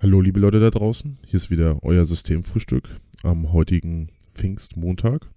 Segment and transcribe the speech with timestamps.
[0.00, 1.16] Hallo, liebe Leute da draußen.
[1.26, 2.88] Hier ist wieder euer Systemfrühstück
[3.22, 5.30] am heutigen Pfingstmontag.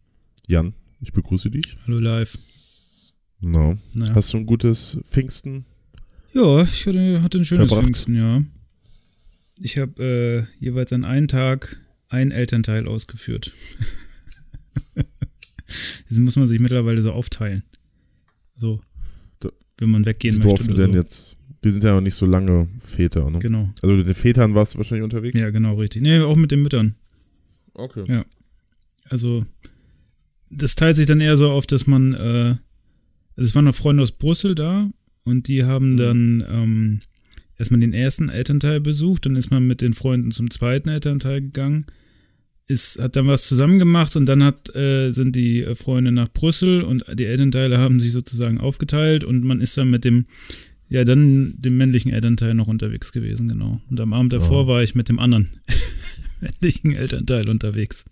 [0.48, 1.78] Jan, ich begrüße dich.
[1.86, 2.38] Hallo live.
[3.39, 4.13] Na, Na.
[4.15, 5.65] hast du ein gutes Pfingsten?
[6.33, 7.83] Ja, ich hatte, hatte ein schönes Verbracht.
[7.85, 8.43] Pfingsten, ja.
[9.62, 11.78] Ich habe äh, jeweils an einem Tag
[12.10, 13.51] ein Elternteil ausgeführt.
[16.09, 17.63] Das muss man sich mittlerweile so aufteilen.
[18.53, 18.80] So,
[19.41, 20.48] Da- wenn man weggehen möchte.
[20.48, 20.98] durften denn so.
[20.98, 23.40] jetzt, die sind ja noch nicht so lange Väter, ne?
[23.40, 23.70] Genau.
[23.81, 25.40] Also mit den Vätern warst du wahrscheinlich unterwegs?
[25.40, 26.02] Ja, genau, richtig.
[26.02, 26.95] Nee, auch mit den Müttern.
[27.73, 28.04] Okay.
[28.08, 28.26] Ja.
[29.09, 29.45] Also,
[30.49, 32.55] das teilt sich dann eher so auf, dass man, äh,
[33.35, 34.90] also es waren noch Freunde aus Brüssel da
[35.26, 35.98] und die haben Mhm.
[35.98, 37.02] dann ähm,
[37.58, 41.85] erstmal den ersten Elternteil besucht, dann ist man mit den Freunden zum zweiten Elternteil gegangen,
[42.68, 46.27] ist, hat dann was zusammen gemacht und dann hat, äh, sind die äh, Freunde nach
[46.30, 50.26] Brüssel und die Elternteile haben sich sozusagen aufgeteilt und man ist dann mit dem,
[50.90, 53.82] ja, dann dem männlichen Elternteil noch unterwegs gewesen, genau.
[53.90, 54.68] Und am Abend davor Ja.
[54.68, 55.50] war ich mit dem anderen
[56.41, 58.05] männlichen Elternteil unterwegs,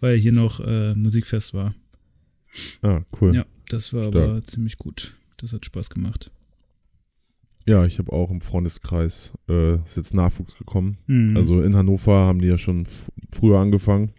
[0.00, 1.74] weil hier noch äh, Musikfest war.
[2.82, 3.34] Ah, cool.
[3.34, 4.14] Ja, das war Stark.
[4.16, 5.14] aber ziemlich gut.
[5.36, 6.30] Das hat Spaß gemacht.
[7.68, 10.98] Ja, ich habe auch im Freundeskreis, äh, ist jetzt Nachwuchs gekommen.
[11.06, 11.36] Mhm.
[11.36, 12.86] Also in Hannover haben die ja schon
[13.32, 14.12] früher angefangen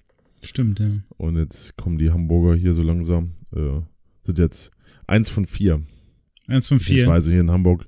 [0.43, 0.87] Stimmt, ja.
[1.17, 3.31] und jetzt kommen die Hamburger hier so langsam.
[3.55, 3.81] Äh,
[4.23, 4.71] sind jetzt
[5.07, 5.81] eins von vier.
[6.47, 6.95] Eins von vier.
[6.95, 7.87] Beziehungsweise hier in Hamburg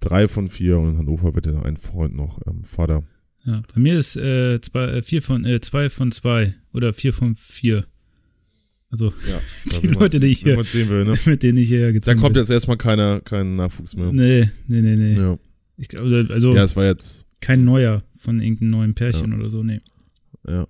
[0.00, 3.04] drei von vier und in Hannover wird ja ein Freund noch ähm, Vater.
[3.44, 7.12] Ja, bei mir ist äh, zwei, äh, vier von, äh, zwei von zwei oder vier
[7.12, 7.86] von vier.
[8.90, 9.40] Also Ja,
[9.82, 11.16] Die Leute, die ich hier- will, ne?
[11.26, 14.12] mit denen ich hierher Da gezogen kommt jetzt erstmal keiner, kein Nachwuchs mehr.
[14.12, 15.14] Nee, nee, nee, nee.
[15.14, 15.38] Ja.
[15.76, 19.38] Ich glaube, also ja, es war jetzt, kein neuer von irgendeinem neuen Pärchen Ja.
[19.38, 19.80] oder so, nee.
[20.46, 20.66] ja.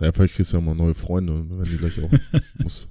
[0.00, 2.10] Ja, vielleicht kriegst du ja mal neue Freunde, wenn die gleich auch
[2.58, 2.88] muss.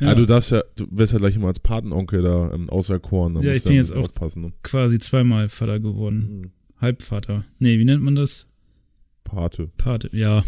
[0.00, 0.08] Ja.
[0.08, 3.40] Ja, du darfst ja, du wirst ja gleich immer als Patenonkel da ähm, auserkoren, da
[3.40, 4.42] Ja, ich bin ja jetzt auch- aufpassen.
[4.42, 4.52] Ne?
[4.62, 6.40] quasi zweimal Vater geworden.
[6.42, 6.50] Mhm.
[6.80, 7.44] Halbvater.
[7.58, 8.46] Nee, wie nennt man das?
[9.24, 10.42] Pate, Pate, ja.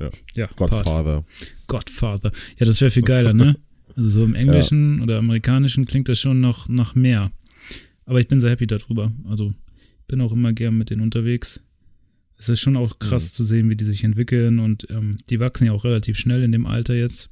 [0.00, 0.08] Ja.
[0.34, 0.70] Ja, Pate.
[0.70, 1.24] Godfather.
[1.66, 2.32] Godfather.
[2.58, 3.56] Ja, das wäre viel geiler, ne?
[3.96, 7.30] Also so im Englischen oder Amerikanischen klingt das schon noch nach mehr.
[8.06, 9.12] Aber ich bin sehr happy darüber.
[9.28, 9.52] Also
[10.08, 11.62] bin auch immer gern mit denen unterwegs.
[12.36, 13.34] Es ist schon auch krass Mhm.
[13.36, 16.52] zu sehen, wie die sich entwickeln und ähm, die wachsen ja auch relativ schnell in
[16.52, 17.30] dem Alter jetzt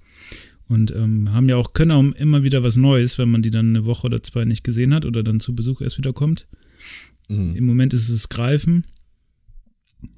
[0.68, 3.70] und ähm, haben ja auch können auch immer wieder was Neues, wenn man die dann
[3.70, 6.46] eine Woche oder zwei nicht gesehen hat oder dann zu Besuch erst wieder kommt.
[7.28, 7.56] Mhm.
[7.56, 8.86] Im Moment ist es Greifen,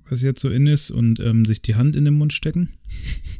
[0.08, 2.68] was jetzt so in ist, und ähm, sich die Hand in den Mund stecken.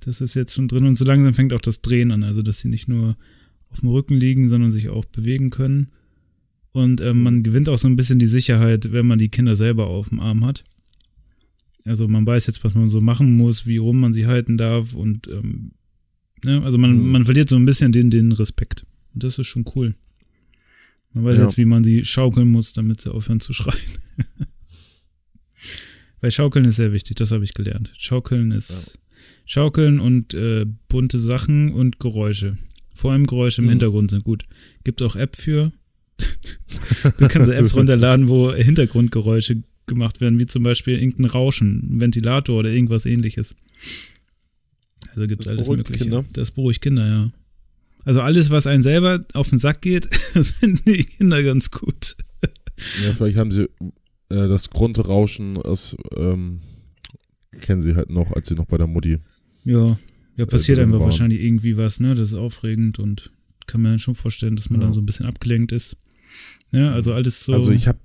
[0.00, 2.60] Das ist jetzt schon drin und so langsam fängt auch das Drehen an, also dass
[2.60, 3.16] sie nicht nur
[3.70, 5.88] auf dem Rücken liegen, sondern sich auch bewegen können.
[6.76, 9.86] Und ähm, man gewinnt auch so ein bisschen die Sicherheit, wenn man die Kinder selber
[9.86, 10.62] auf dem Arm hat.
[11.86, 14.92] Also man weiß jetzt, was man so machen muss, wie rum man sie halten darf
[14.92, 15.72] und ähm,
[16.44, 16.62] ne?
[16.64, 17.10] also man, Mhm.
[17.12, 18.84] man verliert so ein bisschen den, den Respekt.
[19.14, 19.94] Und das ist schon cool.
[21.14, 21.44] Man weiß Ja.
[21.44, 23.80] jetzt, wie man sie schaukeln muss, damit sie aufhören zu schreien.
[26.20, 27.92] Weil Schaukeln ist sehr wichtig, das habe ich gelernt.
[27.96, 28.98] Schaukeln ist
[29.44, 32.56] Schaukeln und äh, bunte Sachen und Geräusche.
[32.94, 33.70] Vor allem Geräusche im Mhm.
[33.70, 34.44] Hintergrund sind gut.
[34.84, 35.72] Gibt auch App für.
[37.18, 42.56] Du kannst Apps runterladen, wo Hintergrundgeräusche gemacht werden, wie zum Beispiel irgendein Rauschen, ein Ventilator
[42.58, 43.54] oder irgendwas ähnliches.
[45.10, 46.04] Also gibt Das alles Mögliche.
[46.04, 46.24] Kinder?
[46.32, 47.32] Das beruhigt Kinder, ja.
[48.04, 52.16] Also alles, was einen selber auf den Sack geht, sind die Kinder ganz gut.
[53.04, 53.68] Ja, vielleicht haben sie äh,
[54.48, 56.60] das Grundrauschen aus, ähm,
[57.60, 59.18] kennen sie halt noch, als sie noch bei der Mutti.
[59.64, 59.96] Ja,
[60.36, 61.06] ja passiert drin einfach waren.
[61.06, 62.14] wahrscheinlich irgendwie was, ne?
[62.14, 63.30] Das ist aufregend und
[63.66, 64.86] kann man schon vorstellen, dass man Ja.
[64.86, 65.96] dann so ein bisschen abgelenkt ist.
[66.76, 67.52] Ja, also alles so.
[67.52, 67.98] Also ich habe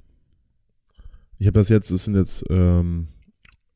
[1.37, 3.07] ich habe das jetzt, es sind jetzt, ähm,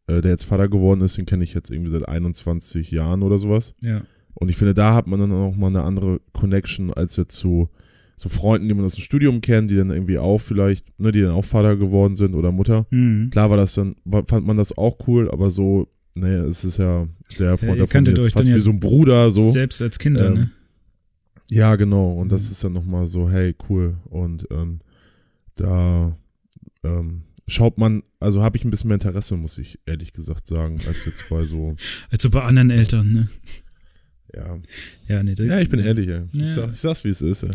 [0.07, 3.39] äh, der jetzt Vater geworden ist, den kenne ich jetzt irgendwie seit 21 Jahren oder
[3.39, 3.73] sowas.
[3.81, 4.03] ja,
[4.35, 7.69] Und ich finde, da hat man dann auch mal eine andere Connection als jetzt zu
[8.17, 11.21] so Freunden, die man aus dem Studium kennt, die dann irgendwie auch vielleicht, ne, die
[11.21, 12.85] dann auch Vater geworden sind oder Mutter.
[12.91, 13.29] mhm.
[13.31, 16.77] Klar war das dann, war, fand man das auch cool, aber so, ne, es ist
[16.77, 17.07] ja
[17.39, 19.51] der Freund ihr davon jetzt fast wie ja so ein Bruder, so.
[19.51, 20.51] selbst als Kinder, Ähm, ne?
[21.51, 22.13] Ja, genau.
[22.13, 22.51] Und das Mhm.
[22.51, 23.97] ist dann nochmal so, hey, cool.
[24.05, 24.79] Und ähm,
[25.55, 26.17] da
[26.83, 30.79] ähm, schaut man, also habe ich ein bisschen mehr Interesse, muss ich ehrlich gesagt sagen,
[30.87, 31.75] als jetzt bei so,
[32.09, 33.29] Also bei anderen Eltern, ne?
[34.33, 34.59] ja.
[35.07, 35.35] Ja, nee.
[35.37, 36.23] Ja, ich bin ehrlich, ey.
[36.33, 36.53] Ich, Ja.
[36.55, 37.51] sag, ich sag's, wie es ist, ey.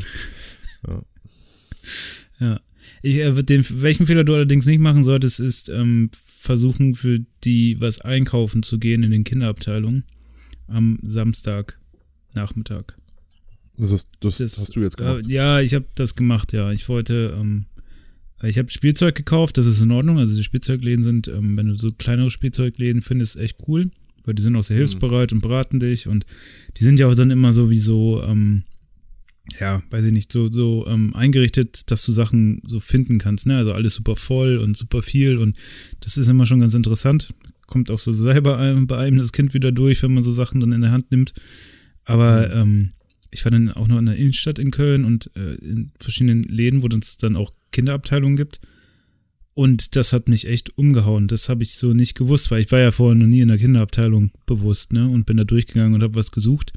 [2.41, 2.61] Ja.
[3.03, 7.81] Ich, äh, den, welchen Fehler du allerdings nicht machen solltest, ist ähm, versuchen, für die
[7.81, 10.05] was einkaufen zu gehen in den Kinderabteilungen
[10.67, 11.79] am Samstag
[12.35, 12.97] Nachmittag.
[13.77, 15.25] Das, das, Das- hast du jetzt gemacht.
[15.27, 16.71] Äh, ja, ich habe das gemacht, ja.
[16.73, 17.65] Ich wollte, ähm,
[18.43, 20.19] ich habe Spielzeug gekauft, das ist in Ordnung.
[20.19, 23.91] Also die Spielzeugläden sind, ähm, wenn du so kleinere Spielzeugläden findest, echt cool,
[24.25, 24.81] weil die sind auch sehr Mhm.
[24.81, 26.25] hilfsbereit und beraten dich und
[26.77, 28.63] die sind ja auch dann immer sowieso, ähm,
[29.59, 33.57] ja, weiß ich nicht, so, so ähm, eingerichtet, dass du Sachen so finden kannst, ne?
[33.57, 35.57] Also alles super voll und super viel und
[36.01, 37.35] das ist immer schon ganz interessant.
[37.67, 40.61] Kommt auch so selber einem, bei einem das Kind wieder durch, wenn man so Sachen
[40.61, 41.33] dann in der Hand nimmt.
[42.05, 42.55] Aber mhm.
[42.55, 42.93] ähm,
[43.31, 46.83] ich war dann auch noch in der Innenstadt in Köln und äh, in verschiedenen Läden,
[46.83, 48.61] wo es dann auch Kinderabteilungen gibt.
[49.55, 51.29] Und das hat mich echt umgehauen.
[51.29, 53.59] Das habe ich so nicht gewusst, weil ich war ja vorher noch nie in der
[53.59, 55.09] Kinderabteilung bewusst, ne?
[55.09, 56.73] Und bin da durchgegangen und habe was gesucht.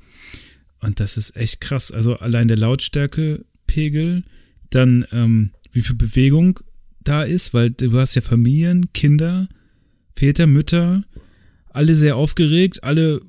[0.79, 1.91] Und das ist echt krass.
[1.91, 4.23] Also allein der Lautstärkepegel,
[4.69, 6.59] dann ähm, wie viel Bewegung
[7.03, 9.47] da ist, weil du hast ja Familien, Kinder,
[10.15, 11.03] Väter, Mütter,
[11.69, 13.21] alle sehr aufgeregt, alle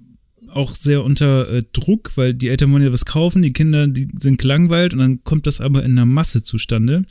[0.55, 4.09] auch sehr unter äh, Druck, weil die Eltern wollen ja was kaufen, die Kinder, die
[4.19, 7.05] sind gelangweilt und dann kommt das aber in einer Masse zustande.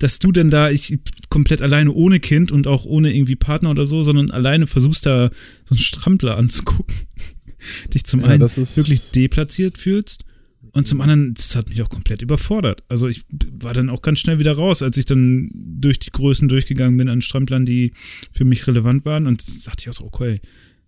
[0.00, 3.86] Dass du denn da, ich komplett alleine ohne Kind und auch ohne irgendwie Partner oder
[3.86, 5.30] so, sondern alleine versuchst da
[5.64, 6.94] so einen Strampler anzugucken
[7.94, 10.24] dich zum ja, einen wirklich deplatziert fühlst
[10.72, 12.82] und zum anderen, das hat mich auch komplett überfordert.
[12.88, 13.24] Also ich
[13.60, 17.08] war dann auch ganz schnell wieder raus, als ich dann durch die Größen durchgegangen bin
[17.10, 17.92] an Stramplern, die
[18.32, 20.40] für mich relevant waren und sagte ich auch so, okay,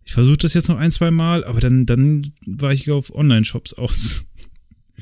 [0.05, 3.75] ich versuche das jetzt noch ein, zwei Mal, aber dann, dann war ich auf Online-Shops
[3.75, 4.27] aus.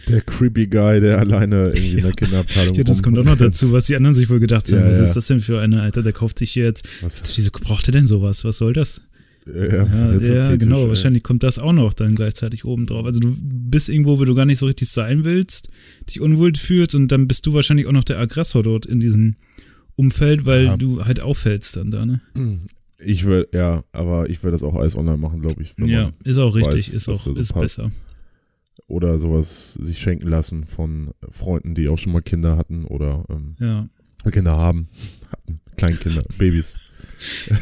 [0.08, 3.72] Der creepy Guy, der alleine irgendwie in der Kinderabteilung Ja, das kommt auch noch dazu,
[3.72, 4.80] was die anderen sich wohl gedacht haben.
[4.80, 5.06] Ja, was ja.
[5.06, 6.88] ist das denn für eine, Alter, der kauft sich jetzt.
[7.02, 7.22] Was?
[7.36, 8.44] Wieso braucht er denn sowas?
[8.44, 9.02] Was soll das?
[9.46, 10.84] Ja, ja, ja genau.
[10.84, 10.88] Ey.
[10.88, 13.04] Wahrscheinlich kommt das auch noch dann gleichzeitig oben drauf.
[13.04, 15.68] Also du bist irgendwo, wo du gar nicht so richtig sein willst,
[16.08, 19.34] dich unwohl fühlst und dann bist du wahrscheinlich auch noch der Aggressor dort in diesem
[19.96, 20.76] Umfeld, weil ja.
[20.76, 22.20] du halt auffällst dann da, ne?
[23.04, 25.74] Ich will, ja, aber ich will das auch alles online machen, glaube ich.
[25.78, 27.90] Ja, ist auch richtig, weiß, ist auch so ist besser.
[28.86, 33.56] Oder sowas sich schenken lassen von Freunden, die auch schon mal Kinder hatten oder ähm,
[33.58, 33.88] ja.
[34.30, 34.88] Kinder haben,
[35.30, 36.74] hatten, Kleinkinder, Babys.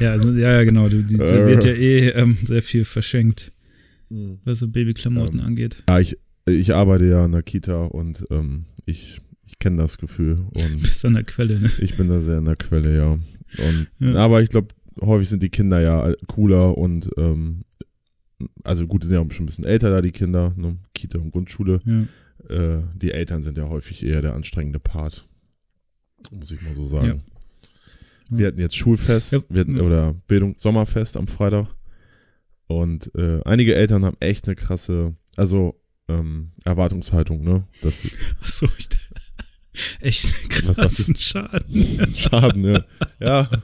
[0.00, 0.88] Ja, also, ja, ja, genau.
[0.88, 3.52] Die, die wird ja eh ähm, sehr viel verschenkt,
[4.08, 4.38] mhm.
[4.44, 5.82] was so Babyklamotten ähm, angeht.
[5.88, 6.16] Ja, ich,
[6.46, 10.46] ich arbeite ja in der Kita und ähm, ich, ich kenne das Gefühl.
[10.52, 11.70] Und du bist an der Quelle, ne?
[11.80, 13.12] Ich bin da sehr an der Quelle, ja.
[13.12, 14.14] Und, ja.
[14.14, 14.68] Aber ich glaube,
[15.00, 17.64] häufig sind die Kinder ja cooler und ähm,
[18.64, 20.78] also gut, die sind ja auch schon ein bisschen älter da, die Kinder, ne?
[20.94, 21.80] Kita und Grundschule.
[21.84, 22.54] Ja.
[22.54, 25.28] Äh, die Eltern sind ja häufig eher der anstrengende Part.
[26.30, 27.22] Muss ich mal so sagen.
[28.30, 28.38] Ja.
[28.38, 29.40] Wir hatten jetzt Schulfest, ja.
[29.48, 31.66] wir hatten, oder Bildung, Sommerfest am Freitag.
[32.66, 37.66] Und äh, einige Eltern haben echt eine krasse, also ähm, Erwartungshaltung, ne?
[37.82, 38.88] Das, Achso, ich
[40.00, 42.14] echt krassen Schaden.
[42.14, 42.84] Schaden, ja.
[43.18, 43.50] Ja.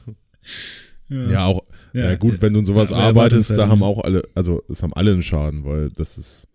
[1.08, 1.62] Ja, ja auch,
[1.92, 4.92] ja, ja, gut, wenn du in sowas arbeitest, da haben auch alle, also es haben
[4.92, 6.48] alle einen Schaden, weil das ist,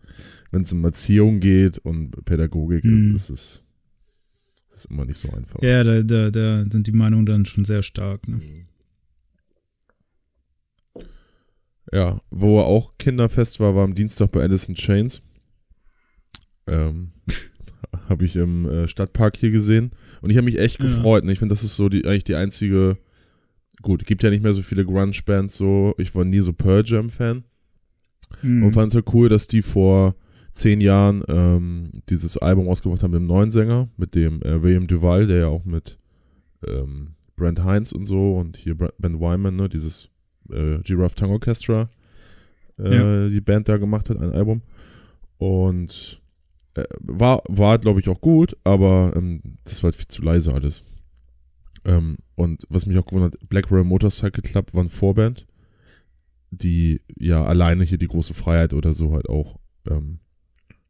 [0.51, 3.15] wenn es um Erziehung geht und Pädagogik, mhm.
[3.15, 3.63] ist, es
[4.69, 5.61] das ist immer nicht so einfach.
[5.61, 8.27] Ja, da, da, da sind die Meinungen dann schon sehr stark.
[8.27, 8.39] Ne?
[11.91, 15.21] Ja, wo auch Kinderfest war, war am Dienstag bei Alice in Chains.
[16.67, 17.11] Ähm,
[18.09, 19.91] habe ich im äh, Stadtpark hier gesehen.
[20.21, 20.85] Und ich habe mich echt ja.
[20.85, 21.25] gefreut.
[21.25, 21.33] Ne?
[21.33, 22.97] Ich finde, das ist so die, eigentlich die einzige.
[23.81, 25.93] Gut, gibt ja nicht mehr so viele Grunge-Bands so.
[25.97, 27.43] Ich war nie so Pearl Jam-Fan.
[28.41, 28.63] Mhm.
[28.63, 30.15] Und fand es ja cool, dass die vor
[30.53, 34.87] zehn Jahren ähm, dieses Album ausgebracht haben mit dem neuen Sänger, mit dem äh, William
[34.87, 35.97] Duval, der ja auch mit
[36.67, 40.09] ähm, Brent Heinz und so und hier Ben Wyman, ne, dieses
[40.51, 41.89] äh, Giraffe Tongue Orchestra,
[42.77, 43.29] äh, ja.
[43.29, 44.61] die Band da gemacht hat, ein Album.
[45.37, 46.21] Und
[46.75, 50.53] äh, war, war glaube ich, auch gut, aber ähm, das war halt viel zu leise
[50.53, 50.83] alles.
[51.85, 55.45] Ähm, und was mich auch gewundert, Black Rail Motorcycle Club war eine Vorband,
[56.49, 60.19] die ja alleine hier die große Freiheit oder so halt auch ähm,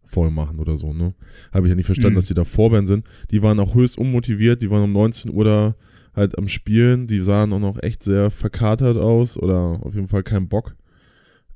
[0.05, 1.13] voll machen oder so, ne?
[1.51, 2.20] Habe ich ja nicht verstanden, mhm.
[2.20, 3.05] dass die da Vorband sind.
[3.31, 5.75] Die waren auch höchst unmotiviert, die waren um 19 Uhr da
[6.15, 10.24] halt am Spielen, die sahen auch noch echt sehr verkatert aus oder auf jeden Fall
[10.24, 10.75] kein Bock.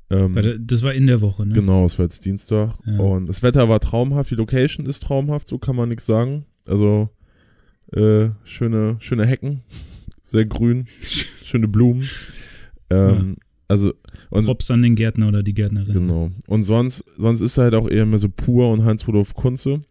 [0.09, 1.53] Ähm, das war in der Woche, ne?
[1.53, 2.75] Genau, es war jetzt Dienstag.
[2.85, 2.99] Ja.
[2.99, 6.45] Und das Wetter war traumhaft, die Location ist traumhaft, so kann man nichts sagen.
[6.65, 7.09] Also
[7.95, 9.61] äh, schöne, schöne Hecken,
[10.23, 10.85] sehr grün,
[11.43, 12.07] schöne Blumen.
[12.89, 13.37] Ähm,
[13.67, 13.93] also
[14.29, 15.93] und Props an den Gärtner oder die Gärtnerin.
[15.93, 16.31] Genau.
[16.47, 19.83] Und sonst, sonst ist er halt auch eher mehr so pur und Heinz-Rudolf Kunze.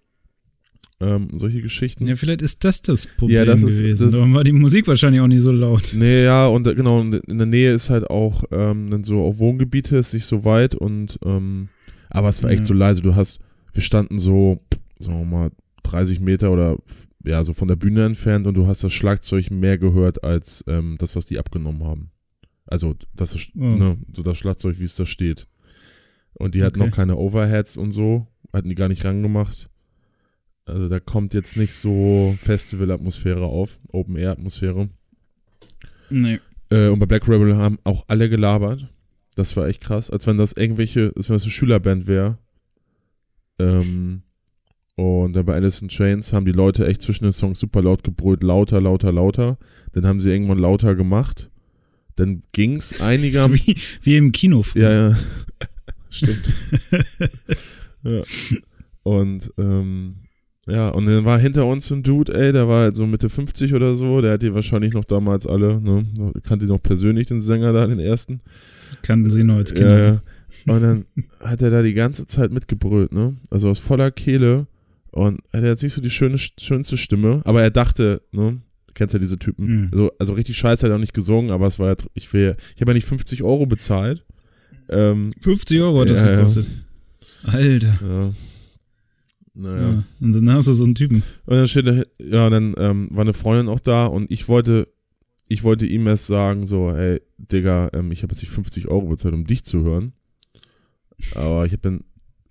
[1.00, 2.06] Ähm, solche Geschichten.
[2.06, 3.86] Ja, vielleicht ist das das Problem ja, das gewesen.
[3.88, 5.92] Ist, das Darum war die Musik wahrscheinlich auch nicht so laut.
[5.94, 9.96] Nee, ja, und genau, in der Nähe ist halt auch ähm, dann so auch Wohngebiete,
[9.96, 11.68] ist nicht so weit und ähm,
[12.10, 12.66] aber es war echt ja.
[12.66, 13.02] so leise.
[13.02, 13.40] Du hast,
[13.72, 14.60] wir standen so,
[15.00, 15.50] sagen wir mal,
[15.84, 16.76] 30 Meter oder
[17.24, 20.96] ja, so von der Bühne entfernt und du hast das Schlagzeug mehr gehört als ähm,
[20.98, 22.10] das, was die abgenommen haben.
[22.66, 23.60] Also das ist, oh.
[23.60, 25.46] ne, so das Schlagzeug, wie es da steht.
[26.34, 26.90] Und die hatten okay.
[26.90, 29.70] noch keine Overheads und so, hatten die gar nicht rangemacht.
[30.66, 34.88] Also da kommt jetzt nicht so Festival-Atmosphäre auf, Open-Air-Atmosphäre.
[36.10, 36.40] Nee.
[36.70, 38.88] Äh, und bei Black Rebel haben auch alle gelabert.
[39.36, 42.38] Das war echt krass, als wenn das irgendwelche, als wenn das eine Schülerband wäre.
[43.58, 44.22] Ähm,
[44.96, 48.04] Und dann bei Alice in Chains haben die Leute echt zwischen den Songs super laut
[48.04, 49.58] gebrüllt, lauter, lauter, lauter.
[49.92, 51.50] Dann haben sie irgendwann lauter gemacht.
[52.16, 53.52] Dann ging's einiger.
[53.52, 54.90] wie, wie im Kino früher.
[54.90, 55.16] Ja, ja.
[56.10, 56.54] Stimmt.
[58.04, 58.22] ja.
[59.02, 60.14] Und ähm,
[60.66, 63.74] ja, und dann war hinter uns ein Dude, ey, der war halt so Mitte 50
[63.74, 66.06] oder so, der hat die wahrscheinlich noch damals alle, ne,
[66.42, 68.40] kannte noch persönlich den Sänger da, den ersten.
[69.02, 69.98] Kannten sie noch als Kinder.
[69.98, 70.74] Ja, ja.
[70.74, 71.04] Und dann
[71.40, 74.66] hat er da die ganze Zeit mitgebrüllt, ne, also aus voller Kehle
[75.14, 79.12] und er hat nicht so die schöne, schönste Stimme, aber er dachte, ne, du kennst
[79.12, 79.88] ja diese Typen, Mhm.
[79.92, 82.56] also, also richtig scheiße hat er auch nicht gesungen, aber es war ja, ich will,
[82.74, 84.24] ich habe ja nicht 50 Euro bezahlt,
[84.88, 86.36] ähm, 50 Euro hat das Ja, ja.
[86.36, 86.66] gekostet.
[87.44, 87.98] Alter.
[88.02, 88.32] ja.
[89.56, 89.90] Naja.
[89.92, 90.04] Ja.
[90.20, 91.22] Und dann hast du so einen Typen.
[91.46, 94.88] Und dann steht da, ja, dann ähm, war eine Freundin auch da und ich wollte,
[95.48, 99.06] ich wollte ihm erst sagen, so, hey, Digga, ähm, ich habe jetzt nicht 50 Euro
[99.06, 100.12] bezahlt, um dich zu hören.
[101.36, 102.04] Aber ich habe dann,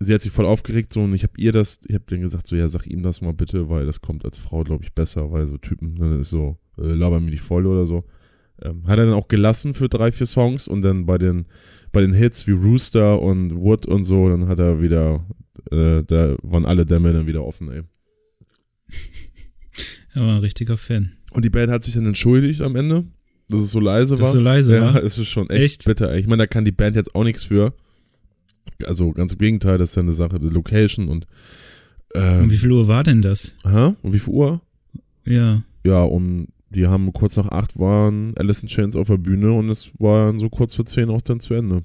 [0.04, 2.46] sie hat sich voll aufgeregt so und ich habe ihr das, ich habe dann gesagt,
[2.46, 5.30] so, ja, sag ihm das mal bitte, weil das kommt als Frau, glaube ich, besser,
[5.32, 8.04] weil so Typen, dann ist so, äh, laber mir nicht voll oder so.
[8.62, 11.46] Ähm, hat er dann auch gelassen für drei, vier Songs und dann bei den,
[11.92, 15.26] bei den Hits wie Rooster und Wood und so, dann hat er wieder,
[15.70, 17.82] äh, da waren alle Dämme dann wieder offen, ey.
[20.14, 21.16] Er war ein richtiger Fan.
[21.32, 23.04] Und die Band hat sich dann entschuldigt am Ende,
[23.48, 24.26] dass es so leise Dass war.
[24.28, 25.02] es so leise ja, war.
[25.02, 25.84] es ist schon echt, Echt?
[25.86, 26.12] bitter.
[26.12, 26.20] ey.
[26.20, 27.74] Ich meine, da kann die Band jetzt auch nichts für.
[28.86, 31.26] Also ganz im Gegenteil, das ist ja eine Sache der Location und
[32.14, 33.54] Und ähm, wie viel Uhr war denn das?
[33.64, 33.94] hä?
[34.02, 34.60] Und wie viel Uhr?
[35.24, 35.62] Ja.
[35.84, 39.68] Ja, um die haben kurz nach acht waren Alice in Chains auf der Bühne und
[39.70, 41.84] es war dann so kurz vor zehn auch dann zu Ende.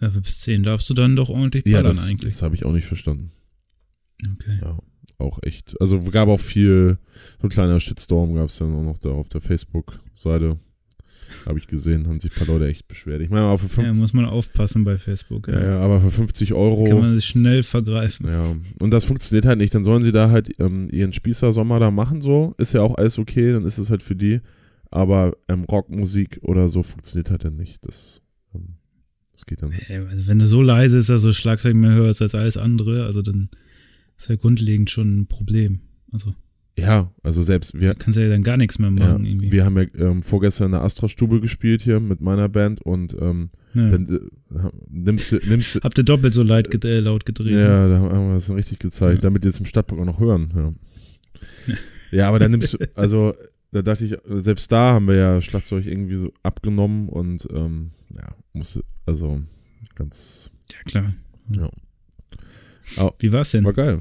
[0.00, 2.34] ja bis 10 darfst du dann doch ordentlich Ja, ballern das, eigentlich.
[2.34, 3.32] das habe ich auch nicht verstanden.
[4.34, 4.58] Okay.
[4.62, 4.78] Ja,
[5.18, 5.80] auch echt.
[5.80, 6.98] Also gab auch viel,
[7.40, 10.58] so ein kleiner Shitstorm gab es dann auch noch da auf der Facebook-Seite.
[11.46, 13.20] Habe ich gesehen, haben sich ein paar Leute echt beschwert.
[13.22, 15.48] Ich meine, aber für Ja, 50, muss man aufpassen bei Facebook.
[15.48, 16.84] ja, ja, aber für 50 Euro.
[16.84, 18.26] Kann man sich schnell vergreifen.
[18.28, 19.74] Ja, und das funktioniert halt nicht.
[19.74, 22.54] Dann sollen sie da halt ähm, ihren Spießer-Sommer da machen, so.
[22.58, 24.40] Ist ja auch alles okay, dann ist es halt für die.
[24.90, 27.86] Aber ähm, Rockmusik oder so funktioniert halt dann nicht.
[27.86, 28.22] Das,
[28.54, 28.76] ähm,
[29.32, 29.88] das geht dann halt.
[29.90, 33.20] Ey, also wenn du so leise ist, also Schlagzeug mehr hörst als alles andere, also
[33.22, 33.50] dann
[34.16, 35.80] ist ja grundlegend schon ein Problem.
[36.10, 36.32] Also
[36.78, 39.50] Ja, also selbst wir, da kannst du ja dann gar nichts mehr ja, machen irgendwie.
[39.50, 43.50] wir haben ja ähm, vorgestern in der Astra-Stube gespielt hier mit meiner Band und ähm,
[43.74, 43.88] ja.
[43.88, 47.52] dann äh, nimmst du, nimmst du, Habt ihr doppelt so laut, äh, laut gedreht?
[47.52, 47.60] ne?
[47.60, 49.20] ja, da haben wir das richtig gezeigt, Ja.
[49.22, 50.52] damit die es im Stadtpark auch noch hören.
[51.66, 51.74] Ja,
[52.12, 53.34] ja aber dann nimmst du, also
[53.72, 58.36] da dachte ich, selbst da haben wir ja Schlagzeug irgendwie so abgenommen und ähm, ja,
[58.52, 59.42] musste, also
[59.96, 61.14] ganz, Ja, klar.
[61.56, 61.70] Ja.
[62.98, 63.14] Au.
[63.18, 63.64] Wie war's denn?
[63.64, 64.00] war geil.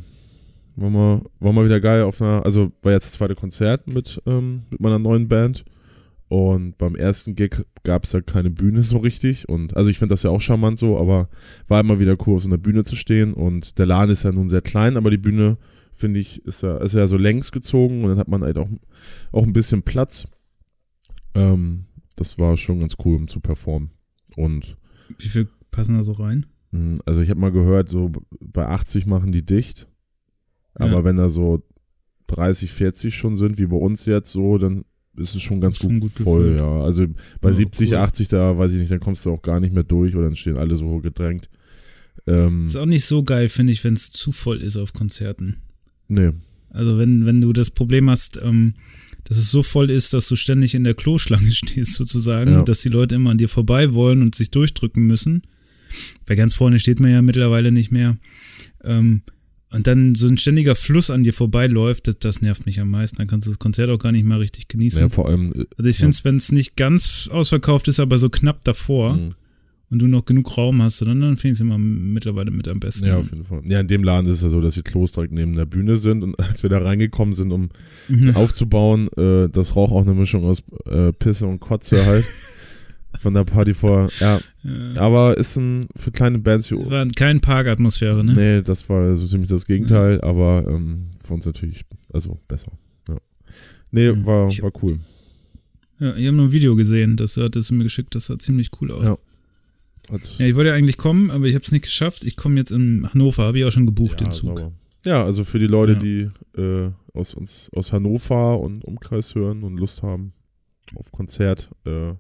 [0.79, 4.22] War mal, war mal wieder geil auf einer, also war jetzt das zweite Konzert mit,
[4.27, 5.65] ähm, mit meiner neuen Band
[6.29, 10.13] und beim ersten Gig gab es halt keine Bühne so richtig und also ich finde
[10.13, 11.29] das ja auch charmant so, aber
[11.67, 14.31] war immer wieder cool auf so einer Bühne zu stehen und der Laden ist ja
[14.31, 15.57] nun sehr klein, aber die Bühne
[15.93, 18.69] finde ich ist ja, ist ja so längs gezogen und dann hat man halt auch,
[19.31, 20.27] auch ein bisschen Platz.
[21.34, 21.86] Ähm,
[22.17, 23.89] das war schon ganz cool, um zu performen
[24.36, 24.77] und
[25.17, 26.46] Wie viel passen da so rein?
[26.69, 29.88] mh, also ich habe mal gehört, so bei 80 machen die dicht.
[30.79, 31.03] Aber Ja.
[31.03, 31.63] wenn da so
[32.27, 34.84] 30, 40 schon sind, wie bei uns jetzt so, dann
[35.17, 36.60] ist es schon ganz gut, gut voll, gefüllt.
[36.60, 36.81] ja.
[36.84, 37.07] Also
[37.41, 37.98] bei Ja, 70, cool.
[37.98, 40.36] 80, da weiß ich nicht, dann kommst du auch gar nicht mehr durch oder dann
[40.36, 41.50] stehen alle so gedrängt.
[42.27, 45.57] Ähm, Ist auch nicht so geil, finde ich, wenn es zu voll ist auf Konzerten.
[46.07, 46.31] nee.
[46.69, 48.74] Also wenn, wenn du das Problem hast, ähm,
[49.24, 52.62] dass es so voll ist, dass du ständig in der Kloschlange stehst sozusagen, Ja.
[52.63, 55.41] dass die Leute immer an dir vorbei wollen und sich durchdrücken müssen.
[56.25, 58.17] Bei ganz vorne steht man ja mittlerweile nicht mehr.
[58.84, 59.22] Ähm,
[59.71, 63.17] und dann so ein ständiger Fluss an dir vorbeiläuft, das, das nervt mich am meisten.
[63.17, 65.00] Dann kannst du das Konzert auch gar nicht mal richtig genießen.
[65.01, 65.51] Ja, vor allem.
[65.53, 69.15] äh, also ich finde es, wenn es nicht ganz ausverkauft ist, aber so knapp davor
[69.15, 69.29] mh,
[69.89, 72.79] und du noch genug Raum hast, dann, dann finde ich es immer mittlerweile mit am
[72.79, 73.07] besten.
[73.07, 73.62] ja, auf jeden Fall.
[73.65, 75.97] Ja, in dem Laden ist es ja so, dass die Klos direkt neben der Bühne
[75.97, 77.69] sind und als wir da reingekommen sind, um
[78.09, 78.36] Mhm.
[78.38, 82.24] aufzubauen, äh, das Rauch auch eine Mischung aus äh, Pisse und Kotze halt.
[83.20, 84.10] Von der Party vor.
[84.20, 85.02] Ja, Ja.
[85.02, 88.34] aber ist ein für kleine Bands wie War keine Parkatmosphäre, ne?
[88.34, 91.84] Nee, das war so ziemlich das Gegenteil, aber ähm, für uns natürlich,
[92.14, 92.72] also besser.
[93.10, 93.18] Ja.
[93.92, 94.98] Nee, war, Ich- war cool.
[96.00, 98.70] Ja, ich habe nur ein Video gesehen, das hattest du mir geschickt, das sah ziemlich
[98.80, 99.04] cool aus.
[99.04, 99.18] Ja.
[100.10, 102.24] Ja, Hat, ich wollte ja eigentlich kommen, aber ich habe es nicht geschafft.
[102.24, 104.58] Ich komme jetzt in Hannover, habe ich auch schon gebucht, ja, den Zug.
[104.60, 104.72] sauber.
[105.06, 106.00] ja, also für die Leute, Ja.
[106.00, 106.30] die
[106.62, 110.34] äh, aus uns aus Hannover und Umkreis hören und Lust haben
[110.96, 112.14] auf Konzert, äh,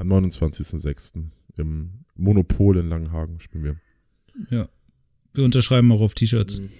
[0.00, 1.24] am 29.06.
[1.58, 3.76] im Monopol in Langenhagen spielen wir.
[4.50, 4.68] Ja.
[5.34, 6.60] Wir unterschreiben auch auf T-Shirts.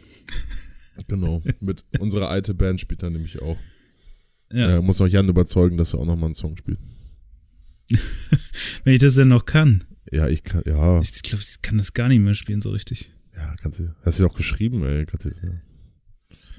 [1.08, 3.56] Genau, mit unserer alte Band spielt er nämlich auch.
[4.52, 4.76] Ja.
[4.76, 6.78] Äh, muss noch Jan überzeugen, dass er auch nochmal einen Song spielt.
[8.84, 9.84] Wenn ich das denn noch kann.
[10.12, 13.10] Ja, ich kann, ja, Ich glaube, ich kann das gar nicht mehr spielen so richtig.
[13.34, 15.52] ja, kannst du, hast du auch geschrieben, ey, kannst du, ja.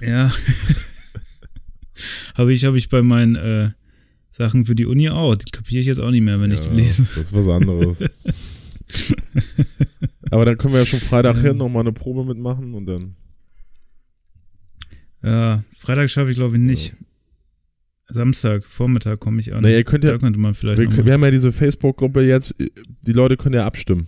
[0.07, 0.31] Ja.
[2.33, 3.71] habe ich, hab ich bei meinen äh,
[4.31, 5.35] Sachen für die Uni auch.
[5.35, 7.03] Die kapiere ich jetzt auch nicht mehr, wenn ja, ich die lese.
[7.03, 8.00] Das ist was anderes.
[10.31, 13.15] Aber dann können wir ja schon Freitag hin nochmal eine Probe mitmachen und dann.
[15.21, 16.89] Ja, Freitag schaffe ich glaube ich nicht.
[16.89, 16.95] Ja.
[18.13, 19.61] Samstag, Vormittag komme ich an.
[19.61, 20.79] Nee, ihr könnt ja, da könnte man vielleicht.
[20.79, 22.53] Wir, wir haben ja diese Facebook-Gruppe jetzt,
[23.07, 24.07] die Leute können ja abstimmen.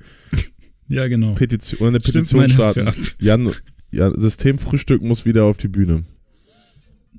[0.88, 1.34] ja, genau.
[1.34, 2.90] Petition, eine Petition starten.
[3.18, 3.50] Jan,
[3.90, 6.04] ja, Systemfrühstück muss wieder auf die Bühne.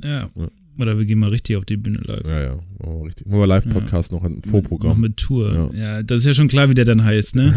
[0.03, 0.29] Ja.
[0.35, 0.49] ja.
[0.79, 2.25] Oder wir gehen mal richtig auf die Bühne live.
[2.25, 2.59] Ja, ja.
[2.79, 3.25] Oh, richtig.
[3.27, 4.17] Machen wir Live-Podcast ja.
[4.17, 4.89] noch ein Vorprogramm.
[4.89, 5.71] Noch mit Tour.
[5.73, 5.79] Ja.
[5.79, 6.03] ja.
[6.03, 7.55] das ist ja schon klar, wie der dann heißt, ne?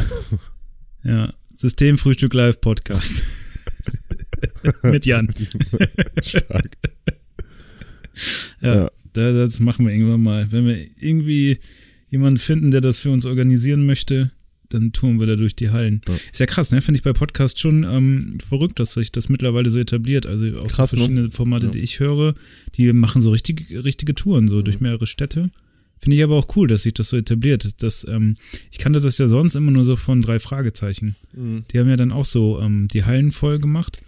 [1.05, 1.33] ja.
[1.55, 3.25] Systemfrühstück Live-Podcast.
[4.83, 5.29] mit Jan.
[6.23, 6.79] Stark.
[8.63, 8.91] ja, ja.
[9.13, 10.51] Das machen wir irgendwann mal.
[10.53, 11.59] Wenn wir irgendwie
[12.09, 14.31] jemanden finden, der das für uns organisieren möchte,
[14.71, 16.01] dann touren wir da durch die Hallen.
[16.09, 16.15] Ja.
[16.33, 16.81] Ist ja krass, ne?
[16.81, 20.27] Finde ich bei Podcasts schon ähm, verrückt, dass sich das mittlerweile so etabliert.
[20.27, 21.03] Also auch krass, so ne?
[21.03, 21.31] verschiedene ne?
[21.31, 21.73] Formate, ja.
[21.73, 22.35] die ich höre,
[22.77, 24.65] die machen so richtige, richtige Touren, so mhm.
[24.65, 25.51] durch mehrere Städte.
[25.99, 27.83] Finde ich aber auch cool, dass sich das so etabliert.
[27.83, 28.37] Das, ähm,
[28.71, 31.15] ich kannte das ja sonst immer nur so von drei Fragezeichen.
[31.35, 31.65] Mhm.
[31.71, 33.99] Die haben ja dann auch so ähm, die Hallen voll gemacht.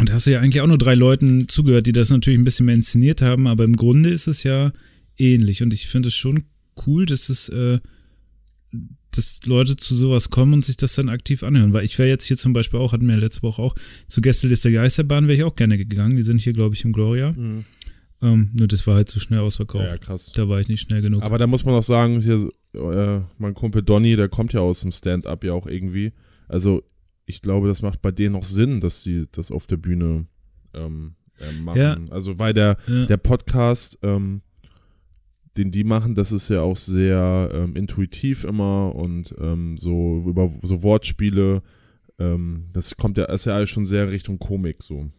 [0.00, 2.44] Und da hast du ja eigentlich auch nur drei Leuten zugehört, die das natürlich ein
[2.44, 4.72] bisschen mehr inszeniert haben, aber im Grunde ist es ja
[5.16, 5.62] ähnlich.
[5.62, 6.44] Und ich finde es schon
[6.86, 7.78] cool, dass es, äh,
[9.16, 11.72] dass Leute zu sowas kommen und sich das dann aktiv anhören.
[11.72, 13.74] Weil ich wäre jetzt hier zum Beispiel auch, hatten wir letzte Woche auch,
[14.08, 16.16] zu Gästeliste Geisterbahn wäre ich auch gerne gegangen.
[16.16, 17.32] Die sind hier, glaube ich, im Gloria.
[17.32, 17.64] Mhm.
[18.22, 19.84] Ähm, nur das war halt zu so schnell ausverkauft.
[19.84, 20.32] Ja, krass.
[20.34, 21.22] Da war ich nicht schnell genug.
[21.22, 24.80] Aber da muss man auch sagen, hier, äh, mein Kumpel Donny, der kommt ja aus
[24.80, 26.12] dem Stand-up ja auch irgendwie.
[26.48, 26.82] Also
[27.26, 30.26] ich glaube, das macht bei denen auch Sinn, dass sie das auf der Bühne
[30.72, 31.80] ähm, äh, machen.
[31.80, 31.98] Ja.
[32.10, 33.06] Also weil der, ja.
[33.06, 34.42] der Podcast, ähm,
[35.56, 40.50] den die machen, das ist ja auch sehr ähm, intuitiv immer und ähm, so über
[40.62, 41.62] so Wortspiele.
[42.18, 45.10] Ähm, das kommt ja, ist ja alles schon sehr Richtung Komik so.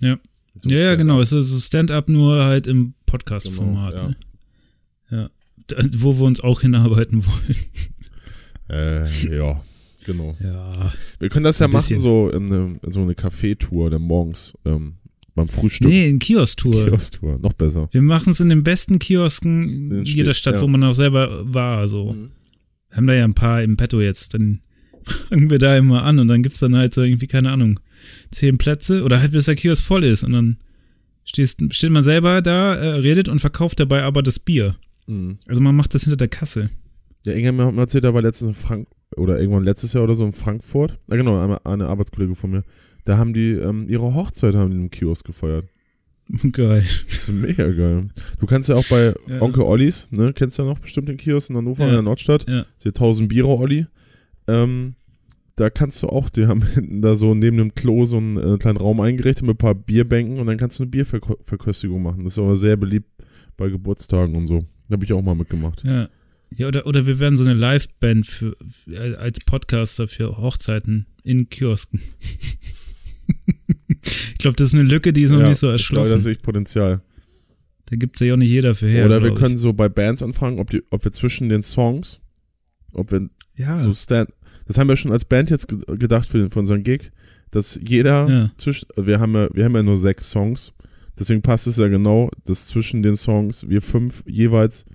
[0.00, 0.18] Ja.
[0.64, 1.20] ja, ja, genau.
[1.20, 3.92] Es ist so Stand-up nur halt im Podcast-Format.
[3.92, 4.08] Genau, ja.
[4.08, 5.30] Ne?
[5.70, 5.88] ja.
[5.96, 7.56] Wo wir uns auch hinarbeiten wollen.
[8.70, 9.60] Äh, ja.
[10.06, 10.36] Genau.
[10.40, 10.92] Ja.
[11.18, 14.94] Wir können das ja machen, so in, eine, in so eine Café-Tour der morgens ähm,
[15.34, 15.88] beim Frühstück.
[15.88, 16.86] Nee, in Kiosk-Tour.
[16.86, 17.88] Kiosk-Tour, noch besser.
[17.92, 20.60] Wir machen es in den besten Kiosken in jeder Stadt, ja.
[20.60, 21.88] wo man auch selber war.
[21.88, 22.12] So.
[22.12, 22.28] Mhm.
[22.88, 24.34] Wir haben da ja ein paar im Petto jetzt.
[24.34, 24.60] Dann
[25.28, 27.80] fangen wir da immer an und dann gibt es dann halt so irgendwie, keine Ahnung,
[28.30, 30.56] zehn Plätze oder halt bis der Kiosk voll ist und dann
[31.24, 34.76] stehst, steht man selber da, äh, redet und verkauft dabei aber das Bier.
[35.06, 35.38] Mhm.
[35.46, 36.68] Also man macht das hinter der Kasse.
[37.24, 40.14] Ja, Inge hat mir erzählt, er war letztens in Frank oder irgendwann letztes Jahr oder
[40.14, 40.98] so in Frankfurt.
[41.08, 42.64] Ja, genau, eine, eine Arbeitskollege von mir.
[43.04, 45.66] Da haben die ähm, ihre Hochzeit haben im Kiosk gefeiert.
[46.52, 46.82] Geil.
[46.82, 48.08] Das ist mega geil.
[48.38, 49.42] Du kannst ja auch bei ja.
[49.42, 51.88] Onkel Ollis, ne, kennst du ja noch bestimmt den Kiosk in Hannover, ja.
[51.88, 52.48] in der Nordstadt.
[52.48, 52.64] Ja.
[52.84, 53.86] Die 1000 Biere Olli.
[54.46, 54.94] Ähm,
[55.56, 58.56] da kannst du auch, die haben hinten da so neben dem Klo so einen äh,
[58.58, 62.24] kleinen Raum eingerichtet mit ein paar Bierbänken und dann kannst du eine Bierverköstigung machen.
[62.24, 63.08] Das ist aber sehr beliebt
[63.56, 64.64] bei Geburtstagen und so.
[64.88, 65.82] Da habe ich auch mal mitgemacht.
[65.84, 66.08] Ja.
[66.54, 68.56] Ja, oder, oder wir werden so eine Live-Band für,
[69.18, 72.00] als Podcaster für Hochzeiten in Kiosken.
[74.42, 76.02] Ich glaube, das ist eine Lücke, die ist noch ja, nicht so erschlossen.
[76.02, 77.00] Ich glaube, da sehe ich Potenzial.
[77.88, 79.06] Da gibt es ja auch nicht jeder für her.
[79.06, 82.18] Oder wir können so bei Bands anfangen, ob, die, ob wir zwischen den Songs,
[82.92, 83.78] ob wir ja.
[83.78, 84.30] so stand.
[84.66, 87.12] Das haben wir schon als Band jetzt gedacht für, den, für unseren Gig,
[87.52, 88.50] dass jeder ja.
[88.56, 90.72] zwischen, wir haben ja, wir haben ja nur sechs Songs,
[91.16, 94.86] deswegen passt es ja genau, dass zwischen den Songs wir fünf jeweils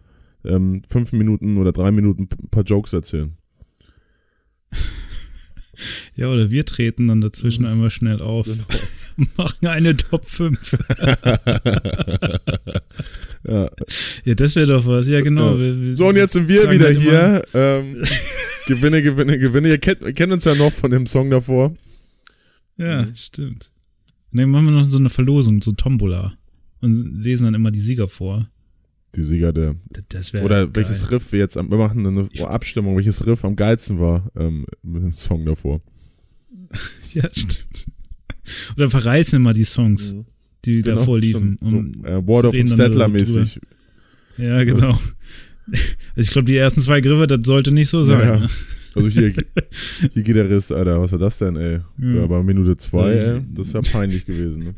[0.43, 3.37] ähm, fünf Minuten oder drei Minuten ein paar Jokes erzählen.
[6.15, 7.71] Ja, oder wir treten dann dazwischen mhm.
[7.71, 8.45] einmal schnell auf.
[8.45, 8.63] Genau.
[9.37, 10.77] Machen eine Top 5.
[13.47, 13.69] ja.
[14.25, 15.07] ja, das wäre doch was.
[15.07, 15.57] Ja, genau.
[15.57, 15.95] Ja.
[15.95, 17.41] So, und jetzt sind wir wieder halt hier.
[17.53, 18.03] Ähm,
[18.67, 19.69] gewinne, gewinne, gewinne.
[19.69, 21.75] Ihr kennt, kennt, uns ja noch von dem Song davor.
[22.77, 23.15] Ja, mhm.
[23.15, 23.71] stimmt.
[24.31, 26.33] Und dann machen wir noch so eine Verlosung, so Tombola.
[26.81, 28.47] Und lesen dann immer die Sieger vor
[29.17, 29.75] die Sieger der.
[30.43, 30.75] oder geil.
[30.75, 35.03] welches Riff wir jetzt wir machen eine Abstimmung, welches Riff am geilsten war ähm, mit
[35.03, 35.81] dem Song davor.
[37.13, 37.87] ja, stimmt.
[38.77, 40.25] Oder verreißen immer die Songs, mhm.
[40.63, 41.57] die genau, davor liefen.
[41.61, 43.59] So, um äh, Ward of Stedtler mäßig.
[44.37, 44.91] Ja, genau.
[44.91, 45.01] Also
[46.15, 48.19] ich glaube, die ersten zwei Griffe, das sollte nicht so sein.
[48.19, 48.49] Ja, ne?
[48.95, 49.33] Also hier,
[50.13, 51.01] hier geht der Riss, Alter.
[51.01, 51.79] Was war das denn, ey?
[51.97, 52.13] Ja.
[52.13, 53.41] Da war Minute zwei, ey.
[53.53, 54.75] Das ist ja peinlich gewesen, ne?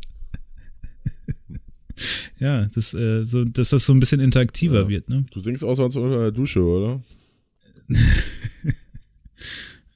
[2.39, 4.89] Ja, das, äh, so, dass das so ein bisschen interaktiver ja.
[4.89, 5.09] wird.
[5.09, 5.25] Ne?
[5.31, 7.01] Du singst auch sonst unter der Dusche, oder?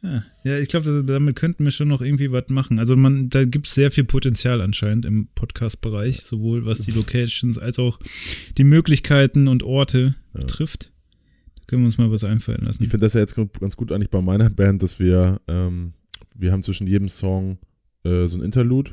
[0.01, 0.23] ja.
[0.43, 2.79] ja, ich glaube, damit könnten wir schon noch irgendwie was machen.
[2.79, 7.57] Also man, da gibt es sehr viel Potenzial anscheinend im Podcast-Bereich, sowohl was die Locations
[7.57, 7.99] als auch
[8.57, 10.41] die Möglichkeiten und Orte ja.
[10.41, 10.91] betrifft.
[11.55, 12.83] Da können wir uns mal was einfallen lassen.
[12.83, 15.93] Ich finde das ja jetzt ganz gut eigentlich bei meiner Band, dass wir, ähm,
[16.35, 17.57] wir haben zwischen jedem Song
[18.03, 18.91] äh, so ein Interlude.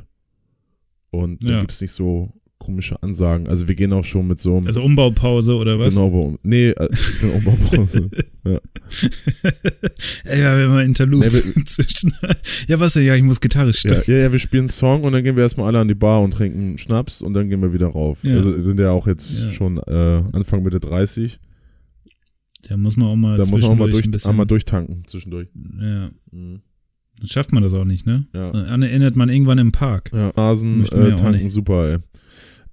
[1.09, 1.59] Und da Ja.
[1.59, 3.47] gibt es nicht so komische Ansagen.
[3.47, 4.67] Also wir gehen auch schon mit so einem.
[4.67, 5.93] Also Umbaupause oder was?
[5.95, 6.89] Genau, nee, äh,
[7.37, 8.09] Umbaupause.
[10.25, 12.13] Ey, wir haben ja mal Interludes Nee, wir- zwischen.
[12.67, 13.05] ja, was denn?
[13.05, 14.01] Ja, ich muss Gitarre ja, stimmen.
[14.05, 16.21] ja, ja, wir spielen einen Song und dann gehen wir erstmal alle an die Bar
[16.21, 18.23] und trinken Schnaps und dann gehen wir wieder rauf.
[18.23, 18.35] Ja.
[18.35, 19.51] Also wir sind ja auch jetzt Ja.
[19.51, 21.39] schon äh, Anfang Mitte 30.
[22.69, 25.47] Da muss man auch mal Da muss man auch mal durch, ein einmal durchtanken zwischendurch.
[25.79, 26.61] Ja, Mhm.
[27.19, 28.27] dann schafft man das auch nicht, ne?
[28.33, 28.51] Ja.
[28.51, 30.11] Dann erinnert man irgendwann im Park.
[30.13, 31.97] Ja, wir äh, ja tanken, super, ey.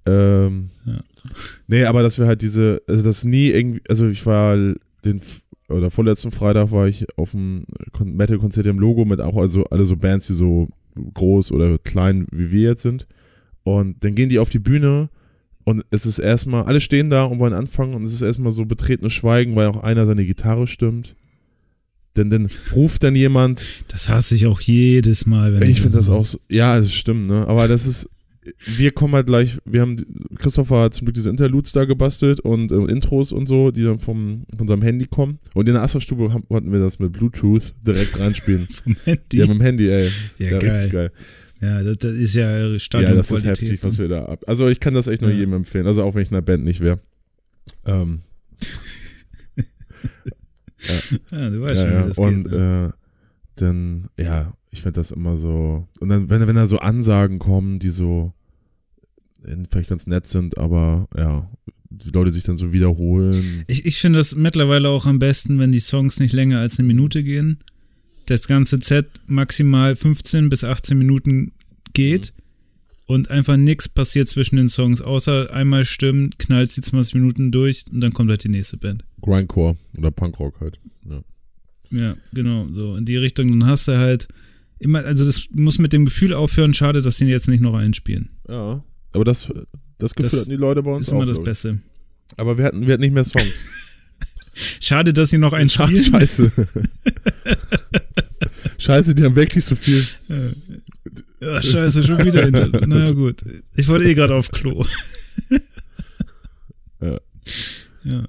[0.09, 1.01] Ähm, Ja.
[1.67, 5.21] Nee, aber dass wir halt diese, also das nie irgendwie, also ich war den,
[5.69, 9.85] oder vorletzten Freitag war ich auf dem Kon- Metal-Konzert im Logo mit auch also alle
[9.85, 10.69] so Bands, die so
[11.15, 13.07] groß oder klein wie wir jetzt sind.
[13.65, 15.11] Und dann gehen die auf die Bühne
[15.65, 18.65] und es ist erstmal, alle stehen da und wollen anfangen und es ist erstmal so
[18.65, 21.15] betretenes Schweigen, weil auch einer seine Gitarre stimmt.
[22.17, 25.61] Denn dann ruft dann jemand, Das hasse ich auch jedes Mal.
[25.61, 27.47] Wenn ich finde das auch so, ja, es stimmt, ne?
[27.47, 28.09] Aber das ist,
[28.77, 29.97] wir kommen halt gleich, wir haben,
[30.37, 33.99] Christopher hat zum Glück diese Interludes da gebastelt und äh, Intros und so, die dann
[33.99, 35.39] vom, von seinem Handy kommen.
[35.55, 38.67] Und in der Astra-Stube konnten wir das mit Bluetooth direkt reinspielen.
[38.85, 39.37] vom Handy.
[39.39, 40.09] ja, mit dem Handy, ey.
[40.39, 40.71] Ja, Ja, geil.
[40.71, 41.13] richtig geil.
[41.61, 44.45] Ja, das, das ist ja Ja, Stadion das ist heftig, was wir da ab.
[44.47, 45.39] Also ich kann das echt nur Ja.
[45.39, 45.87] jedem empfehlen.
[45.87, 47.01] Also auch wenn ich in einer Band nicht wäre.
[47.87, 48.21] Ähm,
[51.31, 52.07] Ja, du weißt ja, schon, ja.
[52.09, 52.53] das Und geht.
[52.53, 52.93] Ne?
[52.95, 52.99] äh,
[53.57, 55.89] dann, ja, ich finde das immer so.
[55.99, 58.33] Und dann, wenn, wenn da so Ansagen kommen, die so
[59.71, 61.49] vielleicht ganz nett sind, aber ja,
[61.91, 63.65] die Leute sich dann so wiederholen.
[63.67, 66.87] Ich, ich finde das mittlerweile auch am besten, wenn die Songs nicht länger als eine
[66.87, 67.59] Minute gehen.
[68.27, 71.53] Das ganze Set maximal 15 bis 18 Minuten
[71.95, 72.33] geht
[73.07, 77.85] und einfach nichts passiert zwischen den Songs, außer einmal stimmt, knallt sie 20 Minuten durch
[77.91, 79.03] und dann kommt halt die nächste Band.
[79.23, 80.79] Grindcore oder Punkrock halt.
[81.09, 81.23] Ja.
[81.91, 83.49] Ja, genau, so in die Richtung.
[83.49, 84.29] Dann hast du halt
[84.79, 88.31] immer, also das muss mit dem Gefühl aufhören, schade, dass sie jetzt nicht noch einspielen.
[88.49, 88.85] ja.
[89.13, 89.53] Aber das,
[89.99, 91.27] das Gefühl Das hatten die Leute bei uns ist immer auch.
[91.27, 91.51] das glaub ich.
[91.51, 91.79] Beste.
[92.37, 93.53] Aber wir hatten, wir hatten nicht mehr Songs.
[94.81, 96.05] Schade, dass sie noch einen Ach, spielen.
[96.05, 96.51] Scheiße.
[98.79, 100.03] Scheiße, die haben wirklich so viel.
[101.41, 102.69] Ja, scheiße, schon wieder hinter.
[102.87, 103.43] Naja, gut.
[103.77, 104.85] Ich wollte eh gerade auf Klo.
[107.01, 107.19] Ja.
[108.05, 108.29] Ja.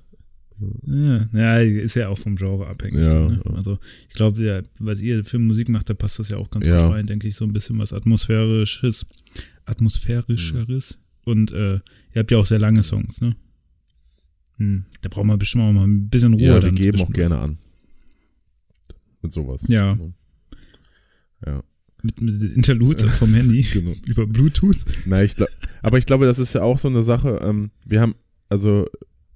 [0.86, 3.06] Ja, ja, ist ja auch vom Genre abhängig.
[3.06, 3.42] Ja, dann, ne?
[3.46, 3.54] ja.
[3.54, 6.76] Also, ich glaube, ja, weil ihr Filmmusik macht, da passt das ja auch ganz gut
[6.76, 9.06] rein, denke ich, so ein bisschen was Atmosphärisches.
[9.70, 10.98] Atmosphärischeres.
[11.26, 11.82] Und äh, ihr
[12.16, 13.36] habt ja auch sehr lange Songs, ne?
[14.58, 16.44] Hm, da braucht man bestimmt auch mal ein bisschen Ruhe.
[16.44, 17.58] Ja, wir geben auch gerne an.
[19.22, 19.66] Mit sowas.
[19.68, 19.98] Ja.
[21.46, 21.64] Ja,
[22.02, 23.94] Mit, mit Interludes vom Handy genau.
[24.06, 24.78] über Bluetooth.
[25.06, 25.50] Na, ich glaub,
[25.82, 27.40] aber ich glaube, das ist ja auch so eine Sache.
[27.42, 28.16] Ähm, wir haben,
[28.50, 28.88] also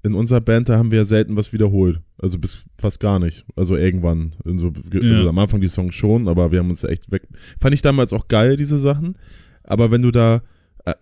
[0.04, 2.02] in unserer Band, da haben wir ja selten was wiederholt.
[2.18, 3.46] Also bis fast gar nicht.
[3.56, 4.34] Also irgendwann.
[4.44, 5.00] So, Ja.
[5.00, 7.28] Also am Anfang die Songs schon, aber wir haben uns ja echt weg.
[7.58, 9.16] Fand ich damals auch geil, diese Sachen.
[9.64, 10.42] Aber wenn du da
[10.86, 10.94] äh,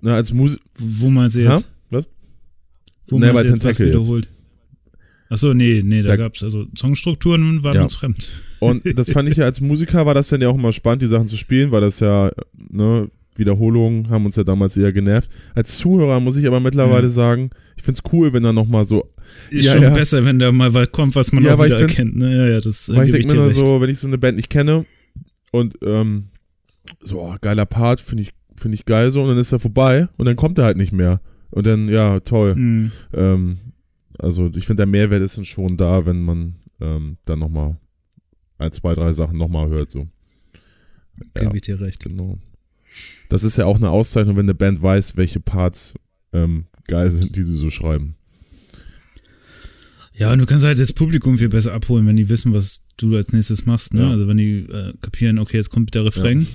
[0.00, 0.60] na, als Musik.
[0.78, 1.54] Wo man sie Ha?
[1.54, 1.68] jetzt?
[1.90, 2.08] Was?
[3.08, 4.28] Wo Nee, man bei sie jetzt wiederholt?
[5.28, 7.82] Achso, nee, nee, da, Da- gab's also Songstrukturen waren Ja.
[7.84, 8.28] uns fremd.
[8.60, 11.06] Und das fand ich ja als Musiker, war das dann ja auch immer spannend, die
[11.06, 15.30] Sachen zu spielen, weil das ja, ne, Wiederholungen haben uns ja damals eher genervt.
[15.54, 17.08] Als Zuhörer muss ich aber mittlerweile Ja.
[17.10, 19.08] sagen, ich find's cool, wenn da nochmal so
[19.50, 19.90] Ist Ja, schon ja.
[19.90, 22.16] besser, wenn da mal was kommt, was man Ja, auch wieder find- erkennt.
[22.16, 22.36] Ne?
[22.36, 23.56] Ja, ja, das Weil ich denke mir nur recht.
[23.56, 24.84] so, wenn ich so eine Band nicht kenne
[25.52, 26.24] und ähm,
[27.02, 30.08] so, oh, geiler Part, finde ich, finde ich geil so, und dann ist er vorbei
[30.16, 31.20] und dann kommt er halt nicht mehr.
[31.50, 32.54] Und dann, ja, toll.
[32.54, 32.92] Hm.
[33.12, 33.58] Ähm,
[34.18, 37.76] also ich finde, der Mehrwert ist dann schon da, wenn man ähm, dann nochmal
[38.58, 39.90] ein, zwei, drei Sachen nochmal hört.
[39.90, 40.06] So.
[41.34, 42.02] Ja, Gebe ich dir recht.
[42.04, 42.38] genau.
[43.28, 45.94] Das ist ja auch eine Auszeichnung, wenn eine Band weiß, welche Parts
[46.32, 48.16] ähm, geil sind, die sie so schreiben.
[50.14, 53.16] Ja, und du kannst halt das Publikum viel besser abholen, wenn die wissen, was du
[53.16, 53.94] als nächstes machst.
[53.94, 54.02] Ne?
[54.02, 54.10] Ja.
[54.10, 56.46] Also wenn die äh, kapieren, okay, jetzt kommt der Refrain.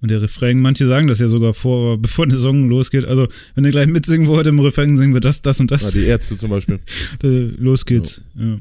[0.00, 3.04] Und der Refrain, manche sagen das ja sogar vor, bevor der Song losgeht.
[3.04, 5.90] Also, wenn ihr gleich mitsingen wollt im Refrain, singen wir das, das und Ja, das.
[5.90, 6.78] die Ärzte zum Beispiel.
[7.22, 8.22] Los geht's.
[8.36, 8.60] Ja.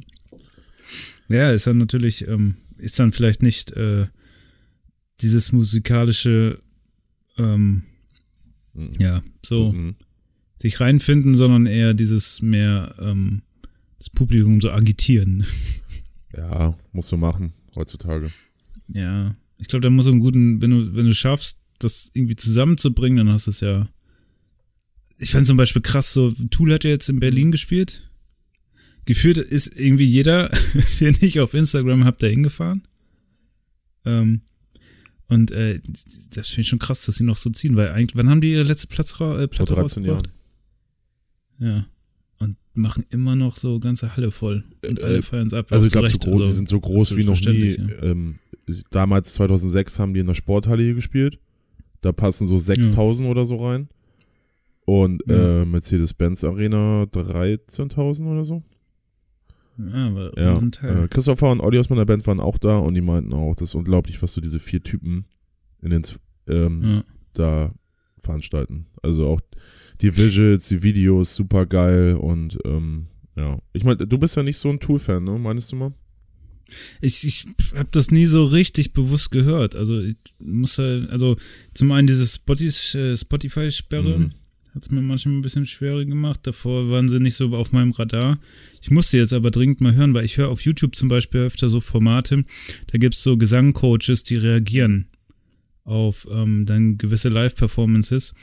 [1.29, 4.07] ja, ist dann natürlich, ähm, ist dann vielleicht nicht äh,
[5.21, 6.59] dieses musikalische,
[7.37, 7.83] ähm,
[8.73, 8.89] Mhm.
[8.99, 9.95] ja, so Mhm.
[10.59, 13.41] sich reinfinden, sondern eher dieses mehr ähm,
[13.99, 15.43] das Publikum so agitieren.
[16.35, 18.29] Ja, musst du machen heutzutage.
[18.89, 22.35] Ja, ich glaube, da muss so einen guten, wenn du, wenn du schaffst, das irgendwie
[22.35, 23.87] zusammenzubringen, dann hast du es ja.
[25.19, 28.09] Ich fand zum Beispiel krass, so Tool hat ja jetzt in Berlin gespielt.
[29.05, 30.49] Gefühlt ist irgendwie jeder,
[30.99, 32.87] den ich auf Instagram hab, da hingefahren.
[34.05, 34.41] Ähm,
[35.27, 35.81] und äh,
[36.31, 38.53] das finde ich schon krass, dass sie noch so ziehen, weil eigentlich, wann haben die
[38.53, 40.29] ihre letzte Platz, äh, Vor Platte 13 rausgebracht?
[41.59, 41.75] Jahren.
[41.75, 41.87] Ja.
[42.77, 44.63] Machen immer noch so ganze Halle voll.
[44.87, 45.67] Und Äh, alle feiern es ab.
[45.71, 47.75] Also ich glaube, so die also sind so groß wie noch nie.
[47.75, 48.03] ja.
[48.03, 48.39] Ähm,
[48.91, 51.39] damals 2006 haben die in der Sporthalle hier gespielt.
[52.01, 53.89] Da passen so 6000 oder so rein.
[54.85, 55.63] Und Ja.
[55.63, 58.63] äh, Mercedes-Benz Arena 13.000 oder so.
[59.77, 61.03] Ja, aber Ja.
[61.03, 63.69] Äh, Christopher und Olli aus meiner Band waren auch da und die meinten auch, das
[63.69, 65.25] ist unglaublich, was so diese vier Typen
[65.81, 66.03] in den
[66.47, 67.03] ähm, ja.
[67.33, 67.73] da
[68.19, 68.87] veranstalten.
[69.01, 69.41] Also auch
[70.01, 73.59] die Visuals, die Videos, super geil und ähm, ja.
[73.73, 75.37] Ich meine, du bist ja nicht so ein Tool-Fan, ne?
[75.37, 75.93] Meinst du mal?
[77.01, 79.75] Ich, ich habe das nie so richtig bewusst gehört.
[79.75, 81.37] Also ich muss halt, also
[81.73, 84.31] zum einen diese äh, Spotify-Sperre Mhm.
[84.75, 86.41] hat es mir manchmal ein bisschen schwerer gemacht.
[86.43, 88.39] Davor waren sie nicht so auf meinem Radar.
[88.81, 91.69] Ich musste jetzt aber dringend mal hören, weil ich höre auf YouTube zum Beispiel öfter
[91.69, 92.43] so Formate,
[92.91, 95.07] da gibt es so Gesangcoaches, die reagieren
[95.85, 98.33] auf ähm, dann gewisse Live-Performances.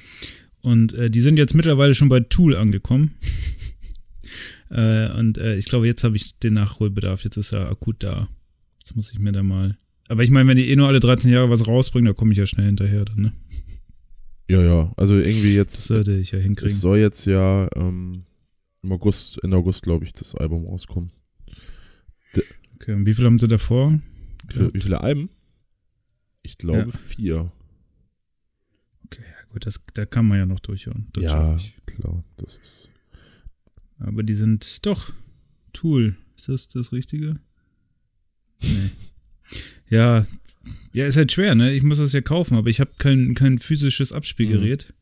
[0.65, 3.15] Und äh, die sind jetzt mittlerweile schon bei Tool angekommen.
[4.71, 7.23] äh, und äh, ich glaube, jetzt habe ich den Nachholbedarf.
[7.25, 8.29] Jetzt ist er akut da.
[8.79, 9.77] Jetzt muss ich mir da mal.
[10.09, 12.39] Aber ich meine, wenn die eh nur alle 13 Jahre was rausbringen, da komme ich
[12.39, 13.33] ja schnell hinterher dann, ne?
[14.51, 14.93] Ja, ja.
[14.97, 16.75] Also irgendwie Das jetzt, sollte ich ja es hinkriegen.
[16.75, 18.25] soll jetzt ja ähm,
[18.83, 21.11] im August, Ende August, glaube ich, das Album rauskommen.
[22.77, 23.99] Okay, und wie viel haben sie davor?
[24.49, 25.31] Für, wie viele Alben?
[26.43, 26.99] Ich glaube Ja.
[26.99, 27.53] vier.
[29.55, 31.07] Gut, das, da kann man ja noch durchhören.
[31.13, 32.25] Das ja, klar.
[32.39, 32.91] Das ist.
[34.01, 35.13] Aber die sind doch
[35.73, 36.17] Tool.
[36.37, 37.39] Ist das das Richtige?
[38.61, 38.91] Nee.
[39.89, 40.27] ja,
[40.93, 41.73] ja, ist halt schwer, ne?
[41.73, 44.93] Ich muss das ja kaufen, aber ich habe kein, kein physisches Abspielgerät.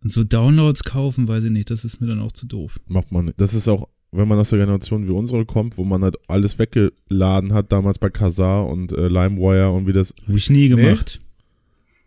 [0.00, 2.78] Und so Downloads kaufen, weiß ich nicht, das ist mir dann auch zu doof.
[2.86, 3.40] Macht man nicht.
[3.40, 6.56] Das ist auch, wenn man aus der Generation wie unsere kommt, wo man halt alles
[6.60, 10.14] weggeladen hat, damals bei Kazaa und äh, LimeWire und wie das.
[10.24, 11.20] Habe ich nie gemacht.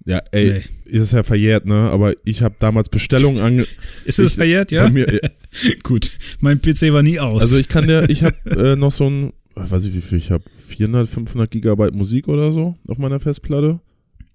[0.06, 0.62] Ja, ey, Nee.
[0.86, 1.76] ist es ja verjährt, ne?
[1.92, 3.66] Aber ich habe damals Bestellungen ange.
[4.06, 4.90] Ist das Ich- verjährt, ja?
[4.90, 5.30] Mir, äh,
[5.84, 6.10] Gut.
[6.40, 7.42] Mein PC war nie aus.
[7.42, 10.32] also ich kann dir, ich habe äh, noch so ein, weiß ich wie viel, ich
[10.32, 13.80] habe 400, 500 Gigabyte Musik oder so auf meiner Festplatte.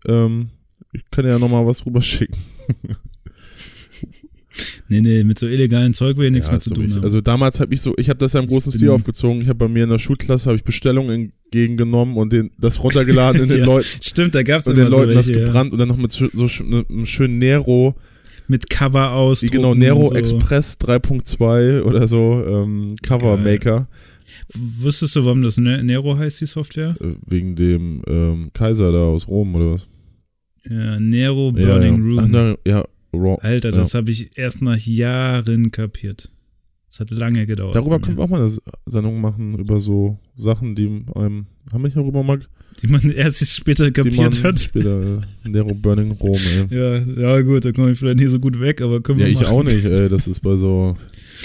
[0.07, 0.50] Ähm,
[0.92, 2.37] ich kann ja nochmal was rüberschicken.
[4.88, 7.03] nee, nee, mit so illegalen Zeug will ich nichts Ja, mehr zu tun haben.
[7.03, 9.40] Also damals habe ich so, ich habe das ja im großen Stil aufgezogen.
[9.42, 13.42] Ich habe bei mir in der Schulklasse habe ich Bestellungen entgegengenommen und den, das runtergeladen
[13.42, 15.40] in den Ja, Leuten Stimmt, da gab es und immer den so Leuten das welche,
[15.40, 15.46] ja.
[15.46, 17.94] gebrannt und dann noch mit so, so ne- einem schönen Nero,
[18.49, 19.40] Mit Cover aus.
[19.42, 23.88] genau Nero Express 3.2 oder so ähm, Cover Maker
[24.55, 26.94] Wusstest du, warum das Ne- Nero heißt, die Software?
[27.01, 29.88] äh, wegen dem ähm, Kaiser da aus Rom oder was?
[30.68, 32.18] Ja, Nero Ja, Burning ja.
[32.18, 32.31] Ach, Room.
[32.31, 32.85] na, ja,
[33.16, 33.38] Raw.
[33.42, 33.76] Alter, ja.
[33.76, 36.31] das habe ich erst nach Jahren kapiert.
[36.90, 37.74] Das hat lange gedauert.
[37.74, 41.88] Darüber können wir auch mal eine Sendung machen über so Sachen, die einem haben wir
[41.88, 42.40] nicht darüber mal
[42.81, 44.59] Die man erst später kapiert hat.
[44.61, 46.38] später äh, Nero Burning Rom,
[46.70, 46.76] ey.
[46.79, 49.33] Ja, ja, gut, da komme ich vielleicht nicht so gut weg, aber können Ja, wir
[49.33, 49.52] ich machen.
[49.52, 50.09] auch nicht, ey.
[50.09, 50.96] Das ist bei so.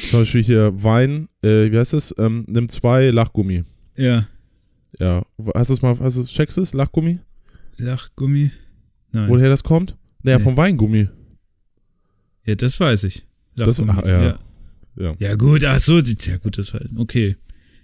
[0.09, 2.15] Zum Beispiel hier Wein, äh, wie heißt das?
[2.17, 3.63] Ähm, nimm zwei Lachgummi.
[3.97, 4.27] Ja,
[4.99, 5.23] Ja.
[5.53, 6.73] Hast du es mal, hast du checkst du es?
[6.73, 7.19] Lachgummi?
[7.77, 8.51] Lachgummi.
[9.11, 9.29] Nein.
[9.29, 9.97] Woher das kommt?
[10.23, 10.43] Naja, Nee.
[10.43, 11.09] vom Weingummi.
[12.45, 13.25] Ja, das weiß ich.
[13.55, 13.91] Das- Lachgummi.
[14.01, 14.21] ach, ja.
[14.23, 14.39] ja.
[14.97, 15.15] Ja.
[15.19, 17.37] Ja, gut, ach so, ja gut, das war, okay.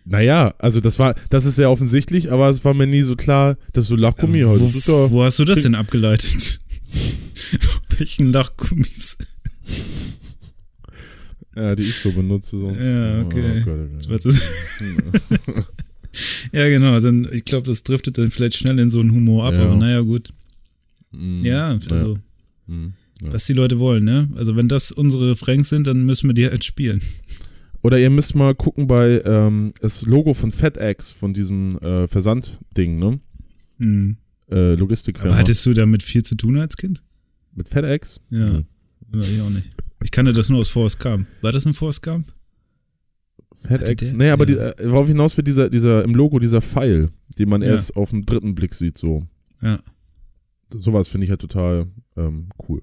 [0.03, 3.57] Naja, also das war, das ist sehr offensichtlich, aber es war mir nie so klar,
[3.73, 4.61] dass so Lachgummi Aber halt.
[4.61, 6.59] wo, Das wo hast du das denn abgeleitet?
[7.97, 9.17] Welchen Lachgummis?
[11.55, 12.85] ja, die ich so benutze sonst.
[12.85, 13.61] Ja, okay.
[13.61, 14.81] Oh Gott, oh Das das-
[16.51, 19.53] ja, genau, dann, ich glaube, das driftet dann vielleicht schnell in so einen Humor ab,
[19.55, 19.61] Ja.
[19.65, 20.33] aber naja, gut.
[21.11, 22.17] Mm, Ja, also,
[22.67, 22.87] Mm,
[23.21, 23.33] ja.
[23.33, 24.29] was die Leute wollen, ne?
[24.35, 27.01] Also, wenn das unsere Refrains sind, dann müssen wir die halt spielen.
[27.83, 32.99] Oder ihr müsst mal gucken bei ähm, das Logo von FedEx, von diesem äh, Versandding,
[32.99, 33.19] ne?
[33.77, 34.17] Hm.
[34.49, 35.31] Äh, Logistikfirma.
[35.31, 37.01] Aber hattest du damit viel zu tun als Kind?
[37.53, 38.19] Mit FedEx?
[38.29, 38.59] Ja.
[38.59, 38.65] Nee.
[39.13, 39.67] ja ich auch nicht.
[40.03, 41.27] Ich kannte das nur aus Forrest Gump.
[41.41, 42.33] War das ein Forrest Gump?
[43.55, 44.13] FedEx?
[44.13, 44.71] Nee, aber Ja.
[44.73, 47.69] die, äh, worauf hinaus wird dieser, dieser, im Logo dieser Pfeil, den man Ja.
[47.69, 49.25] erst auf den dritten Blick sieht, so.
[49.61, 49.79] Ja.
[50.71, 52.81] Sowas finde ich halt total ähm, cool.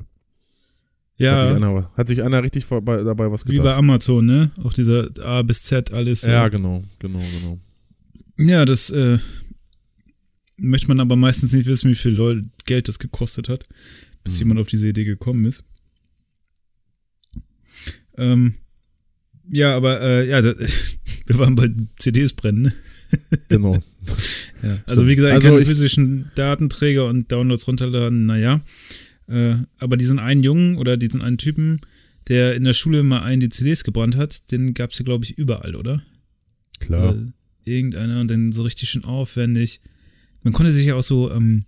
[1.21, 3.79] Hat, sich Ja, einer, hat sich einer richtig vorbei, dabei was wie bei gedacht.
[3.79, 4.51] Amazon, ne?
[4.65, 6.23] Auch dieser A bis Z alles.
[6.23, 7.59] ja, äh, genau, genau, genau.
[8.37, 9.19] Ja, das äh,
[10.57, 13.65] möchte man aber meistens nicht wissen, wie viel Geld das gekostet hat,
[14.25, 14.39] bis Mhm.
[14.41, 15.63] jemand auf diese Idee gekommen ist.
[18.17, 18.55] Ähm,
[19.51, 20.55] ja, aber äh, ja, da,
[21.27, 22.63] wir waren bei CDs brennen.
[22.63, 22.73] Ne?
[23.49, 23.75] genau.
[24.63, 24.79] Ja.
[24.87, 28.63] Also wie gesagt, Also keine physischen Datenträger und Downloads runterladen, naja.
[29.29, 31.81] Äh, aber diesen einen Jungen oder diesen einen Typen,
[32.29, 35.39] der in der Schule mal einen die CDs gebrannt hat, den gab's ja, glaube ich,
[35.39, 36.03] überall, oder?
[36.81, 37.15] Klar.
[37.15, 37.33] Äh,
[37.65, 39.81] irgendeiner und dann so richtig schön aufwendig.
[40.43, 41.65] Man konnte sich ja auch so ähm,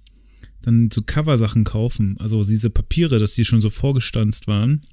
[0.62, 4.84] dann so Coversachen kaufen, also diese Papiere, dass die schon so vorgestanzt waren.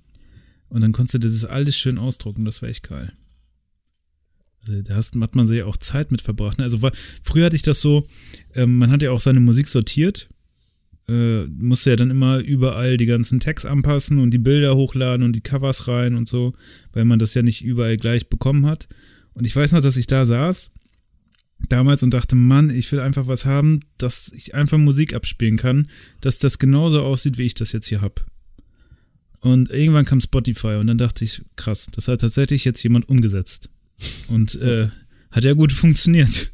[0.70, 3.14] Und dann konntest du das alles schön ausdrucken, das war echt geil.
[4.62, 6.60] Also da hast, hat man sich ja auch Zeit mit verbracht.
[6.60, 6.64] Ne?
[6.64, 6.92] Also war,
[7.24, 8.08] früher hatte ich das so,
[8.54, 10.30] ähm, man hat ja auch seine Musik sortiert,
[11.08, 15.36] äh, musste ja dann immer überall die ganzen Tags anpassen und die Bilder hochladen und
[15.36, 16.54] die Covers rein und so,
[16.92, 18.88] weil man das ja nicht überall gleich bekommen hat.
[19.34, 20.72] Und ich weiß noch, dass ich da saß
[21.70, 25.90] damals und dachte, Mann, ich will einfach was haben, dass ich einfach Musik abspielen kann,
[26.22, 28.26] dass das genauso aussieht, wie ich das jetzt hier hab.
[29.40, 33.70] Und irgendwann kam Spotify und dann dachte ich, krass, das hat tatsächlich jetzt jemand umgesetzt.
[34.28, 34.90] Und äh,
[35.32, 36.54] hat ja gut funktioniert.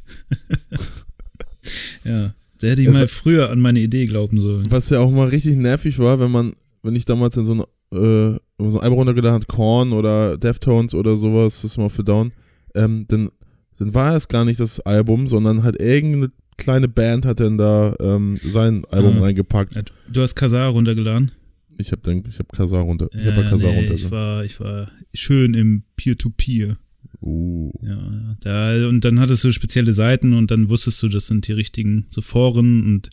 [2.03, 4.65] ja, der hätte ich mal früher an meine Idee glauben sollen.
[4.69, 7.61] Was ja auch mal richtig nervig war, wenn man, wenn ich damals in so ein,
[7.97, 12.31] äh, so ein Album runtergeladen hat, Korn oder Deftones oder sowas, das mal für Down,
[12.75, 13.29] ähm, dann,
[13.77, 17.95] dann war es gar nicht das Album, sondern halt irgendeine kleine Band hat dann da
[17.99, 19.93] ähm, sein Album ah, reingepackt.
[20.11, 21.31] Du hast Kazar runtergeladen?
[21.77, 23.93] Ich habe dann, ich habe Kazar runter, ich ja, habe Kazar nee, runter.
[23.93, 26.67] Ich war, ich war schön im Peer-to-Peer.
[26.67, 26.77] -Peer.
[27.21, 27.71] Uh.
[27.81, 31.51] Ja, da, und dann hattest du spezielle Seiten und dann wusstest du, das sind die
[31.51, 33.09] richtigen so Foren und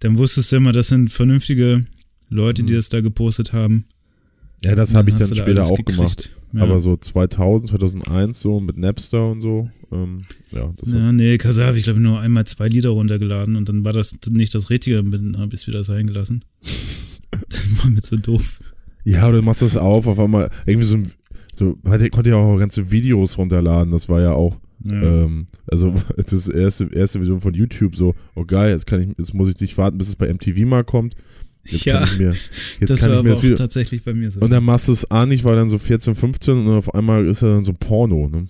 [0.00, 1.86] dann wusstest du immer, das sind vernünftige
[2.28, 2.76] Leute, die mhm.
[2.76, 3.84] das da gepostet haben.
[4.64, 5.98] Ja, das habe ich dann später da auch gekriegt.
[5.98, 6.30] gemacht.
[6.54, 6.62] Ja.
[6.62, 9.68] Aber so 2000, 2001 so mit Napster und so.
[9.92, 13.68] Ähm, ja, das ja, nee, Kasa habe ich glaube nur einmal zwei Lieder runtergeladen und
[13.68, 16.44] dann war das nicht das Richtige, dann habe ich es wieder sein gelassen.
[17.48, 18.60] das war mir so doof.
[19.04, 21.12] Ja, oder du machst das auf, auf einmal irgendwie so ein
[21.54, 25.02] so, hatte, konnte ja auch ganze Videos runterladen, das war ja auch, ja.
[25.02, 29.34] Ähm, also das erste, erste Video von YouTube so, oh geil, jetzt kann ich, jetzt
[29.34, 31.14] muss ich nicht warten, bis es bei MTV mal kommt.
[31.64, 32.34] Jetzt ja, kann ich mir,
[32.80, 34.40] jetzt das kann war ich mir aber das Video, tatsächlich bei mir so.
[34.40, 37.26] Und dann machst du es an, ich war dann so 14, 15 und auf einmal
[37.26, 38.48] ist er dann so Porno, ne?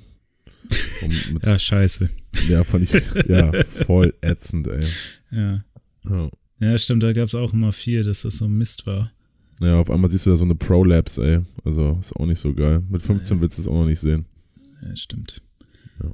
[1.42, 2.08] Ja, scheiße.
[2.48, 4.84] Ja, fand ich, ja, voll ätzend, ey.
[5.30, 5.64] Ja.
[6.08, 9.12] Ja, ja stimmt, da gab es auch immer viel, dass das so Mist war.
[9.64, 11.40] Ja, auf einmal siehst du da so eine Prolapse, ey.
[11.64, 12.82] Also ist auch nicht so geil.
[12.88, 13.42] Mit 15 ja.
[13.42, 14.26] willst du es auch noch nicht sehen.
[14.82, 15.42] Ja, stimmt.
[16.02, 16.10] Ja.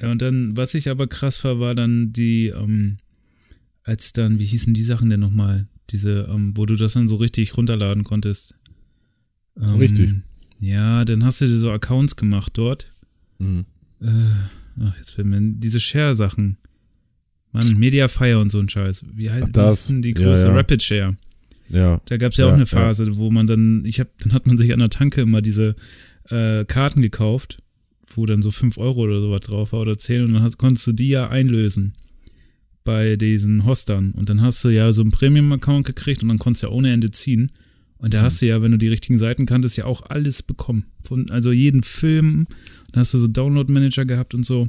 [0.00, 2.98] ja, und dann, was ich aber krass war, war dann die, ähm,
[3.84, 5.68] als dann, wie hießen die Sachen denn nochmal?
[5.90, 8.54] Diese, ähm, wo du das dann so richtig runterladen konntest.
[9.60, 10.14] Ähm, richtig.
[10.58, 12.86] Ja, dann hast du dir so Accounts gemacht dort.
[13.38, 13.64] Mhm.
[14.00, 14.08] Äh,
[14.82, 16.58] ach, jetzt fällt mir diese Share-Sachen.
[17.52, 19.04] Mann, Mediafire und so ein Scheiß.
[19.12, 19.92] Wie heißt das?
[19.92, 20.54] Die große ja, ja.
[20.54, 21.16] Rapid Share.
[21.70, 22.00] Ja.
[22.06, 23.16] Da gab es ja, ja, auch eine Phase, ja.
[23.16, 25.76] wo man dann, ich habe, dann hat man sich an der Tanke immer diese
[26.28, 27.62] äh, Karten gekauft,
[28.14, 30.86] wo dann so 5 Euro oder sowas drauf war oder 10 und dann hast, konntest
[30.86, 31.92] du die ja einlösen
[32.84, 34.12] bei diesen Hostern.
[34.12, 36.92] Und dann hast du ja so einen Premium-Account gekriegt und dann konntest du ja ohne
[36.92, 37.52] Ende ziehen.
[37.98, 38.24] Und da mhm.
[38.24, 40.86] hast du ja, wenn du die richtigen Seiten kanntest, ja auch alles bekommen.
[41.04, 42.46] Von, also jeden Film.
[42.92, 44.68] Dann hast du so Download-Manager gehabt und so.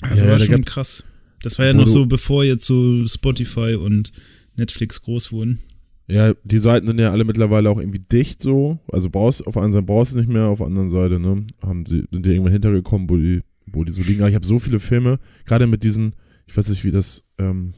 [0.00, 1.04] Also ja, war schon krass.
[1.42, 4.12] Das war ja noch so, bevor jetzt so Spotify und
[4.56, 5.58] Netflix groß wurden.
[6.10, 8.80] Ja, die Seiten sind ja alle mittlerweile auch irgendwie dicht so.
[8.90, 11.86] Also brauchst auf einer Seite brauchst du nicht mehr, auf der anderen Seite, ne, haben
[11.86, 14.20] sie, sind die irgendwann hintergekommen, wo die, wo die so liegen.
[14.20, 17.74] Aber ich habe so viele Filme, gerade mit diesen, ich weiß nicht, wie das, ähm,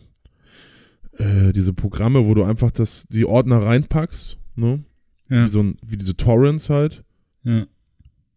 [1.19, 4.83] äh, diese Programme, wo du einfach das, die Ordner reinpackst, ne?
[5.29, 5.45] Ja.
[5.45, 7.05] Wie, so ein, wie diese Torrents halt.
[7.45, 7.67] Ja.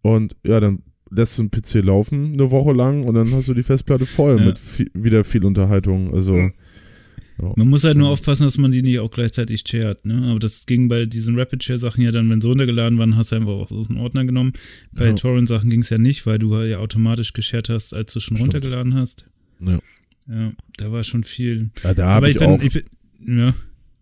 [0.02, 3.54] Und ja, dann lässt du einen PC laufen eine Woche lang und dann hast du
[3.54, 4.46] die Festplatte voll ja.
[4.46, 6.14] mit viel, wieder viel Unterhaltung.
[6.14, 6.36] Also.
[6.36, 6.52] Ja.
[7.42, 10.24] Ja, man muss halt nur aufpassen, dass man die nicht auch gleichzeitig shared, ne?
[10.28, 13.52] Aber das ging bei diesen Rapid-Share-Sachen ja dann, wenn sie runtergeladen waren, hast du einfach
[13.52, 14.54] auch aus dem Ordner genommen.
[14.94, 15.14] Bei ja.
[15.14, 18.54] Torrent-Sachen ging es ja nicht, weil du ja automatisch geshared hast, als du schon Stimmt.
[18.54, 19.26] runtergeladen hast.
[19.60, 19.80] Ja.
[20.28, 21.70] Ja, da war schon viel.
[21.84, 22.62] Ja, da habe ich, ich, bin, auch.
[22.62, 22.84] Ich bin,
[23.40, 23.54] ja.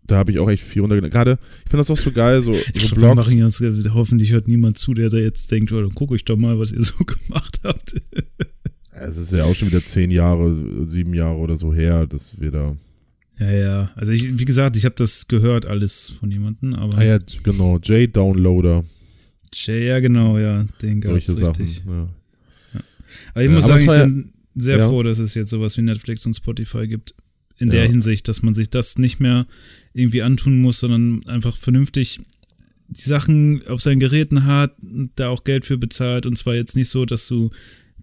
[0.06, 1.12] Da habe ich auch echt viel runtergeladen.
[1.12, 3.32] Gerade, ich finde das auch so geil, so, so Blogs.
[3.32, 6.58] Jetzt, hoffentlich hört niemand zu, der da jetzt denkt, oh, dann gucke ich doch mal,
[6.58, 7.94] was ihr so gemacht habt.
[8.92, 12.50] es ist ja auch schon wieder zehn Jahre, sieben Jahre oder so her, dass wir
[12.50, 12.76] da
[13.50, 13.90] ja, ja.
[13.96, 16.98] Also ich, wie gesagt, ich habe das gehört alles von jemandem, aber.
[16.98, 18.84] Ah ja, genau, J-Downloader.
[19.52, 21.76] J, ja genau, ja, den Solche richtig.
[21.76, 22.08] Sachen, ja.
[22.74, 22.80] ja.
[23.32, 25.82] Aber ich ja, muss aber sagen, ich bin sehr froh, dass es jetzt sowas wie
[25.82, 27.14] Netflix und Spotify gibt.
[27.58, 29.46] In der Hinsicht, dass man sich das nicht mehr
[29.92, 32.18] irgendwie antun muss, sondern einfach vernünftig
[32.88, 34.74] die Sachen auf seinen Geräten hat,
[35.14, 37.50] da auch Geld für bezahlt und zwar jetzt nicht so, dass du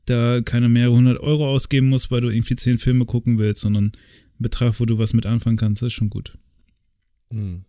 [0.06, 3.92] da keine mehrere hundert Euro ausgeben musst, weil du irgendwie zehn Filme gucken willst, sondern
[4.42, 6.38] Betrag, wo du was mit anfangen kannst, ist schon gut.
[7.32, 7.64] Hm.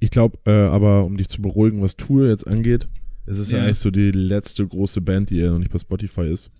[0.00, 2.88] Ich glaube, äh, aber um dich zu beruhigen, was Tool jetzt angeht,
[3.24, 3.58] es ist ja.
[3.58, 6.50] ja eigentlich so die letzte große Band, die ja noch nicht bei Spotify ist.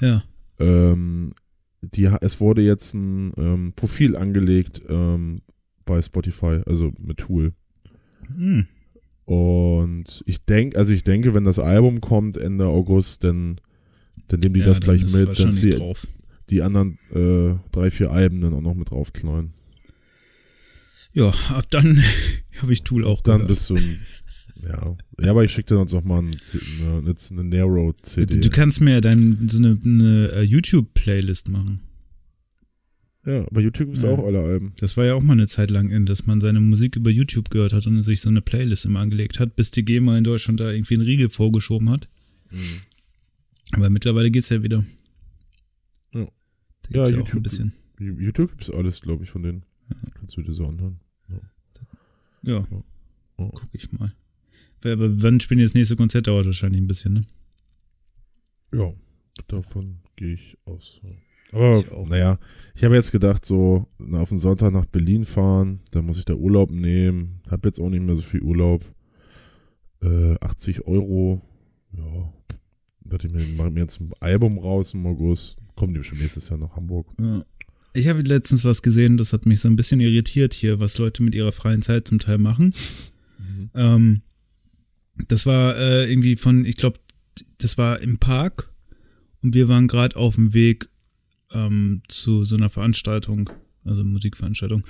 [0.00, 0.22] Ja.
[0.58, 1.34] Ähm,
[1.80, 5.40] die, es wurde jetzt ein ähm, Profil angelegt ähm,
[5.84, 7.52] bei Spotify, also mit Tool.
[8.36, 8.66] Hm.
[9.24, 13.56] Und ich denke, also ich denke, wenn das Album kommt Ende August, dann,
[14.28, 15.38] dann nehmen die ja, das gleich mit.
[15.38, 16.06] Dann sie, drauf
[16.50, 19.52] die anderen äh, drei, vier Alben dann auch noch mit draufknallen.
[21.12, 22.02] Ja, ab dann
[22.60, 23.48] habe ich Tool auch Dann gehört.
[23.48, 24.00] bist du ein,
[24.62, 26.32] Ja, ja aber ich schicke dir sonst noch mal eine,
[26.98, 28.40] eine, eine Narrow-CD.
[28.40, 31.80] Du kannst mir ja dein, so eine, eine äh, YouTube-Playlist machen.
[33.26, 34.10] Ja, aber YouTube ist ja.
[34.10, 34.74] auch alle Alben.
[34.78, 37.48] Das war ja auch mal eine Zeit lang in, dass man seine Musik über YouTube
[37.48, 40.60] gehört hat und sich so eine Playlist immer angelegt hat, bis die GEMA in Deutschland
[40.60, 42.08] da irgendwie einen Riegel vorgeschoben hat.
[42.50, 42.80] Mhm.
[43.72, 44.84] Aber mittlerweile geht's ja wieder.
[46.90, 47.04] Ja.
[47.04, 47.72] Da ja, ja auch ein bisschen.
[47.98, 49.64] YouTube gibt's alles, glaube ich, von denen.
[49.90, 49.96] Ja.
[50.14, 51.00] Kannst du dir so anhören.
[51.28, 51.40] Ja.
[52.42, 52.66] ja.
[52.70, 52.82] ja.
[53.36, 54.12] Guck ich mal.
[54.84, 56.26] Aber wann spielen die das nächste Konzert?
[56.26, 57.24] Dauert wahrscheinlich ein bisschen, ne?
[58.74, 58.92] Ja,
[59.48, 61.00] davon gehe ich aus.
[61.52, 62.38] Aber ich naja,
[62.74, 66.34] ich habe jetzt gedacht, so auf den Sonntag nach Berlin fahren, dann muss ich da
[66.34, 67.40] Urlaub nehmen.
[67.48, 68.84] Habe jetzt auch nicht mehr so viel Urlaub.
[70.02, 71.40] Äh, 80 Euro,
[71.92, 72.32] ja.
[73.04, 75.56] Dachte ich mir, mache mir jetzt ein Album raus im August.
[75.76, 77.06] Kommen die bestimmt nächstes Jahr nach Hamburg.
[77.20, 77.44] Ja.
[77.96, 81.22] Ich habe letztens was gesehen, das hat mich so ein bisschen irritiert hier, was Leute
[81.22, 82.74] mit ihrer freien Zeit zum Teil machen.
[83.38, 83.70] Mhm.
[83.74, 84.22] Ähm,
[85.28, 86.98] das war äh, irgendwie von, ich glaube,
[87.58, 88.72] das war im Park
[89.42, 90.88] und wir waren gerade auf dem Weg
[91.52, 93.48] ähm, zu so einer Veranstaltung,
[93.84, 94.82] also Musikveranstaltung.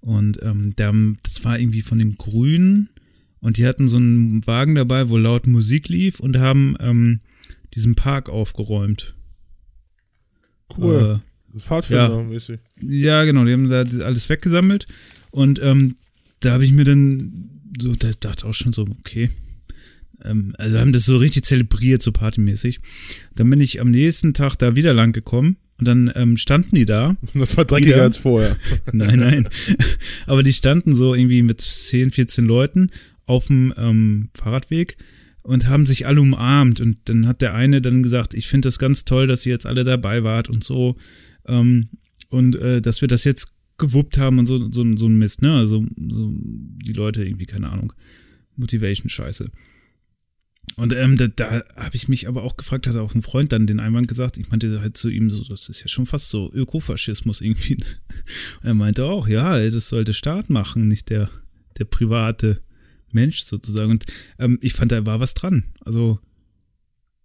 [0.00, 0.92] Und ähm, der,
[1.22, 2.90] das war irgendwie von den Grünen
[3.40, 6.76] und die hatten so einen Wagen dabei, wo laut Musik lief und haben
[7.74, 9.14] diesen Park aufgeräumt.
[10.76, 11.20] Cool.
[11.54, 12.60] Äh, Pfadfinder-mäßig.
[12.80, 14.86] Ja, ja, genau, die haben da alles weggesammelt
[15.30, 15.96] und ähm,
[16.40, 17.50] da habe ich mir dann
[17.80, 19.30] so, da dachte auch schon so, okay,
[20.24, 22.80] ähm, also haben das so richtig zelebriert, so partymäßig.
[23.34, 26.84] Dann bin ich am nächsten Tag da wieder lang gekommen und dann ähm, standen die
[26.84, 27.16] da.
[27.34, 28.04] Das war dreckiger wieder.
[28.04, 28.56] als vorher.
[28.92, 29.48] nein, nein.
[30.26, 32.90] Aber die standen so irgendwie mit 10, 14 Leuten
[33.26, 34.96] auf dem ähm, Fahrradweg
[35.42, 36.80] und haben sich alle umarmt.
[36.80, 39.66] Und dann hat der eine dann gesagt, ich finde das ganz toll, dass ihr jetzt
[39.66, 40.96] alle dabei wart und so.
[41.46, 41.88] Ähm,
[42.28, 45.54] und äh, dass wir das jetzt gewuppt haben und so, so, so ein Mist, ne?
[45.54, 47.92] Also so die Leute irgendwie, keine Ahnung,
[48.56, 49.50] Motivation-Scheiße.
[50.76, 53.66] Und ähm, da, da habe ich mich aber auch gefragt, hat auch ein Freund dann
[53.66, 56.52] den Einwand gesagt, ich meinte halt zu ihm so, das ist ja schon fast so
[56.52, 57.78] Ökofaschismus irgendwie.
[58.62, 61.28] er meinte auch, ja, das sollte Staat machen, nicht der,
[61.78, 62.60] der private
[63.14, 63.90] Mensch sozusagen.
[63.90, 64.04] Und
[64.38, 65.64] ähm, ich fand, da war was dran.
[65.84, 66.18] Also,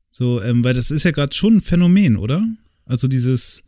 [0.09, 2.45] so, ähm, weil das ist ja gerade schon ein Phänomen, oder?
[2.85, 3.63] Also dieses,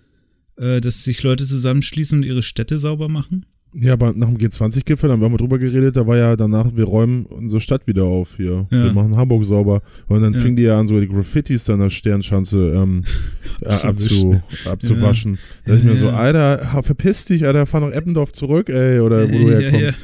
[0.58, 3.46] äh, dass sich Leute zusammenschließen und ihre Städte sauber machen.
[3.74, 6.86] Ja, aber nach dem G20-Gipfel, haben wir mal drüber geredet, da war ja danach, wir
[6.86, 8.66] räumen unsere Stadt wieder auf hier.
[8.72, 8.86] Ja.
[8.86, 9.82] Wir machen Hamburg sauber.
[10.08, 10.40] Und dann ja.
[10.40, 13.04] fing die ja an, so die Graffitis da an der Sternschanze ähm,
[13.62, 15.34] äh, abzu, abzuwaschen.
[15.34, 15.40] Ja.
[15.66, 19.30] Da dachte ich mir so, Alter, verpiss dich, Alter, fahr nach Eppendorf zurück, ey, oder
[19.30, 19.98] wo du herkommst.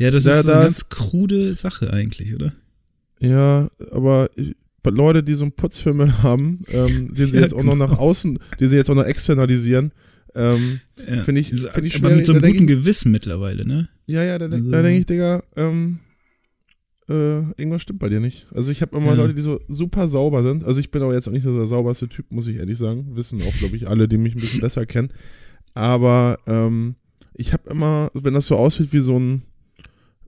[0.00, 2.52] Ja, das da, ist eine ganz krude Sache eigentlich, oder?
[3.20, 7.76] Ja, aber ich, Leute, die so einen Putzfimmel haben, ähm, den sie jetzt auch noch
[7.76, 9.92] nach außen, den sie jetzt auch noch externalisieren,
[10.34, 11.22] ähm, ja.
[11.22, 12.08] Finde ich, find ich schwer.
[12.08, 13.88] Aber mit so einem guten Gewissen mittlerweile, ne?
[14.06, 15.98] Ja, ja, da, also, da denke ich, Digga, ähm,
[17.08, 18.46] äh, irgendwas stimmt bei dir nicht.
[18.54, 19.14] Also ich habe immer ja.
[19.14, 20.64] Leute, die so super sauber sind.
[20.64, 23.16] Also ich bin aber jetzt auch nicht so der sauberste Typ, muss ich ehrlich sagen.
[23.16, 25.10] Wissen auch, glaube ich, alle, die mich ein bisschen besser kennen.
[25.74, 26.94] Aber ähm,
[27.34, 29.42] ich habe immer, wenn das so aussieht wie so ein,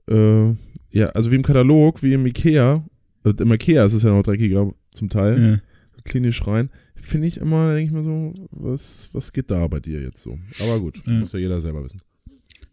[0.09, 0.51] äh,
[0.91, 2.85] ja, also wie im Katalog, wie im Ikea,
[3.23, 5.59] also im Ikea ist es ja noch dreckiger zum Teil, ja.
[6.03, 6.69] klinisch rein
[7.03, 10.39] finde ich immer, denke ich mir so, was, was geht da bei dir jetzt so?
[10.61, 11.13] Aber gut, ja.
[11.13, 12.01] muss ja jeder selber wissen.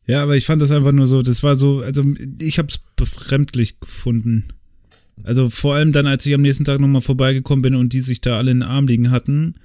[0.07, 2.03] Ja, aber ich fand das einfach nur so, das war so, also
[2.39, 4.45] ich habe es befremdlich gefunden.
[5.23, 8.21] Also vor allem dann, als ich am nächsten Tag nochmal vorbeigekommen bin und die sich
[8.21, 9.57] da alle in den Arm liegen hatten,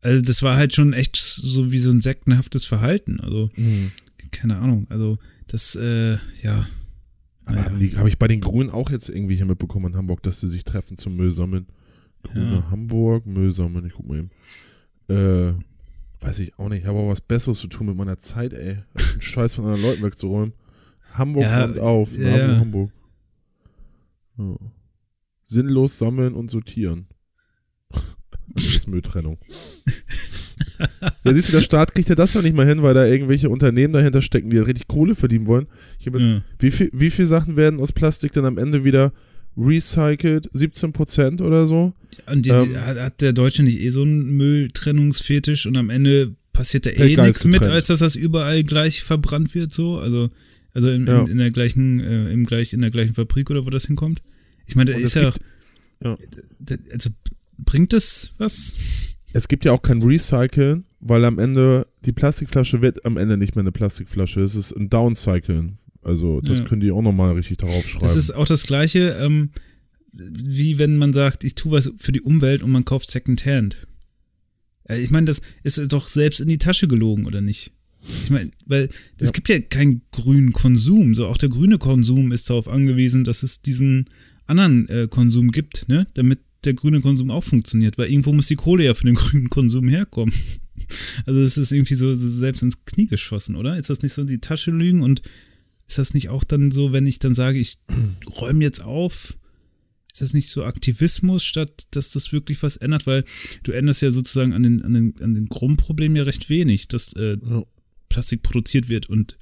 [0.00, 3.20] also das war halt schon echt so wie so ein sektenhaftes Verhalten.
[3.20, 3.92] Also, mhm.
[4.32, 6.66] keine Ahnung, also das, äh, ja.
[7.50, 7.98] Aber naja.
[7.98, 10.64] habe ich bei den Grünen auch jetzt irgendwie hier mitbekommen in Hamburg, dass sie sich
[10.64, 11.66] treffen zum Müll sammeln?
[12.22, 12.70] Grüne ja.
[12.70, 14.30] Hamburg, Müllsammeln, ich guck mal eben.
[15.08, 15.54] Äh,
[16.20, 18.78] weiß ich auch nicht, ich habe auch was Besseres zu tun mit meiner Zeit, ey.
[18.94, 20.54] Den Scheiß von anderen Leuten wegzuräumen.
[21.12, 22.30] Hamburg ja, kommt auf, ja.
[22.30, 22.92] Hamburg, Hamburg.
[24.38, 24.70] Ja.
[25.42, 27.06] Sinnlos sammeln und sortieren.
[28.52, 29.38] Das ist Mülltrennung.
[31.24, 33.48] ja, siehst du, der Staat kriegt ja das ja nicht mal hin, weil da irgendwelche
[33.48, 35.66] Unternehmen dahinter stecken, die richtig Kohle verdienen wollen.
[36.04, 36.42] Habe, ja.
[36.58, 39.12] wie, viel, wie viele Sachen werden aus Plastik dann am Ende wieder
[39.56, 41.92] recycelt, 17 Prozent oder so.
[42.26, 46.86] Und die, ähm, hat der Deutsche nicht eh so einen Mülltrennungsfetisch und am Ende passiert
[46.86, 49.98] da eh nichts mit, als dass das überall gleich verbrannt wird, so?
[49.98, 50.30] Also,
[50.72, 51.22] also in, ja.
[51.22, 54.22] in, in der gleichen, äh, im gleich, in der gleichen Fabrik oder wo das hinkommt.
[54.66, 55.40] Ich meine, da ist ja, gibt,
[56.04, 56.16] ja.
[56.92, 57.10] Also
[57.58, 59.18] bringt das was?
[59.32, 63.54] Es gibt ja auch kein Recyceln, weil am Ende die Plastikflasche wird am Ende nicht
[63.54, 64.40] mehr eine Plastikflasche.
[64.40, 66.64] Es ist ein Downcyclen also das ja.
[66.64, 68.06] können die auch nochmal richtig darauf schreiben.
[68.06, 69.50] Das ist auch das Gleiche, ähm,
[70.12, 73.86] wie wenn man sagt, ich tue was für die Umwelt und man kauft Secondhand.
[74.84, 77.72] Äh, ich meine, das ist doch selbst in die Tasche gelogen, oder nicht?
[78.24, 79.32] Ich meine, weil es ja.
[79.32, 81.14] gibt ja keinen grünen Konsum.
[81.14, 84.08] So auch der grüne Konsum ist darauf angewiesen, dass es diesen
[84.46, 86.06] anderen äh, Konsum gibt, ne?
[86.14, 89.50] Damit der grüne Konsum auch funktioniert, weil irgendwo muss die Kohle ja für den grünen
[89.50, 90.34] Konsum herkommen.
[91.26, 93.76] Also es ist irgendwie so, so selbst ins Knie geschossen, oder?
[93.76, 95.22] Ist das nicht so die Tasche lügen und
[95.86, 97.78] ist das nicht auch dann so, wenn ich dann sage, ich
[98.40, 99.36] räume jetzt auf?
[100.12, 103.06] Ist das nicht so Aktivismus, statt dass das wirklich was ändert?
[103.06, 103.24] Weil
[103.62, 107.12] du änderst ja sozusagen an den, an den, an den Grundproblemen ja recht wenig, dass
[107.14, 107.64] äh, Ja.
[108.08, 109.36] Plastik produziert wird und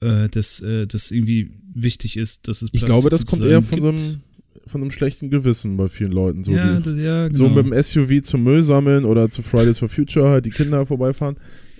[0.00, 3.62] äh, dass äh, das irgendwie wichtig ist, dass es Ich Plastik glaube, das kommt eher
[3.62, 4.20] von so, sozusagen einem,
[4.66, 6.44] von einem schlechten Gewissen bei vielen Leuten.
[6.44, 7.36] So, ja, die, das, ja, genau.
[7.36, 10.86] so mit dem SUV zum Müll sammeln oder zu Fridays for Future halt die Kinder
[10.86, 11.36] vorbeifahren.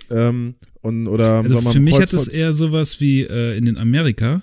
[0.09, 3.77] Ähm, und, oder Also für mich hat das Kreuzfahrt- eher sowas wie äh, in den
[3.77, 4.41] Amerika,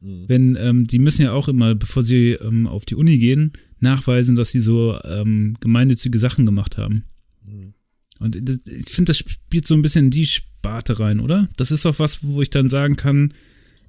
[0.00, 0.24] Mhm.
[0.28, 4.36] wenn ähm, die müssen ja auch immer, bevor sie ähm, auf die Uni gehen, nachweisen,
[4.36, 7.02] dass sie so ähm, gemeinnützige Sachen gemacht haben.
[7.44, 7.74] Mhm.
[8.20, 11.48] Und das, ich finde, das spielt so ein bisschen in die Sparte rein, oder?
[11.56, 13.34] Das ist auch was, wo ich dann sagen kann,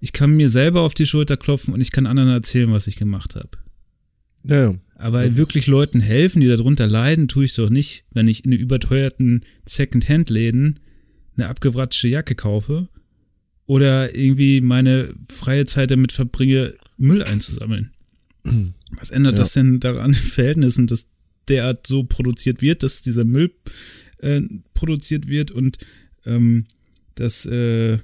[0.01, 2.95] ich kann mir selber auf die Schulter klopfen und ich kann anderen erzählen, was ich
[2.95, 3.49] gemacht habe.
[4.43, 4.75] Ja.
[4.95, 8.59] Aber wirklich Leuten helfen, die darunter leiden, tue ich doch nicht, wenn ich in den
[8.59, 10.79] überteuerten Second-Hand-Läden
[11.37, 12.89] eine abgewratschte Jacke kaufe
[13.65, 17.91] oder irgendwie meine freie Zeit damit verbringe, Müll einzusammeln.
[18.91, 19.39] Was ändert Ja.
[19.39, 21.07] das denn daran in Verhältnissen, dass
[21.47, 23.51] derart so produziert wird, dass dieser Müll
[24.17, 24.41] äh,
[24.73, 25.77] produziert wird und
[26.25, 26.65] ähm,
[27.15, 27.99] dass äh,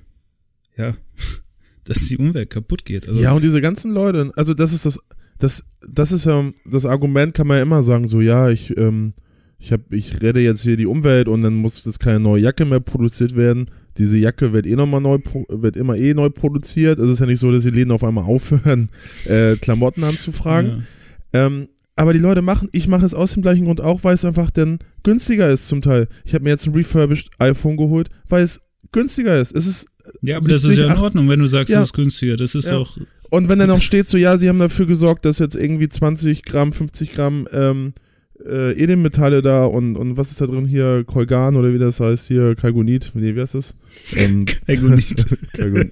[0.77, 0.95] ja,
[1.83, 3.07] dass die Umwelt kaputt geht.
[3.07, 4.99] Also, ja, und diese ganzen Leute, also das ist das,
[5.39, 9.13] das, das ist ja das Argument, kann man ja immer sagen, so ja, ich, ähm,
[9.59, 12.65] ich hab, ich rette jetzt hier die Umwelt und dann muss jetzt keine neue Jacke
[12.65, 13.69] mehr produziert werden.
[13.97, 15.19] Diese Jacke wird eh nochmal neu,
[15.49, 16.99] wird immer eh neu produziert.
[16.99, 18.89] Es ist ja nicht so, dass die Läden auf einmal aufhören,
[19.29, 20.86] äh, Klamotten anzufragen.
[21.33, 21.45] ja.
[21.47, 21.67] Ähm,
[21.97, 24.51] aber die Leute machen, ich mache es aus dem gleichen Grund auch, weil es einfach
[24.51, 26.09] dann günstiger ist zum Teil.
[26.25, 28.59] Ich habe mir jetzt ein refurbished iPhone geholt, weil es
[28.91, 29.55] günstiger ist.
[29.55, 29.88] Es ist
[30.21, 31.79] Ja, aber das 70, ist ja in 80 Ordnung, wenn du sagst, Ja.
[31.79, 32.36] das ist günstiger.
[32.36, 32.77] Das ist Ja.
[32.79, 32.97] auch.
[33.36, 36.43] Und wenn dann auch steht, so ja, sie haben dafür gesorgt, dass jetzt irgendwie 20
[36.43, 37.93] Gramm, 50 Gramm ähm,
[38.45, 41.03] äh, Edelmetalle da und, und was ist da drin hier?
[41.05, 42.53] Kolgan oder wie das heißt hier?
[42.55, 43.11] Kalgonit?
[43.15, 43.75] Nee, wie heißt das?
[44.15, 45.25] Ähm, Kalgonit.
[45.53, 45.91] Kalgon-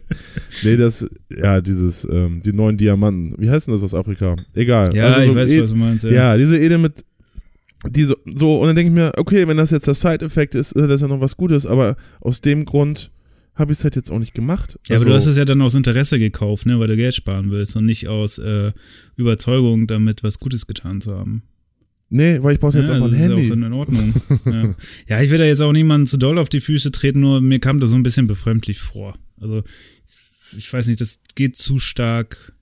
[0.63, 3.33] nee, das, ja, dieses, ähm, die neuen Diamanten.
[3.37, 4.35] Wie heißt denn das aus Afrika?
[4.53, 4.93] Egal.
[4.95, 6.03] Ja, Also so ich weiß, Ed- was du meinst.
[6.03, 6.11] Ja.
[6.11, 7.03] ja, diese Edelmet,
[7.89, 10.73] die so, so, und dann denke ich mir, okay, wenn das jetzt der Side-Effekt ist,
[10.73, 13.09] ist das ja noch was Gutes, aber aus dem Grund
[13.55, 14.79] habe ich es halt jetzt auch nicht gemacht.
[14.89, 17.13] Ja, aber du hast Also- es ja dann aus Interesse gekauft, ne, weil du Geld
[17.15, 18.71] sparen willst und nicht aus äh,
[19.15, 21.43] Überzeugung, damit was Gutes getan zu haben.
[22.09, 23.49] Nee, weil ich brauche jetzt ja, einfach ein das ist Handy.
[23.51, 24.13] auch in Ordnung.
[24.45, 24.75] ja.
[25.07, 27.59] ja, ich will da jetzt auch niemanden zu doll auf die Füße treten, nur mir
[27.59, 29.17] kam das so ein bisschen befremdlich vor.
[29.39, 29.63] Also,
[30.55, 32.53] ich weiß nicht, das geht zu stark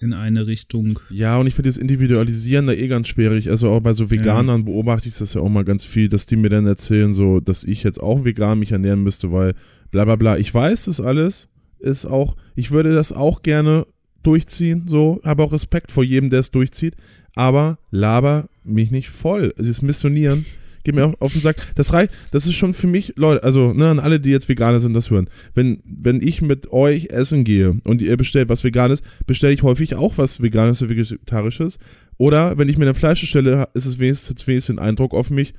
[0.00, 0.98] in eine Richtung.
[1.08, 3.48] Ja, und ich finde das Individualisieren da eh ganz schwierig.
[3.48, 6.36] Also auch bei so Veganern beobachte ich das ja auch mal ganz viel, dass die
[6.36, 9.54] mir dann erzählen, so, dass ich jetzt auch vegan mich ernähren müsste, weil
[9.94, 10.38] bla bla bla.
[10.38, 13.86] Ich weiß das alles, ist auch, ich würde das auch gerne
[14.24, 16.96] durchziehen, so, habe auch Respekt vor jedem, der es durchzieht,
[17.36, 19.54] aber laber mich nicht voll.
[19.56, 20.44] Dieses Missionieren
[20.82, 21.56] geht mir auch auf den Sack.
[21.76, 24.80] Das reicht, das ist schon für mich, Leute, also ne, an alle, die jetzt Veganer
[24.80, 25.30] sind, das hören.
[25.54, 29.94] Wenn, wenn ich mit euch essen gehe und ihr bestellt was Veganes, bestelle ich häufig
[29.94, 31.78] auch was Veganes oder Vegetarisches.
[32.16, 35.54] Oder wenn ich mir eine Fleisch bestelle, ist es wenigstens, wenigstens den Eindruck auf mich,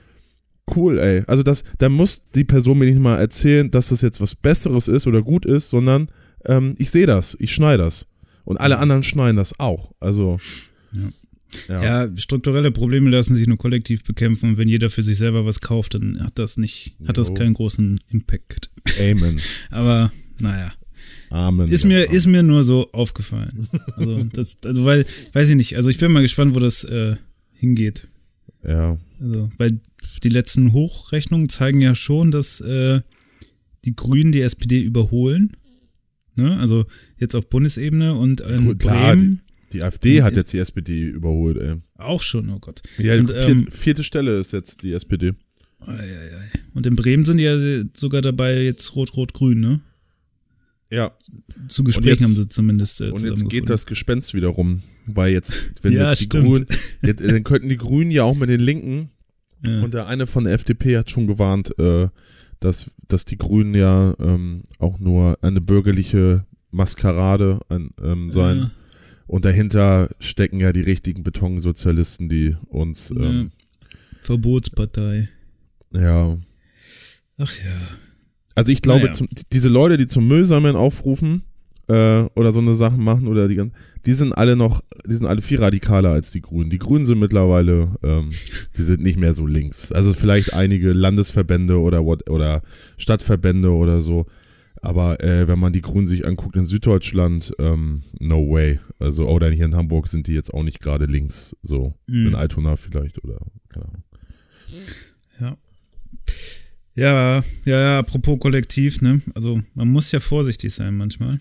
[0.75, 1.23] cool, ey.
[1.27, 4.87] Also das, da muss die Person mir nicht mal erzählen, dass das jetzt was Besseres
[4.87, 6.07] ist oder gut ist, sondern
[6.45, 8.07] ähm, ich sehe das, ich schneide das.
[8.43, 9.91] Und alle anderen schneiden das auch.
[9.99, 10.39] Also.
[10.91, 11.09] Ja.
[11.69, 11.83] Ja.
[12.05, 15.61] Ja, strukturelle Probleme lassen sich nur kollektiv bekämpfen und wenn jeder für sich selber was
[15.61, 17.35] kauft, dann hat das nicht, hat das Jo.
[17.35, 18.71] keinen großen Impact.
[18.99, 19.39] Amen.
[19.69, 20.73] Aber naja.
[21.29, 21.69] Amen.
[21.69, 23.67] Ist mir, ist mir nur so aufgefallen.
[23.95, 27.15] Also, das, also weil, weiß ich nicht, also ich bin mal gespannt, wo das äh,
[27.53, 28.07] hingeht.
[28.63, 28.97] Ja.
[29.19, 29.79] Also, weil
[30.23, 33.01] die letzten Hochrechnungen zeigen ja schon, dass äh,
[33.85, 35.55] die Grünen die SPD überholen.
[36.35, 36.57] Ne?
[36.59, 36.85] Also
[37.17, 39.41] jetzt auf Bundesebene und in klar, Bremen
[39.71, 41.75] Die AfD hat jetzt die SPD überholt, ey.
[41.97, 42.81] auch schon, oh Gott.
[42.97, 45.33] Ja, Und, vierte, ähm, vierte Stelle ist jetzt die SPD.
[46.73, 47.57] Und in Bremen sind die ja
[47.95, 49.81] sogar dabei jetzt Rot-Rot-Grün, ne?
[50.89, 51.15] Ja.
[51.67, 54.81] Zu Gesprächen jetzt- haben sie zumindest äh, Und jetzt geht das Gespenst wieder rum.
[55.07, 56.45] Weil jetzt, wenn Ja, jetzt die stimmt.
[56.47, 56.65] Grünen,
[57.03, 59.09] jetzt, dann könnten die Grünen ja auch mit den Linken,
[59.65, 59.81] Ja.
[59.83, 62.07] und der eine von der FDP hat schon gewarnt, äh,
[62.59, 68.57] dass, dass die Grünen ja ähm, auch nur eine bürgerliche Maskerade an, ähm, sein.
[68.57, 68.71] Ja.
[69.27, 73.51] Und dahinter stecken ja die richtigen Betonsozialisten, die uns, ähm,
[74.21, 75.29] Verbotspartei.
[75.91, 76.37] ja.
[77.37, 77.71] Ach ja.
[78.55, 79.13] Also ich glaube, Naja.
[79.13, 81.43] zum, diese Leute, die zum Müllsammeln aufrufen
[81.87, 83.61] äh, oder so eine Sachen machen oder die,
[84.05, 86.69] die sind alle noch, die sind alle viel radikaler als die Grünen.
[86.69, 88.29] Die Grünen sind mittlerweile, ähm,
[88.77, 89.91] die sind nicht mehr so links.
[89.91, 92.61] Also vielleicht einige Landesverbände oder what, oder
[92.97, 94.25] Stadtverbände oder so.
[94.81, 98.79] Aber äh, wenn man die Grünen sich anguckt in Süddeutschland, ähm, no way.
[98.99, 101.95] Also, oder hier in Hamburg sind die jetzt auch nicht gerade links, so.
[102.05, 102.27] Mhm.
[102.27, 104.03] In Altona vielleicht oder, keine Ahnung.
[105.39, 105.57] Ja.
[106.95, 109.21] Ja, ja, ja, apropos Kollektiv, ne?
[109.33, 111.39] Also man muss ja vorsichtig sein manchmal.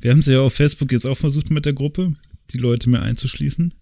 [0.00, 2.14] Wir haben es ja auf Facebook jetzt auch versucht mit der Gruppe,
[2.50, 3.72] die Leute mehr einzuschließen,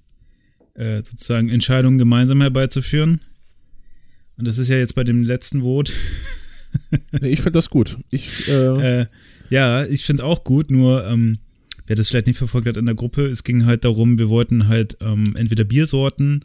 [0.74, 3.20] äh, sozusagen Entscheidungen gemeinsam herbeizuführen.
[4.36, 5.92] Und das ist ja jetzt bei dem letzten Vote.
[7.20, 7.98] Nee, ich finde das gut.
[8.10, 9.06] Ich, äh, Äh,
[9.50, 11.38] ja, ich finde auch gut, nur ähm,
[11.86, 14.68] wer das vielleicht nicht verfolgt hat in der Gruppe, es ging halt darum, wir wollten
[14.68, 16.44] halt ähm, entweder Biersorten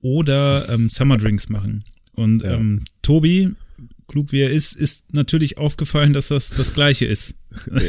[0.00, 1.82] oder ähm, Summer Drinks machen.
[2.14, 2.54] Und Ja.
[2.54, 3.50] ähm, Tobi,
[4.08, 7.34] klug wie er ist, ist natürlich aufgefallen, dass das das gleiche ist.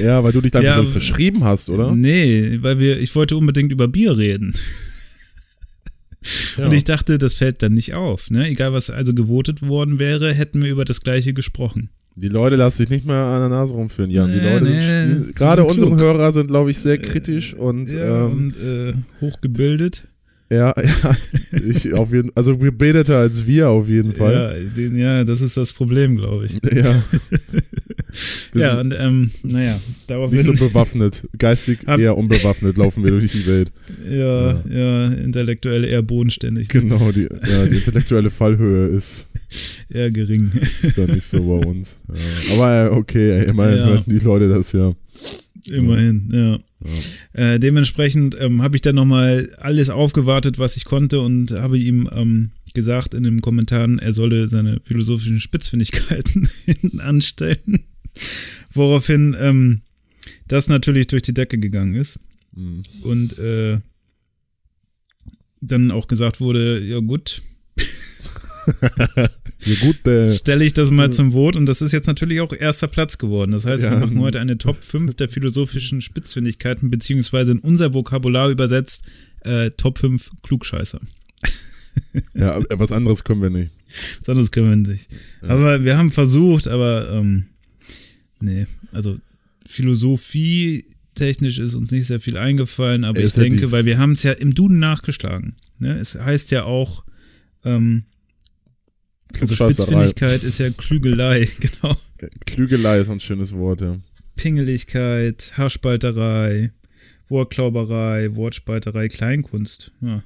[0.03, 1.95] ja, weil du dich da Ja, ja, verschrieben hast, oder?
[1.95, 4.53] Nee, weil wir, ich wollte unbedingt über Bier reden.
[6.57, 6.65] Ja.
[6.65, 8.31] Und ich dachte, das fällt dann nicht auf.
[8.31, 8.47] Ne?
[8.47, 11.89] Egal, was also gewotet worden wäre, hätten wir über das gleiche gesprochen.
[12.15, 14.31] Die Leute lassen sich nicht mehr an der Nase rumführen, Jan.
[14.31, 15.95] die Nee, Leute nee, sind, gerade unsere.
[15.97, 20.03] Hörer sind, glaube ich, sehr kritisch und Ja, ähm, und äh, hochgebildet.
[20.51, 21.17] Ja, ja,
[21.69, 24.67] ich auf jeden, also gebildeter als wir auf jeden Fall.
[24.77, 26.59] Ja, ja, das ist das Problem, glaube ich.
[26.73, 27.03] Ja.
[28.53, 29.77] Ja, und ähm, naja,
[30.07, 30.37] daraufhin.
[30.37, 33.73] nicht so bewaffnet, geistig eher unbewaffnet laufen wir durch die Welt.
[34.09, 39.27] ja, ja, intellektuell eher bodenständig, Genau, die, ja, die intellektuelle Fallhöhe ist,
[39.89, 40.49] eher gering.
[40.81, 41.97] ist da nicht so bei uns.
[42.07, 42.55] Ja.
[42.55, 43.85] Aber äh, okay, immerhin Ja.
[43.87, 44.93] hören die Leute das ja.
[45.69, 46.57] Immerhin, ja.
[47.33, 52.09] Äh, dementsprechend ähm, habe ich dann nochmal alles aufgewartet, was ich konnte und habe ihm
[52.11, 57.85] ähm, gesagt in den Kommentaren, er solle seine philosophischen Spitzfindigkeiten hinten anstellen.
[58.71, 59.81] Woraufhin ähm,
[60.47, 62.19] das natürlich durch die Decke gegangen ist.
[62.53, 62.83] Mhm.
[63.01, 63.79] Und äh,
[65.61, 67.41] dann auch gesagt wurde, ja gut,
[67.75, 68.14] Ja, gut,
[70.05, 73.17] äh, stelle ich das mal zum Vote und das ist jetzt natürlich auch erster Platz
[73.17, 73.51] geworden.
[73.51, 73.91] Das heißt, Ja.
[73.91, 79.03] wir machen heute eine Top 5 der philosophischen Spitzfindigkeiten, beziehungsweise in unser Vokabular übersetzt
[79.43, 80.99] äh, Top 5 Klugscheißer.
[82.33, 83.71] ja, was anderes können wir nicht.
[84.19, 85.07] Was anderes können wir nicht.
[85.41, 87.45] Aber wir haben versucht, aber ähm,
[88.39, 89.17] nee, also
[89.67, 90.85] Philosophie
[91.15, 94.23] technisch ist uns nicht sehr viel eingefallen, aber Er ich denke, weil wir haben es
[94.23, 95.55] ja im Duden nachgeschlagen.
[95.79, 95.97] Ne?
[95.97, 97.03] Es heißt ja auch,
[97.63, 98.03] ähm,
[99.39, 99.55] also.
[99.55, 101.95] Spitzfindigkeit ist ja Klügelei, genau.
[102.45, 103.97] Klügelei ist ein schönes Wort, ja.
[104.35, 106.71] Pingeligkeit, Haarspalterei,
[107.29, 109.91] Wortklauberei, Wortspalterei, Kleinkunst.
[110.01, 110.23] Ja,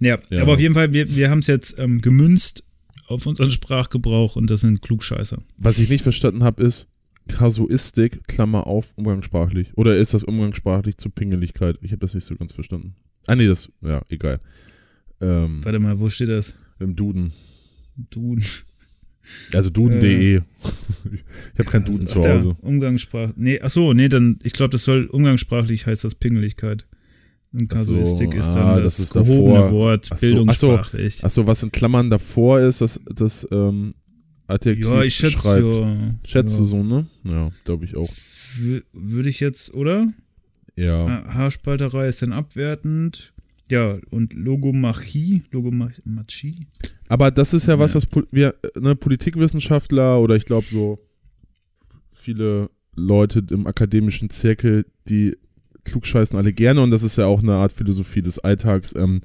[0.00, 0.42] ja, Ja.
[0.42, 2.62] aber auf jeden Fall, wir, wir haben es jetzt ähm, gemünzt
[3.08, 5.38] auf unseren Sprachgebrauch und das sind Klugscheißer.
[5.58, 6.88] Was ich nicht verstanden habe, ist
[7.28, 9.72] Kasuistik, Klammer auf, umgangssprachlich.
[9.76, 11.76] Oder ist das umgangssprachlich zu Pingeligkeit?
[11.82, 12.94] Ich habe das nicht so ganz verstanden.
[13.26, 14.40] Ah, nee, das, ja, egal.
[15.20, 16.54] Ähm, Warte mal, wo steht das?
[16.78, 17.32] Im Duden.
[18.10, 18.44] Duden.
[19.52, 20.40] Also duden.de.
[21.12, 22.56] ich habe keinen Duden Also, zu ach, Hause.
[22.60, 23.32] Umgangssprach.
[23.36, 26.86] Nee, ach so, nee, dann, ich glaube, das soll umgangssprachlich heißt das Pingeligkeit.
[27.52, 29.72] Und Ach so, Kasuistik ist dann ah, das, das ist gehobene davor.
[29.72, 31.24] Wort, Ach so, ach bildungssprachlich.
[31.24, 33.92] Achso, was in Klammern davor ist, das, das ähm,
[34.48, 35.64] Adjektiv ja, ich schätze, schreibt.
[35.64, 36.60] ja, Schätzt ja.
[36.60, 37.06] du so, ne?
[37.24, 38.08] Ja, glaube ich auch.
[38.60, 40.12] Wür- Würde ich jetzt, oder?
[40.76, 41.08] Ja.
[41.08, 43.32] Ha- Haarspalterei ist dann abwertend.
[43.68, 46.66] Ja, und Logomachie, Logomachie.
[47.08, 50.98] Aber das ist ja was, was Pol- wir, ne, Politikwissenschaftler oder ich glaube so
[52.12, 55.36] viele Leute im akademischen Zirkel, die
[55.84, 59.20] klugscheißen alle gerne und das ist ja auch eine Art Philosophie des Alltags, ähm,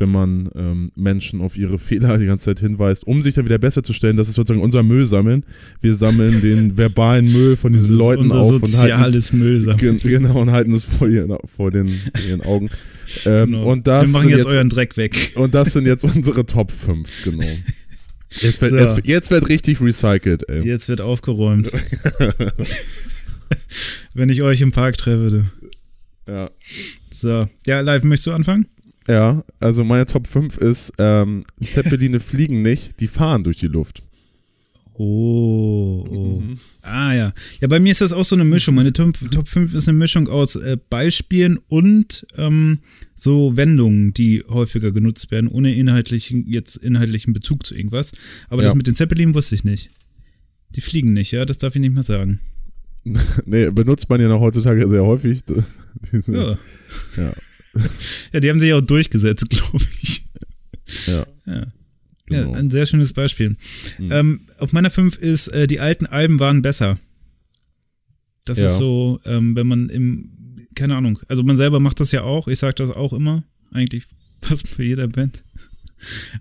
[0.00, 3.58] wenn man ähm, Menschen auf ihre Fehler die ganze Zeit hinweist, um sich dann wieder
[3.58, 4.16] besser zu stellen.
[4.16, 5.44] Das ist sozusagen unser Müll sammeln.
[5.80, 9.30] Wir sammeln den verbalen Müll von diesen Leuten auf und halten es
[10.02, 12.70] genau, und halten es vor, ihren, vor den, vor ihren Augen.
[13.26, 13.72] Ähm, Genau.
[13.72, 15.32] und, das Wir machen sind jetzt, euren Dreck weg.
[15.34, 17.44] und das sind jetzt unsere Top 5, genau.
[18.40, 18.76] Jetzt wird, So.
[18.78, 20.62] jetzt, jetzt wird richtig recycelt, ey.
[20.64, 21.72] Jetzt wird aufgeräumt.
[24.14, 25.50] Wenn ich euch im Park treffe.
[26.26, 26.32] Du.
[26.32, 26.50] Ja.
[27.12, 27.46] So.
[27.66, 28.66] Ja, live, möchtest du anfangen?
[29.10, 34.02] Ja, also meine Top 5 ist, ähm, Zeppeline fliegen nicht, die fahren durch die Luft.
[34.94, 36.40] Oh, oh.
[36.40, 36.58] Mhm.
[36.82, 37.32] Ah ja.
[37.62, 38.74] Ja, bei mir ist das auch so eine Mischung.
[38.74, 42.80] Meine Top, Top 5 ist eine Mischung aus äh, Beispielen und ähm,
[43.16, 48.12] so Wendungen, die häufiger genutzt werden, ohne inhaltlichen, jetzt inhaltlichen Bezug zu irgendwas.
[48.50, 48.68] Aber Ja.
[48.68, 49.88] das mit den Zeppelin wusste ich nicht.
[50.76, 52.38] Die fliegen nicht, ja, das darf ich nicht mehr sagen.
[53.46, 55.40] nee, benutzt man ja noch heutzutage sehr häufig.
[56.12, 56.58] Diese, Ja.
[57.16, 57.32] Ja.
[58.32, 60.24] Ja, die haben sich auch durchgesetzt, glaube ich.
[61.06, 61.66] ja, Ja.
[62.26, 62.52] genau.
[62.52, 63.56] Ja, ein sehr schönes Beispiel.
[63.98, 64.12] Mhm.
[64.12, 66.98] Ähm, auf meiner 5 ist, äh, die alten Alben waren besser.
[68.44, 68.66] Das Ja.
[68.66, 70.30] ist so, ähm, wenn man im,
[70.74, 74.04] keine Ahnung, also man selber macht das ja auch, ich sage das auch immer, eigentlich
[74.42, 75.42] fast bei jeder Band.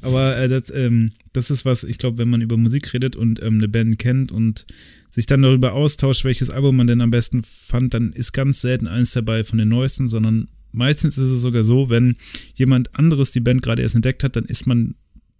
[0.01, 3.41] Aber äh, das, ähm, das ist was, ich glaube, wenn man über Musik redet und
[3.41, 4.65] ähm, eine Band kennt und
[5.11, 8.87] sich dann darüber austauscht, welches Album man denn am besten fand, dann ist ganz selten
[8.87, 12.15] eins dabei von den neuesten, sondern meistens ist es sogar so, wenn
[12.55, 14.95] jemand anderes die Band gerade erst entdeckt hat, dann ist man,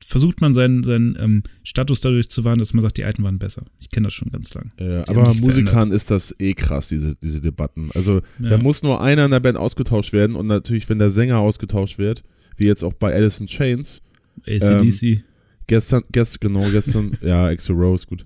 [0.06, 3.40] versucht man seinen, seinen ähm, Status dadurch zu wahren, dass man sagt, die alten waren
[3.40, 3.64] besser.
[3.80, 4.72] Ich kenne das schon ganz lang.
[4.80, 7.90] Ja, aber Musikern ist das eh krass, diese, diese Debatten.
[7.94, 8.50] Also ja.
[8.50, 11.98] da muss nur einer in der Band ausgetauscht werden und natürlich, wenn der Sänger ausgetauscht
[11.98, 12.24] wird,
[12.58, 14.02] wie jetzt auch bei Alice in Chains.
[14.46, 15.04] ACDC.
[15.04, 15.24] Ähm,
[15.70, 18.26] gestern, gestern, genau, gestern, ja, Exo Rose, gut.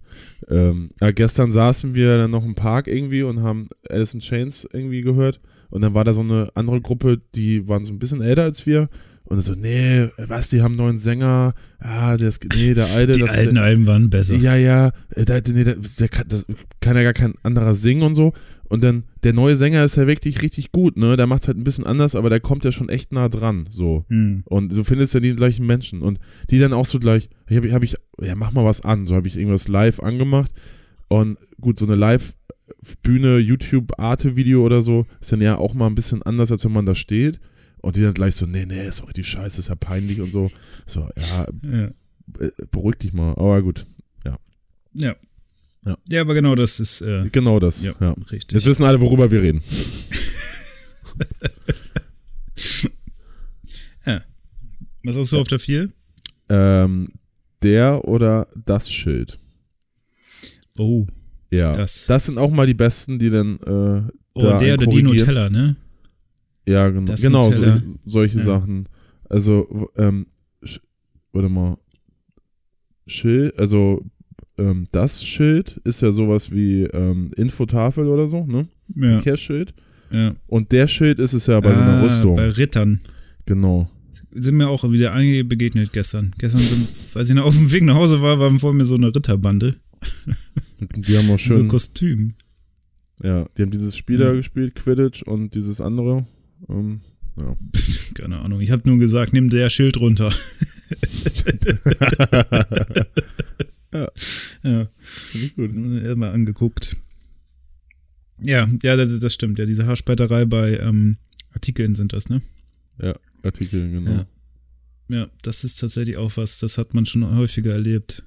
[0.50, 4.68] Ähm, ja, gestern saßen wir dann noch im Park irgendwie und haben Alice in Chains
[4.72, 5.40] irgendwie gehört.
[5.74, 8.68] Und dann war da so eine andere Gruppe, die waren so ein bisschen älter als
[8.68, 8.90] wir.
[9.24, 11.56] Und so, nee, was, die haben einen neuen Sänger.
[11.80, 13.14] Ah, der ist, nee, der alte.
[13.14, 14.36] Die das, alten Alben waren besser.
[14.36, 16.46] Ja, ja, äh, der, nee, der, der kann, das
[16.80, 18.34] kann ja gar kein anderer singen und so.
[18.70, 21.18] Und dann, der neue Sänger ist ja wirklich richtig gut, ne?
[21.18, 23.68] Der macht es halt ein bisschen anders, aber der kommt ja schon echt nah dran,
[23.72, 24.06] so.
[24.10, 24.44] Hm.
[24.46, 26.04] Und du findest ja die gleichen Menschen.
[26.04, 26.20] Und
[26.52, 29.08] die dann auch so gleich, habe hab ich, ja, mach mal was an.
[29.08, 30.52] So habe ich irgendwas live angemacht.
[31.08, 32.36] Und gut, so eine Live-
[33.02, 36.74] Bühne, YouTube, Arte-Video oder so, ist dann ja auch mal ein bisschen anders, als wenn
[36.74, 37.40] man da steht.
[37.82, 40.32] Und die dann gleich so, nee, nee, ist doch die Scheiße, ist ja peinlich und
[40.32, 40.50] so.
[40.86, 41.92] So, ja, ja.
[42.40, 43.32] Äh, beruhig dich mal.
[43.32, 43.86] Aber gut,
[44.24, 44.38] ja.
[44.94, 45.16] Ja.
[45.86, 47.02] Ja, ja aber genau das ist.
[47.02, 48.14] Äh, genau das, ja, ja.
[48.32, 48.54] Richtig.
[48.54, 49.62] Jetzt wissen alle, worüber wir reden.
[54.06, 54.22] ja.
[55.04, 55.90] Was hast du auf der 4?
[56.50, 57.10] Ähm,
[57.64, 59.40] der oder das Schild.
[60.78, 61.06] Oh.
[61.54, 63.58] Ja, das, das sind auch mal die besten, die dann.
[63.58, 65.76] Äh, oh, da der oder die Nutella, ne?
[66.68, 67.12] Ja, genau.
[67.12, 68.44] Das genau, solche, solche ja.
[68.44, 68.90] Sachen.
[69.30, 70.28] Also, ähm,
[71.32, 71.78] warte mal.
[73.06, 74.06] Schild, also
[74.58, 78.68] ähm, das Schild ist ja sowas wie ähm, Infotafel oder so, ne?
[78.96, 79.16] Ja.
[79.16, 79.74] Verkehrsschild.
[80.10, 80.36] Ja.
[80.48, 82.36] Und der Schild ist es ja bei ah, so einer ah, Rüstung.
[82.36, 83.02] Bei Rittern.
[83.46, 83.90] Genau.
[84.32, 86.34] Sind mir auch wieder einige begegnet gestern.
[86.38, 88.96] Gestern, sind, als ich noch auf dem Weg nach Hause war, war vor mir so
[88.96, 89.76] eine Ritterbande.
[90.96, 91.64] Die haben auch schön.
[91.64, 92.36] So Kostüm.
[93.22, 96.26] Ja, die haben dieses Spiel da gespielt, Quidditch und dieses andere.
[96.70, 97.02] Ähm,
[97.38, 97.56] ja.
[98.16, 98.62] Keine Ahnung.
[98.62, 100.32] Ich habe nur gesagt, nimm der Schild runter.
[103.94, 104.08] ja.
[104.64, 104.88] Ja.
[105.34, 105.76] Ich gut.
[105.76, 106.96] Mal angeguckt.
[108.40, 109.60] Ja, ja, das, das, stimmt.
[109.60, 111.18] Ja, diese Haarspalterei bei ähm,
[111.54, 112.42] Artikeln sind das, ne?
[113.02, 114.12] Ja, Artikel, genau.
[114.12, 114.28] Ja.
[115.10, 118.24] ja, das ist tatsächlich auch was, das hat man schon häufiger erlebt.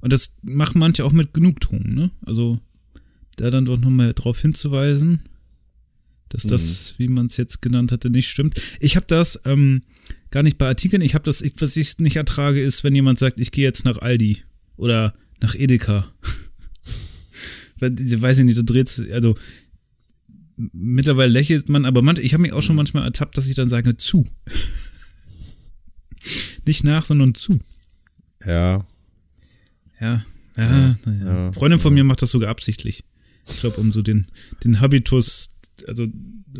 [0.00, 2.10] Und das machen manche auch mit Genugtuung, ne?
[2.24, 2.60] Also
[3.36, 5.22] da dann doch nochmal drauf hinzuweisen,
[6.28, 6.94] dass das, mhm.
[6.98, 8.60] wie man es jetzt genannt hatte, nicht stimmt.
[8.80, 9.82] Ich habe das ähm,
[10.30, 11.02] gar nicht bei Artikeln.
[11.02, 13.84] Ich habe das, ich, was ich nicht ertrage, ist, wenn jemand sagt, ich gehe jetzt
[13.84, 14.42] nach Aldi
[14.76, 16.12] oder nach Edeka.
[17.80, 19.36] weiß ich nicht, so dreht also
[20.72, 22.78] mittlerweile lächelt man, aber manche, ich habe mich auch schon mhm.
[22.78, 24.26] manchmal ertappt, dass ich dann sage, zu.
[26.66, 27.58] nicht nach, sondern zu.
[28.44, 28.86] Ja,
[30.00, 30.24] ja,
[30.56, 31.52] ja, ja, ja.
[31.52, 33.04] Freundin von mir macht das sogar absichtlich.
[33.48, 34.26] Ich glaube, um so den,
[34.64, 35.50] den Habitus
[35.86, 36.06] also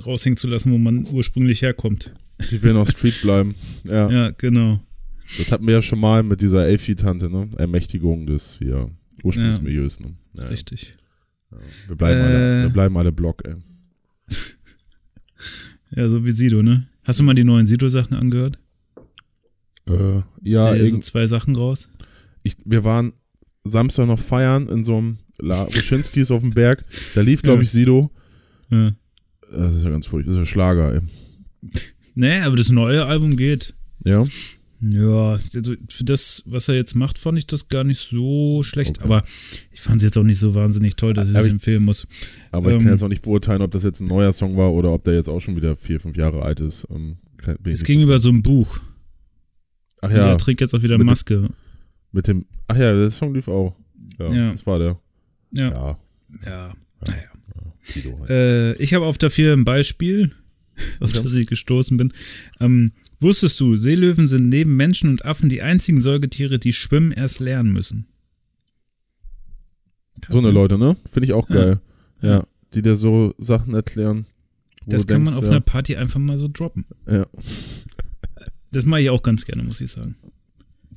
[0.06, 2.12] raushängen zu lassen, wo man ursprünglich herkommt.
[2.50, 3.54] Die will noch Street bleiben.
[3.84, 4.10] Ja.
[4.10, 4.80] ja, genau.
[5.36, 7.50] Das hatten wir ja schon mal mit dieser Elfi-Tante, ne?
[7.56, 8.90] Ermächtigung des hier
[9.24, 10.14] Ursprungsmilieus, ne?
[10.34, 10.94] Ja, Richtig.
[11.86, 13.56] Wir, bleiben äh, alle, wir bleiben alle Block, ey.
[15.96, 16.88] ja, so wie Sido, ne?
[17.04, 18.58] Hast du mal die neuen Sido-Sachen angehört?
[19.86, 20.74] Äh, ja.
[20.74, 21.88] Da so zwei Sachen raus.
[22.42, 23.12] Ich, wir waren
[23.68, 26.84] Samstag noch feiern in so einem La Ruschinskis auf dem Berg.
[27.14, 28.10] Da lief, glaube ich, Sido.
[28.70, 28.92] Ja.
[29.50, 30.34] Das ist ja ganz furchtbar.
[30.34, 31.00] Das ist ja Schlager, ey.
[32.14, 33.74] Nee, aber das neue Album geht.
[34.04, 34.26] Ja.
[34.80, 38.98] Ja, also für das, was er jetzt macht, fand ich das gar nicht so schlecht.
[38.98, 39.04] Okay.
[39.04, 39.24] Aber
[39.72, 42.06] ich fand es jetzt auch nicht so wahnsinnig toll, dass ich es empfehlen muss.
[42.52, 44.72] Aber ähm, ich kann jetzt auch nicht beurteilen, ob das jetzt ein neuer Song war
[44.72, 46.86] oder ob der jetzt auch schon wieder vier, fünf Jahre alt ist.
[46.90, 47.16] Ähm,
[47.64, 48.78] es ging über so ein Buch.
[50.00, 50.26] Ach ja.
[50.26, 51.50] Der trägt jetzt auch wieder Maske.
[52.12, 53.76] Mit dem, ach ja, der Song lief auch.
[54.18, 54.52] Ja, ja.
[54.52, 55.00] das war der.
[55.52, 55.70] Ja.
[55.70, 55.98] Ja.
[56.44, 56.74] ja.
[57.06, 57.22] Naja.
[58.20, 58.30] Halt.
[58.30, 60.32] Äh, ich habe auf dafür ein Beispiel,
[61.00, 62.12] auf das ich gestoßen bin.
[62.60, 67.40] Ähm, wusstest du, Seelöwen sind neben Menschen und Affen die einzigen Säugetiere, die schwimmen erst
[67.40, 68.06] lernen müssen?
[70.28, 70.96] So eine Leute, ne?
[71.06, 71.80] Finde ich auch geil.
[72.20, 72.28] Ja.
[72.28, 72.46] ja.
[72.74, 74.26] Die dir so Sachen erklären.
[74.84, 76.86] Das kann denkst, man auf einer Party einfach mal so droppen.
[77.06, 77.26] Ja.
[78.72, 80.16] Das mache ich auch ganz gerne, muss ich sagen.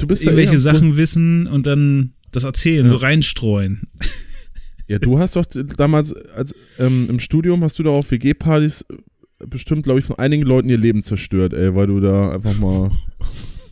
[0.02, 3.88] Du bist Irgendwelche ja eh Sachen wissen und dann das erzählen, so reinstreuen.
[4.88, 5.46] Ja, du hast doch
[5.78, 8.86] damals als, ähm, im Studium hast du da auf WG-Partys
[9.48, 12.92] bestimmt, glaube ich, von einigen Leuten ihr Leben zerstört, ey, weil du da einfach mal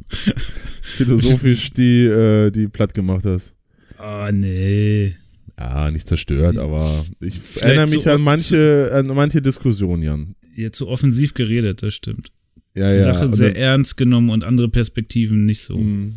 [0.82, 3.56] philosophisch die, äh, die platt gemacht hast.
[3.98, 5.16] Ah, oh, nee.
[5.60, 10.36] Ja, nicht zerstört, aber ich Vielleicht erinnere mich an manche, an manche Diskussionen, Jan.
[10.56, 12.32] Ja, zu offensiv geredet, das stimmt.
[12.80, 15.78] Ja, die ja, Sache und sehr dann- ernst genommen und andere Perspektiven nicht so.
[15.78, 16.16] Mhm.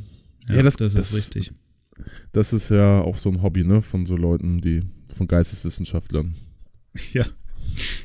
[0.49, 1.53] Ja, das- das, das- ist richtig.
[2.33, 4.81] Das ist ja auch so ein Hobby, ne, von so Leuten, die
[5.17, 6.35] von Geisteswissenschaftlern.
[7.15, 7.25] Ja,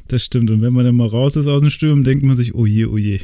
[0.08, 0.49] das stimmt.
[0.49, 2.86] Und wenn man dann mal raus ist aus dem Sturm, denkt man sich, oh je,
[2.86, 3.20] oh je.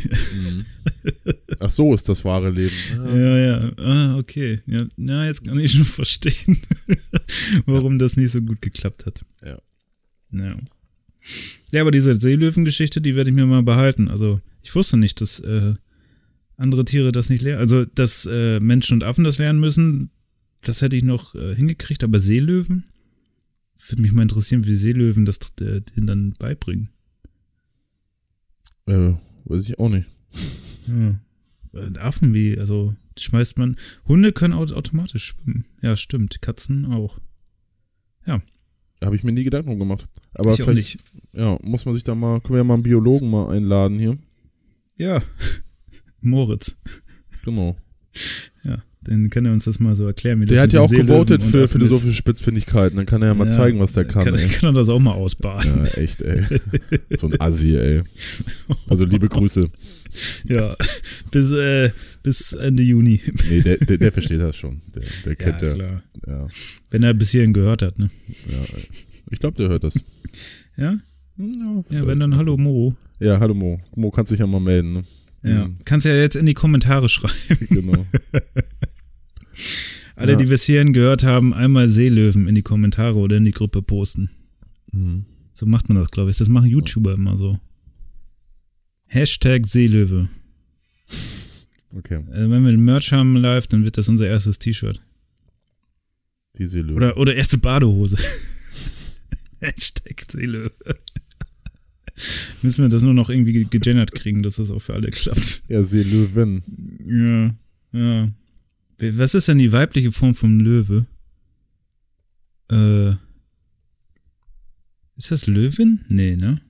[1.60, 2.74] Ach so ist das wahre Leben.
[2.98, 3.72] Ja, ja.
[3.78, 4.60] Ah, okay.
[4.66, 6.58] Ja, na, jetzt kann ich schon verstehen,
[7.66, 9.24] warum das nicht so gut geklappt hat.
[9.46, 9.58] Ja.
[10.32, 10.56] Ja.
[11.72, 14.10] Ja, aber diese Seelöwen-Geschichte, die werde ich mir mal behalten.
[14.10, 15.76] Also, ich wusste nicht, dass äh,
[16.58, 17.60] andere Tiere das nicht lernen.
[17.60, 20.10] Also, dass äh, Menschen und Affen das lernen müssen,
[20.62, 22.86] das hätte ich noch äh, hingekriegt, aber Seelöwen?
[23.88, 26.90] Würde mich mal interessieren, wie Seelöwen das äh, denen dann beibringen.
[28.88, 29.14] Äh,
[29.46, 30.08] weiß ich auch nicht.
[30.88, 31.20] Ja.
[31.74, 33.76] Und Affen wie, also schmeißt man.
[34.08, 35.66] Hunde können au automatisch schwimmen.
[35.82, 36.42] Ja, stimmt.
[36.42, 37.20] Katzen auch.
[39.06, 40.08] Habe ich mir nie Gedanken gemacht.
[40.34, 41.34] Aber ich auch vielleicht, nicht.
[41.34, 44.18] ja, muss man sich da mal, können wir ja mal einen Biologen mal einladen hier.
[44.98, 45.22] Ja.
[46.22, 46.78] Moritz.
[47.44, 47.76] Genau.
[48.64, 50.82] Ja, dann kann er uns das mal so erklären, wie das Der hat mit ja
[50.82, 52.96] auch gewotet für philosophische Spitzfindigkeiten.
[52.96, 54.24] Dann kann er ja mal Ja, zeigen, was der kann.
[54.24, 54.48] Kann, ey.
[54.48, 55.84] kann er das auch mal ausbaden.
[55.86, 56.44] Ja, echt, ey.
[57.18, 58.04] So ein Assi, ey.
[58.88, 59.62] Also liebe Grüße.
[60.48, 60.76] Ja.
[61.32, 61.92] Bis, äh,
[62.22, 63.20] bis Ende Juni.
[63.50, 64.82] Nee, der, der, der versteht das schon.
[64.96, 65.74] Der, der Ja, kennt der.
[65.74, 66.04] klar.
[66.28, 66.48] Ja,
[66.92, 68.10] Wenn er bis hierhin gehört hat, ne?
[68.48, 68.58] ja.
[68.78, 68.84] ey.
[69.32, 69.96] Ich glaube, der hört das.
[70.78, 70.98] Ja?
[71.38, 72.96] Hm, Ja, wenn dann Hallo Mo.
[73.24, 73.80] Ja, hallo Mo.
[73.96, 75.04] Mo kannst dich ja mal melden, ne?
[75.44, 75.68] Ja.
[75.86, 77.68] Kannst ja jetzt in die Kommentare schreiben.
[77.70, 78.06] Genau.
[80.16, 80.38] Alle, Ja.
[80.38, 84.30] die bis hierhin gehört haben, einmal Seelöwen in die Kommentare oder in die Gruppe posten.
[84.92, 85.26] Mhm.
[85.54, 86.38] So macht man das, glaube ich.
[86.38, 87.60] Das machen YouTuber immer so.
[89.08, 90.30] Hashtag Seelöwe.
[91.96, 92.16] Okay.
[92.32, 95.02] Äh, wenn wir den Merch haben live, dann wird das unser erstes T-Shirt.
[96.58, 96.94] Die Seele.
[96.94, 98.18] Oder, oder erste Badehose.
[99.62, 100.72] Hashtag Seelöwe.
[102.62, 105.64] Müssen wir das nur noch irgendwie ge- gegendert kriegen, dass das auch für alle klappt.
[105.68, 106.64] Ja, Seelöwen.
[107.94, 108.32] Ja, ja.
[109.00, 111.08] Wie- Was ist denn die weibliche Form vom Löwe?
[112.72, 113.12] Äh.
[115.16, 116.02] Ist das Löwin?
[116.10, 116.62] Nee, ne?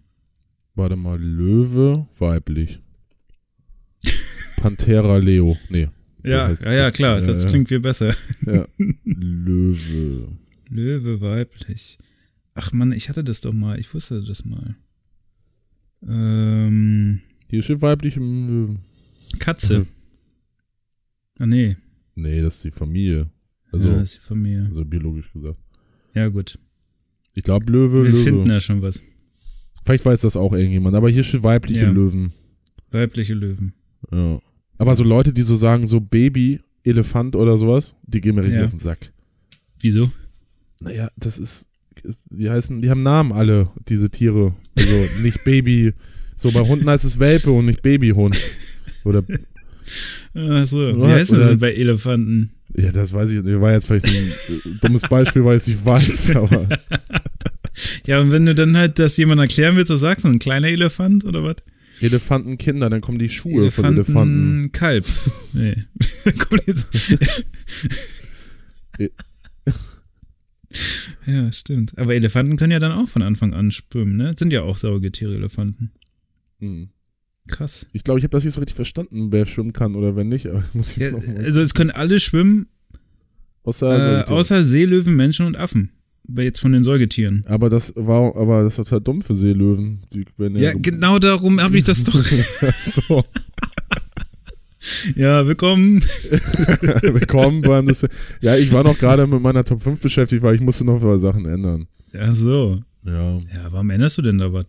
[0.76, 2.80] Warte mal, Löwe, weiblich.
[4.58, 5.58] Panthera Leo.
[5.70, 5.90] Nee.
[6.24, 6.94] Ja, ja, ja, das?
[6.94, 7.50] klar, Ja, das ja.
[7.50, 8.16] klingt viel besser.
[8.46, 8.66] Ja.
[9.04, 10.30] Löwe.
[10.70, 11.98] Löwe weiblich.
[12.56, 14.76] Ach man, ich hatte das doch mal, ich wusste das mal.
[16.08, 18.80] Ähm, Hier steht weiblich im Löwen.
[19.40, 19.80] Katze.
[19.80, 19.88] Mhm.
[21.40, 21.78] Ah, nee.
[22.16, 23.30] Nee, das ist die Familie.
[23.72, 24.66] Also, ja, das ist die Familie.
[24.70, 25.58] also biologisch gesagt.
[26.14, 26.60] Ja, gut.
[27.34, 28.24] Ich glaube Löwe, Wir Löwe.
[28.24, 29.02] finden ja schon was.
[29.84, 31.90] Vielleicht weiß das auch irgendjemand, aber hier steht weibliche Ja.
[31.92, 32.32] Löwen.
[32.92, 33.74] Weibliche Löwen.
[34.12, 34.40] Ja.
[34.78, 38.60] Aber so Leute, die so sagen, so Baby, Elefant oder sowas, die gehen mir richtig
[38.60, 38.66] Ja.
[38.66, 39.12] auf den Sack.
[39.82, 40.12] Wieso?
[40.80, 41.68] Naja, das ist,
[42.04, 44.54] ist, die heißen, die haben Namen alle, diese Tiere.
[44.78, 45.94] Also nicht Baby,
[46.38, 48.38] so bei Hunden heißt es Welpe und nicht Babyhund.
[49.06, 49.24] Oder,
[50.36, 50.78] Ach so.
[50.78, 52.52] Wie heißt das bei Elefanten?
[52.76, 53.62] ja, das weiß ich, nicht.
[53.62, 56.68] war jetzt vielleicht ein äh, dummes Beispiel, weil ich es nicht weiß, aber
[58.06, 60.30] Ja, und wenn du dann halt das jemand erklären willst, was sagst du?
[60.30, 61.58] Ein kleiner Elefant oder was?
[62.02, 64.72] Elefantenkinder, dann kommen die Schuhe von Elefanten.
[64.72, 65.06] Kalb.
[65.54, 65.86] Nee.
[66.40, 66.88] Kommt jetzt.
[71.26, 71.98] Ja, stimmt.
[71.98, 74.34] Aber Elefanten können ja dann auch von Anfang an schwimmen, ne?
[74.38, 75.92] Sind ja auch Saugetiere, Elefanten.
[76.60, 76.90] Hm.
[77.48, 77.86] Krass.
[77.92, 80.48] Ich glaube, ich habe das nicht so richtig verstanden, wer schwimmen kann oder wer nicht.
[80.48, 82.68] Aber muss ich Ja, also es können alle schwimmen,
[83.64, 84.38] außer, äh, Säugetiere.
[84.38, 85.92] außer Seelöwen, Menschen und Affen.
[86.30, 87.44] Aber jetzt von den Säugetieren.
[87.48, 90.06] aber das war, aber das war total dumm für Seelöwen.
[90.14, 90.24] Die
[90.58, 92.14] Ja, ge- genau darum habe ich das doch.
[92.78, 93.26] So.
[95.16, 96.04] Ja, willkommen.
[97.02, 98.06] Willkommen beim das,
[98.42, 101.02] Ja, ich war noch gerade mit meiner Top 5 beschäftigt, weil ich musste noch ein
[101.02, 101.88] paar Sachen ändern.
[102.12, 102.80] Ja, so.
[103.06, 103.38] Ja.
[103.38, 104.68] Ja, warum änderst du denn da was?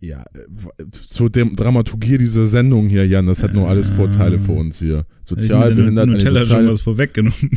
[0.00, 4.52] Ja, äh, zur Dem Dramaturgie dieser Sendung hier, Jan, das hat nur alles Vorteile für
[4.52, 5.06] uns hier.
[5.22, 7.50] Sozial behindert, eine Nutella schon sozial was vorweggenommen.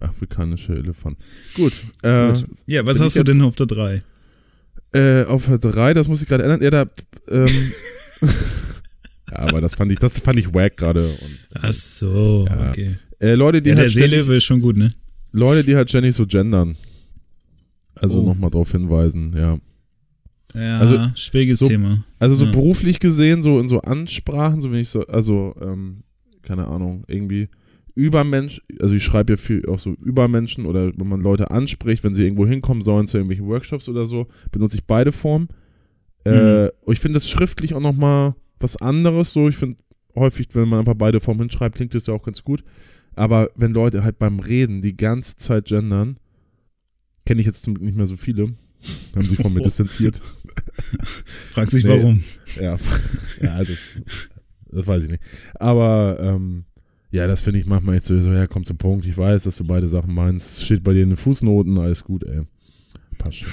[0.00, 1.16] afrikanische Elefant.
[1.54, 1.72] Gut.
[2.02, 2.44] Äh, Gut.
[2.66, 4.02] Ja, was hast ich du denn auf der 3?
[4.92, 6.62] Äh, auf der 3, das muss ich gerade ändern.
[6.62, 6.86] Ja, da,
[7.30, 7.48] ähm,
[9.30, 11.10] ja, aber das fand ich, das fand ich wack gerade.
[11.54, 12.70] Ach so, Ja.
[12.70, 12.96] okay.
[13.20, 14.92] Äh, Leute, die Ja, der halt ständig, Seelöwe ist schon gut, ne?
[15.32, 16.76] Leute, die halt ständig so gendern.
[17.96, 18.26] Also Oh.
[18.26, 19.58] nochmal drauf hinweisen, ja.
[20.54, 22.04] Ja, Also, schwieriges so- Thema.
[22.18, 22.52] Also so Ja.
[22.52, 26.02] beruflich gesehen, so in so Ansprachen, so wenn ich so, also, ähm,
[26.42, 27.48] keine Ahnung, irgendwie
[27.96, 32.14] Übermensch, also ich schreibe ja viel auch so Übermenschen oder wenn man Leute anspricht, wenn
[32.14, 35.48] sie irgendwo hinkommen sollen zu irgendwelchen Workshops oder so, benutze ich beide Formen.
[36.24, 38.34] Äh, und ich finde das schriftlich auch nochmal
[38.64, 39.76] was anderes, so, ich finde
[40.16, 42.64] häufig, wenn man einfach beide Formen hinschreibt, klingt das ja auch ganz gut.
[43.14, 46.18] Aber wenn Leute halt beim Reden die ganze Zeit gendern,
[47.26, 48.48] kenne ich jetzt zum Glück nicht mehr so viele,
[49.14, 49.64] haben sich von mir Oh.
[49.70, 50.20] distanziert.
[51.52, 51.90] Frag sich Nee.
[51.90, 52.22] warum.
[52.60, 52.76] Ja,
[53.40, 53.78] ja das
[54.70, 55.22] das weiß ich nicht.
[55.54, 56.64] Aber ähm,
[57.12, 59.06] ja, das finde ich manchmal jetzt so, ja, komm zum Punkt.
[59.06, 60.64] Ich weiß, dass du beide Sachen meinst.
[60.64, 62.42] Steht bei dir in den Fußnoten, alles gut, ey.
[63.18, 63.50] Passt schon.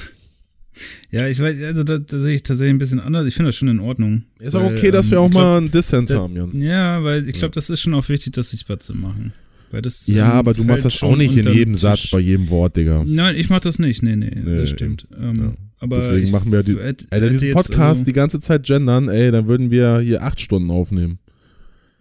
[1.11, 3.25] Ja, ich weiß, also da, da sehe ich tatsächlich ein bisschen anders.
[3.27, 4.23] Ich finde das schon in Ordnung.
[4.39, 6.61] Ist auch okay, dass wir ähm, auch glaub, mal einen Dissens haben, Jan.
[6.61, 9.33] Ja, weil ich glaube, das ist schon auch wichtig, das sich was zu machen.
[9.71, 12.19] Weil das Ja, ähm, aber du machst das auch schon nicht in jedem Satz, bei
[12.19, 13.03] jedem Wort, Digga.
[13.05, 14.03] Nein, ich mach das nicht.
[14.03, 15.07] Nee, nee, Nee, das stimmt.
[15.17, 15.53] Ähm, Ja.
[15.79, 19.09] Aber Deswegen ich machen wir die, hätte- Alter, diesen Podcast also- die ganze Zeit gendern,
[19.09, 21.17] ey, dann würden wir hier acht Stunden aufnehmen.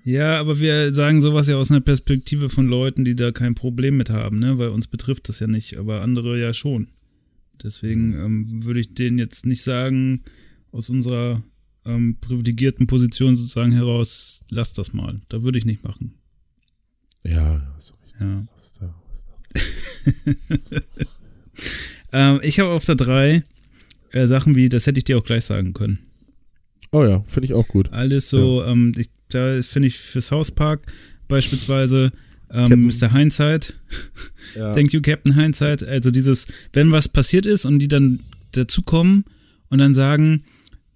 [0.05, 3.97] Ja, aber wir sagen sowas ja aus einer Perspektive von Leuten, die da kein Problem
[3.97, 4.59] mit haben, ne?
[4.59, 6.89] Weil uns betrifft das ja nicht, aber andere ja schon.
[7.63, 10.23] Deswegen ähm, würde ich denen jetzt nicht sagen,
[10.73, 11.43] aus unserer
[11.85, 15.21] ähm, privilegierten Position sozusagen heraus, lass das mal.
[15.29, 16.15] Da würde ich nicht machen.
[17.23, 18.47] Ja, so, Ja.
[18.55, 18.95] was da.
[22.13, 23.45] Ähm, ich habe auf der 3
[24.11, 26.01] äh, Sachen wie, das hätte ich dir auch gleich sagen können.
[26.91, 27.93] Oh ja, finde ich auch gut.
[27.93, 30.93] Alles so, ähm, ich, da finde ich für South Park
[31.29, 32.11] beispielsweise
[32.53, 33.13] ähm, Mr.
[33.13, 33.75] Hindsight.
[34.57, 34.73] Ja.
[34.73, 35.85] Thank you, Captain Hindsight.
[35.85, 38.19] Also dieses, wenn was passiert ist und die dann
[38.51, 39.25] dazukommen
[39.69, 40.43] und dann sagen,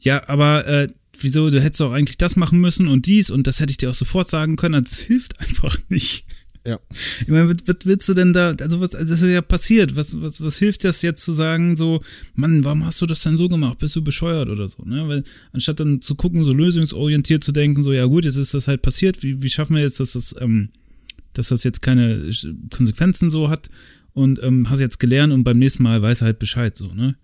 [0.01, 0.89] ja, aber äh,
[1.21, 3.91] wieso, du hättest doch eigentlich das machen müssen und dies und das hätte ich dir
[3.91, 6.27] auch sofort sagen können, das hilft einfach nicht.
[6.67, 6.81] Ja.
[7.21, 9.97] Ich meine, was, was willst du denn da, also was, also das ist ja passiert,
[9.97, 12.03] was, was, was hilft das jetzt zu sagen, so,
[12.35, 15.25] Mann, warum hast du das denn so gemacht, bist du bescheuert oder so, ne, weil
[15.53, 18.81] anstatt dann zu gucken, so lösungsorientiert zu denken, so, ja gut, jetzt ist das halt
[18.81, 20.71] passiert, wie, wie schaffen wir jetzt, dass das, ähm,
[21.35, 22.31] dass das jetzt keine
[22.75, 23.69] Konsequenzen so hat
[24.13, 27.17] und ähm, hast jetzt gelernt und beim nächsten Mal weiß er halt Bescheid so, ne?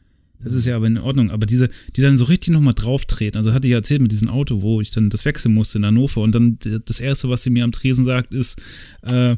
[0.42, 1.30] Das ist ja aber in Ordnung.
[1.30, 4.12] Aber diese, die dann so richtig nochmal drauf treten, also hatte ich ja erzählt mit
[4.12, 7.42] diesem Auto, wo ich dann das wechseln musste in Hannover und dann das Erste, was
[7.42, 8.60] sie mir am Tresen sagt, ist,
[9.02, 9.36] äh,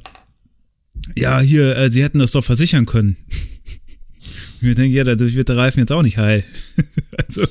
[1.16, 3.16] ja, hier, äh, sie hätten das doch versichern können.
[4.56, 6.44] ich mir denke, ja, dadurch wird der Reifen jetzt auch nicht heil.
[7.16, 7.46] also,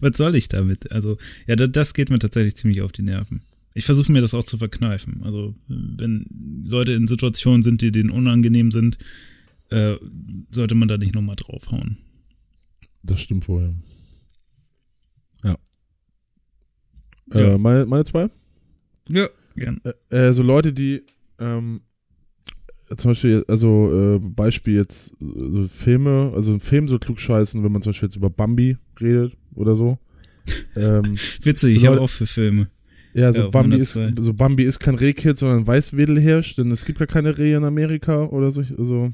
[0.00, 0.90] was soll ich damit?
[0.90, 3.42] Also, ja, da, das geht mir tatsächlich ziemlich auf die Nerven.
[3.74, 5.22] Ich versuche mir das auch zu verkneifen.
[5.24, 6.26] Also, wenn
[6.64, 8.98] Leute in Situationen sind, die denen unangenehm sind,
[9.70, 9.96] äh,
[10.50, 11.98] sollte man da nicht nochmal draufhauen.
[13.02, 13.74] Das stimmt vorher.
[15.44, 15.56] Ja.
[17.32, 17.40] Ja.
[17.54, 18.28] Äh, meine, meine zwei?
[19.08, 19.80] Ja, gern.
[20.10, 21.02] Äh, äh, so Leute, die
[21.38, 21.80] ähm,
[22.96, 27.70] zum Beispiel, also äh, Beispiel jetzt äh, so Filme, also ein Film so klugscheißen, wenn
[27.72, 29.98] man zum Beispiel jetzt über Bambi redet oder so.
[30.76, 32.68] ähm, Witzig, ich So habe Leute- auch für Filme.
[33.14, 36.84] Ja, so Ja, Bambi ist, so Bambi ist kein Rehkitz, sondern ein Weißwedelhirsch, denn es
[36.84, 38.62] gibt ja keine Rehe in Amerika oder so.
[38.78, 39.12] Also,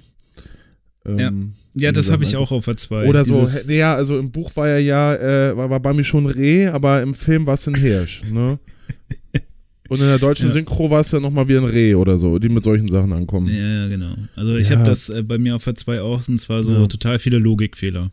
[1.04, 3.06] ähm, Ja, das Wie habe ich auch auf der 2.
[3.08, 6.66] Oder so, ja, also im Buch war er ja, äh, war, war Bambi schon Reh,
[6.68, 8.58] aber im Film war es ein Hirsch, ne?
[9.88, 10.52] Und in der deutschen Ja.
[10.52, 13.46] Synchro war es ja nochmal wie ein Reh oder so, die mit solchen Sachen ankommen.
[13.46, 14.16] Ja, ja, genau.
[14.34, 14.76] Also ich Ja.
[14.78, 16.86] habe das äh, bei mir auf der 2 auch, und zwar so Ja.
[16.88, 18.10] total viele Logikfehler.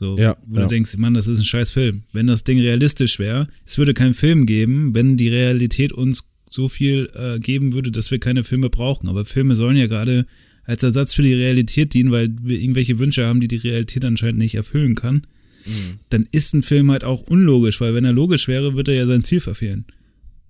[0.00, 0.66] So, Ja, wo du ja.
[0.66, 2.04] denkst, Mann, das ist ein scheiß Film.
[2.14, 6.68] Wenn das Ding realistisch wäre, es würde keinen Film geben, wenn die Realität uns so
[6.68, 9.08] viel äh, geben würde, dass wir keine Filme brauchen.
[9.10, 10.26] Aber Filme sollen ja gerade
[10.64, 14.38] als Ersatz für die Realität dienen, weil wir irgendwelche Wünsche haben, die die Realität anscheinend
[14.38, 15.26] nicht erfüllen kann.
[15.66, 15.98] Mhm.
[16.08, 19.06] Dann ist ein Film halt auch unlogisch, weil wenn er logisch wäre, würde er ja
[19.06, 19.84] sein Ziel verfehlen.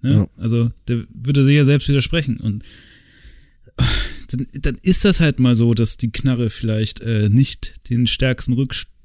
[0.01, 0.13] Ne?
[0.13, 0.29] Ja.
[0.37, 2.37] Also der würde sich ja selbst widersprechen.
[2.37, 2.63] Und
[4.31, 8.53] dann, dann ist das halt mal so, dass die Knarre vielleicht äh, nicht den stärksten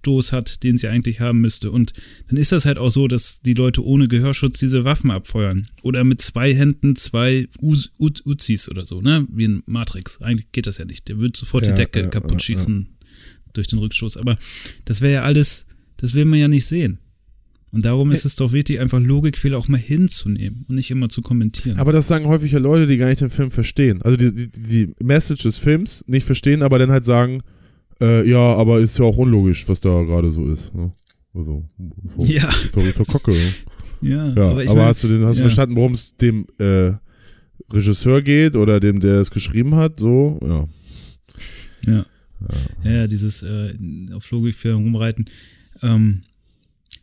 [0.06, 1.72] Rückstoß hat, den sie eigentlich haben müsste.
[1.72, 1.94] Und
[2.28, 5.68] dann ist das halt auch so, dass die Leute ohne Gehörschutz diese Waffen abfeuern.
[5.82, 9.26] Oder mit zwei Händen zwei Uz Uz Uzis oder so, ne?
[9.32, 10.22] Wie in Matrix.
[10.22, 11.08] Eigentlich geht das ja nicht.
[11.08, 12.88] Der wird sofort Ja, die Decke ja, kaputt ja, schießen
[13.54, 14.18] durch den Rückstoß.
[14.18, 14.38] Aber
[14.86, 15.66] das wäre ja alles,
[15.98, 17.00] das will man ja nicht sehen.
[17.72, 21.22] Und darum ist es doch wichtig, einfach Logikfehler auch mal hinzunehmen und nicht immer zu
[21.22, 21.78] kommentieren.
[21.78, 24.02] Aber das sagen häufig ja Leute, die gar nicht den Film verstehen.
[24.02, 27.42] Also die, die, die Message des Films nicht verstehen, aber dann halt sagen,
[28.02, 30.74] äh, ja, aber ist ja auch unlogisch, was da gerade so ist.
[30.74, 30.92] Ne?
[31.34, 31.64] Also,
[32.18, 33.32] so, ja, so, so Kocke.
[33.32, 33.40] ne?
[34.10, 35.48] ja, Ja, aber, ich mein- hast du, den, hast du ja.
[35.50, 36.92] verstanden, worum es dem äh,
[37.72, 40.00] Regisseur geht oder dem, der es geschrieben hat?
[40.00, 40.68] So, ja.
[41.94, 42.06] Ja.
[42.84, 43.74] Ja, ja, dieses äh,
[44.14, 45.30] auf Logikfehler rumreiten.
[45.82, 46.22] Ähm,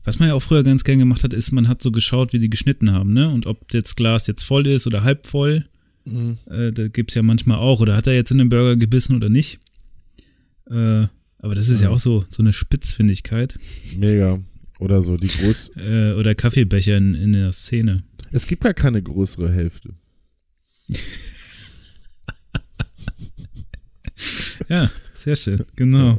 [0.05, 2.39] was man ja auch früher ganz gern gemacht hat, ist, man hat so geschaut, wie
[2.39, 3.29] die geschnitten haben, ne?
[3.29, 5.65] Und ob das Glas jetzt voll ist oder halb voll.
[6.51, 7.81] Äh, da gibt's ja manchmal auch.
[7.81, 9.61] Oder hat er jetzt in den Burger gebissen oder nicht?
[10.71, 11.07] Äh,
[11.39, 11.95] aber das ist ja Ja.
[11.95, 13.59] auch so, so eine Spitzfindigkeit.
[13.99, 14.39] Mega.
[14.79, 15.73] Oder so, die groß.
[15.77, 18.05] Äh, oder Kaffeebecher in, in der Szene.
[18.31, 19.95] Es gibt ja keine größere Hälfte.
[24.69, 25.63] Ja, sehr schön.
[25.77, 26.19] Genau.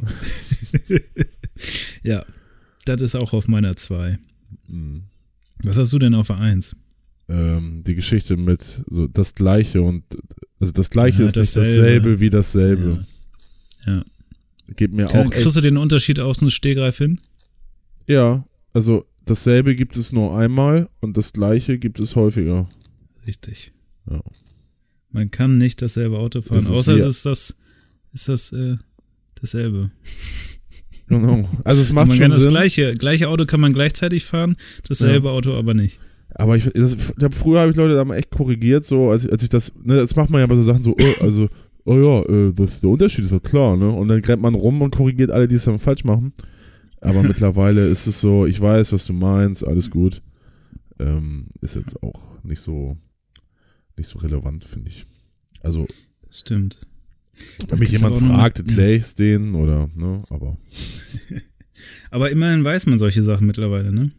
[2.02, 2.24] ja,
[2.84, 4.18] das ist auch auf meiner 2.
[4.68, 5.04] Mhm.
[5.62, 6.76] Was hast du denn auf der 1?
[7.28, 10.04] Ähm, die Geschichte mit so das Gleiche und
[10.60, 11.80] also das Gleiche Ja, ist nicht dasselbe.
[11.82, 13.06] dasselbe wie dasselbe.
[13.86, 13.92] Ja.
[13.96, 14.04] ja.
[14.76, 17.18] Geht mir Kann, auch echt kriegst du den Unterschied aus dem Stegreif hin?
[18.08, 22.68] Ja, also dasselbe gibt es nur einmal und das gleiche gibt es häufiger.
[23.26, 23.72] Richtig.
[24.10, 24.20] Ja.
[25.10, 27.56] Man kann nicht dasselbe Auto fahren, ist außer es ist das,
[28.12, 28.76] ist das äh,
[29.40, 29.90] dasselbe.
[31.06, 31.46] Genau.
[31.64, 32.50] Also es macht man schon kann das Sinn.
[32.50, 34.56] gleiche, gleiche Auto kann man gleichzeitig fahren,
[34.88, 35.98] dasselbe Auto aber nicht.
[36.30, 39.24] Aber ich, das, ich hab, früher habe ich Leute da mal echt korrigiert, so als,
[39.26, 41.48] ich- als ich das, ne, das macht man ja bei so Sachen so, oh, also,
[41.84, 43.90] oh ja, äh, das, der Unterschied ist doch klar, ne?
[43.90, 46.32] Und dann rennt man rum und korrigiert alle, die es dann falsch machen.
[47.00, 50.22] Aber mittlerweile ist es so, ich weiß, was du meinst, alles gut.
[50.98, 52.96] Ähm, ist jetzt auch nicht so,
[53.96, 55.06] nicht so relevant, finde ich.
[55.60, 55.86] Also,
[56.30, 56.78] Stimmt.
[57.68, 60.56] wenn mich gibt's jemand fragt, erkläre ich es denen oder, ne, aber.
[62.10, 64.12] Aber immerhin weiß man solche Sachen mittlerweile, ne?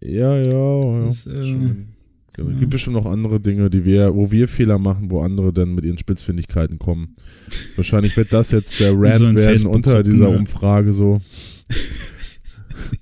[0.00, 1.06] Ja, ja, ja.
[1.06, 1.88] Das ist, äh, schon.
[2.36, 2.50] Genau.
[2.50, 2.58] ja.
[2.58, 5.84] gibt bestimmt noch andere Dinge, die wir, wo wir Fehler machen, wo andere dann mit
[5.84, 7.14] ihren Spitzfindigkeiten kommen.
[7.76, 10.36] Wahrscheinlich wird das jetzt der Rant so werden unter dieser ja.
[10.36, 11.18] Umfrage so.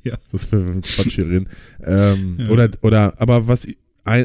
[0.03, 0.15] Ja.
[0.33, 1.49] Das wir Quatsch hier reden.
[1.85, 2.49] Ähm, Ja.
[2.51, 3.77] Oder, oder, aber was ich,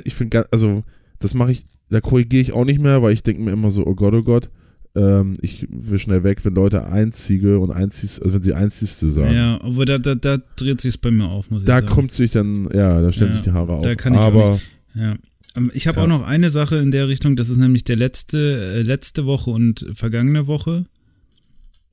[0.04, 0.84] ich finde, also,
[1.20, 3.86] das mache ich, da korrigiere ich auch nicht mehr, weil ich denke mir immer so,
[3.86, 4.50] oh Gott, oh Gott,
[4.96, 9.34] ähm, ich will schnell weg, wenn Leute Einzige und Einziehste, also wenn sie Einzigste sagen.
[9.36, 11.88] Ja, aber da, da, da dreht sich bei mir auf, muss ich Da sagen.
[11.88, 13.84] kommt sich dann, ja, da stellen Ja, sich die Haare auf.
[13.84, 14.60] da kann ich aber,
[14.96, 15.18] Ja.
[15.56, 16.04] Ähm, Ich habe Ja.
[16.04, 19.50] auch noch eine Sache in der Richtung, das ist nämlich der letzte, äh, letzte Woche
[19.52, 20.86] und vergangene Woche.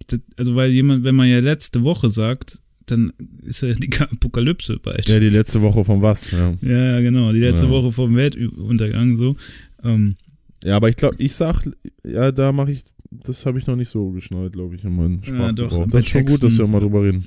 [0.09, 4.79] Das, also, weil jemand, wenn man ja letzte Woche sagt, dann ist ja die Apokalypse
[4.81, 5.09] bald.
[5.09, 6.55] ja, die letzte Woche von was, ja.
[6.63, 7.33] Ja, ja, genau.
[7.33, 7.73] Die letzte Ja.
[7.73, 9.37] Woche vor dem Weltuntergang so.
[9.83, 10.17] Ähm,
[10.65, 11.63] Ja, aber ich glaube, ich sag,
[12.05, 15.23] ja, da mache ich, das habe ich noch nicht so geschnallt, glaube ich, in meinen
[15.25, 15.87] Ja, doch, Sprachgebrauch.
[15.87, 17.27] bei Das ist schon gut, dass wir mal drüber reden.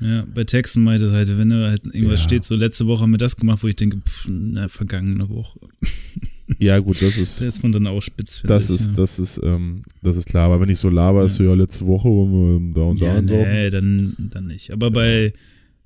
[0.00, 2.24] Ja, bei Texten meinte es halt, wenn da halt irgendwas Ja.
[2.26, 5.58] steht, so letzte Woche haben wir das gemacht, wo ich denke, pff, na, vergangene Woche.
[6.58, 8.94] Ja, gut, das Da ist, ist man dann auch spitz, das ich, ist, ja.
[8.94, 10.46] das ist, ähm, das ist klar.
[10.46, 13.06] Aber wenn ich so laber, ist so, ja, letzte Woche waren wir da und da
[13.06, 13.36] Ja, und so.
[13.36, 14.72] nee, dann, dann nicht.
[14.72, 15.32] Aber bei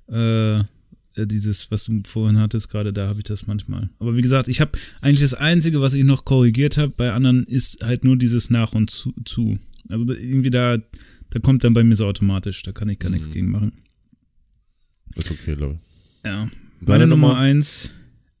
[0.07, 0.63] äh,
[1.17, 3.89] dieses, was du vorhin hattest, gerade da habe ich das manchmal.
[3.99, 7.43] Aber wie gesagt, ich habe eigentlich das Einzige, was ich noch korrigiert habe, bei anderen
[7.43, 9.13] ist halt nur dieses nach und zu.
[9.23, 9.59] zu.
[9.87, 10.77] Also irgendwie da,
[11.29, 13.33] da kommt dann bei mir so automatisch, da kann ich gar nichts Mhm.
[13.33, 13.71] gegen machen.
[15.15, 16.25] Ist okay, glaube ich.
[16.25, 16.49] Ja.
[16.81, 17.39] Meine Nummer Nummer?
[17.39, 17.91] eins,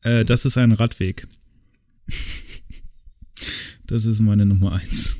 [0.01, 1.27] äh, das ist ein Radweg.
[3.87, 5.17] das ist meine Nummer eins.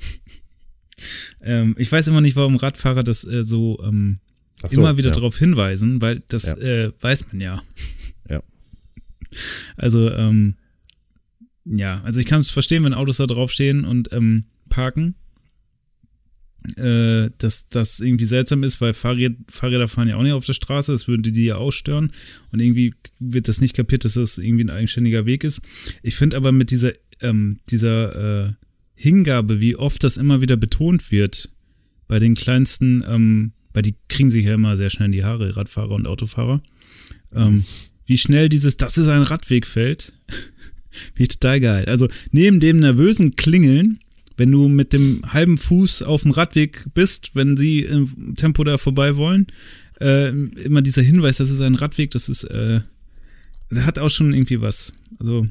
[1.42, 4.20] ähm, ich weiß immer nicht, warum Radfahrer das äh, so ähm,
[4.68, 5.16] so, immer wieder ja.
[5.16, 6.58] darauf hinweisen, weil das Ja.
[6.58, 7.64] äh, weiß man ja.
[8.30, 8.42] Ja.
[9.76, 10.56] Also, ähm,
[11.66, 15.16] ja, also ich kann es verstehen, wenn Autos da draufstehen und ähm, parken.
[16.78, 20.54] Äh, dass das irgendwie seltsam ist, weil Fahrräd, Fahrräder fahren ja auch nicht auf der
[20.54, 22.12] Straße, das würde die ja auch stören
[22.52, 25.62] und irgendwie wird das nicht kapiert, dass das irgendwie ein eigenständiger Weg ist.
[26.02, 28.54] Ich finde aber mit dieser, ähm, dieser äh,
[28.96, 31.50] Hingabe, wie oft das immer wieder betont wird,
[32.08, 35.56] bei den kleinsten, ähm, weil die kriegen sich ja immer sehr schnell in die Haare,
[35.56, 36.62] Radfahrer und Autofahrer,
[37.34, 37.66] ähm,
[38.06, 40.14] wie schnell dieses, das ist ein Radweg fällt,
[40.90, 41.86] finde ich total geil.
[41.86, 44.00] Also neben dem nervösen Klingeln,
[44.38, 48.78] wenn du mit dem halben Fuß auf dem Radweg bist, wenn sie im Tempo da
[48.78, 49.48] vorbei wollen,
[50.00, 52.82] äh, immer dieser Hinweis, das ist ein Radweg, das ist, äh,
[53.76, 54.94] hat auch schon irgendwie was.
[55.20, 55.48] Also,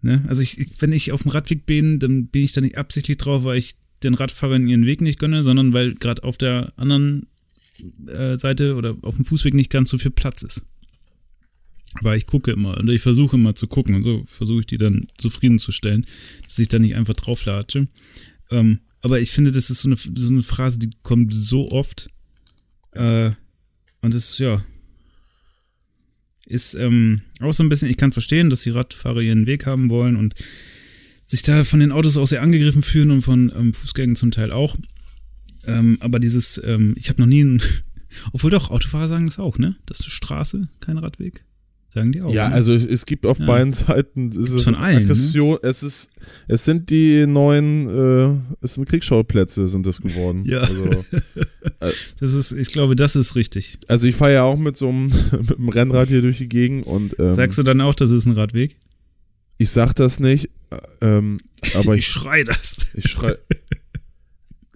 [0.00, 2.78] ne, also ich, ich, wenn ich auf dem Radweg bin, dann bin ich da nicht
[2.78, 6.72] absichtlich drauf, weil ich den Radfahrern ihren Weg nicht gönne, sondern weil gerade auf der
[6.76, 7.26] anderen
[8.06, 10.64] äh, Seite oder auf dem Fußweg nicht ganz so viel Platz ist.
[11.94, 14.78] Aber ich gucke immer und ich versuche immer zu gucken und so versuche ich die
[14.78, 16.06] dann zufriedenzustellen,
[16.46, 17.88] dass ich da nicht einfach drauflatsche.
[18.50, 22.08] Ähm, aber ich finde, das ist so eine, so eine Phrase, die kommt so oft.
[22.92, 23.32] Äh,
[24.00, 24.62] und das, ja,
[26.46, 29.90] ist ähm, auch so ein bisschen, ich kann verstehen, dass die Radfahrer ihren Weg haben
[29.90, 30.34] wollen und
[31.26, 34.52] sich da von den Autos auch sehr angegriffen fühlen und von ähm, Fußgängern zum Teil
[34.52, 34.76] auch.
[35.66, 37.62] Ähm, aber dieses, ähm, ich habe noch nie einen,
[38.32, 39.76] obwohl doch, Autofahrer sagen das auch, ne?
[39.86, 41.44] Das ist eine Straße, kein Radweg.
[41.94, 42.34] Sagen die auch.
[42.34, 42.54] Ja, ne?
[42.56, 43.46] also es gibt auf Ja.
[43.46, 45.02] beiden Seiten es ist Von allen, ne?
[45.04, 46.10] Aggression, es ist
[46.48, 50.42] es sind die neuen äh, es sind Kriegsschauplätze sind das geworden.
[50.44, 50.62] Ja.
[50.62, 50.90] Also,
[52.20, 53.78] Das ist, ich glaube, das ist richtig.
[53.86, 55.06] also ich fahre ja auch mit so einem
[55.48, 58.26] mit einem Rennrad hier durch die Gegend und ähm, Sagst du dann auch, das ist
[58.26, 58.76] ein Radweg?
[59.58, 60.50] ich sag das nicht,
[61.00, 61.38] äh, ähm,
[61.74, 62.92] aber ich ich schrei das.
[62.96, 63.36] ich schrei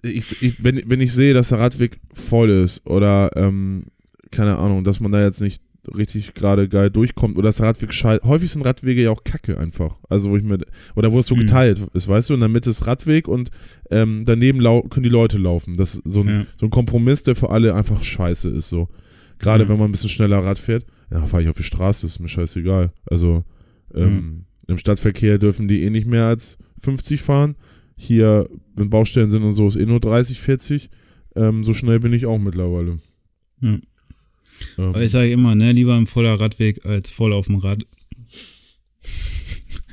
[0.03, 3.87] ich, ich, wenn, wenn ich sehe, dass der Radweg voll ist oder ähm,
[4.31, 8.23] keine Ahnung, dass man da jetzt nicht richtig gerade geil durchkommt oder das Radweg scheiße.
[8.23, 9.99] Häufig sind Radwege ja auch kacke einfach.
[10.09, 10.59] Also wo ich mir,
[10.95, 11.41] oder wo es so Hm.
[11.41, 13.49] geteilt ist, weißt du, in der Mitte ist Radweg und
[13.89, 15.75] ähm, daneben können die Leute laufen.
[15.75, 16.45] Das ist so ein, Ja.
[16.59, 18.89] so ein Kompromiss, der für alle einfach scheiße ist so.
[19.39, 19.69] Gerade Ja.
[19.69, 22.27] wenn man ein bisschen schneller Rad fährt, ja, fahre ich auf die Straße, ist mir
[22.27, 22.91] scheißegal.
[23.05, 23.43] Also
[23.95, 27.55] ähm, im Stadtverkehr dürfen die eh nicht mehr als 50 fahren.
[27.95, 30.89] Hier, wenn Baustellen sind und so, ist eh nur 30, 40.
[31.35, 32.99] Ähm, so schnell bin ich auch mittlerweile.
[34.77, 37.83] Ähm, Aber ich sage immer, ne, lieber ein voller Radweg als voll auf dem Rad.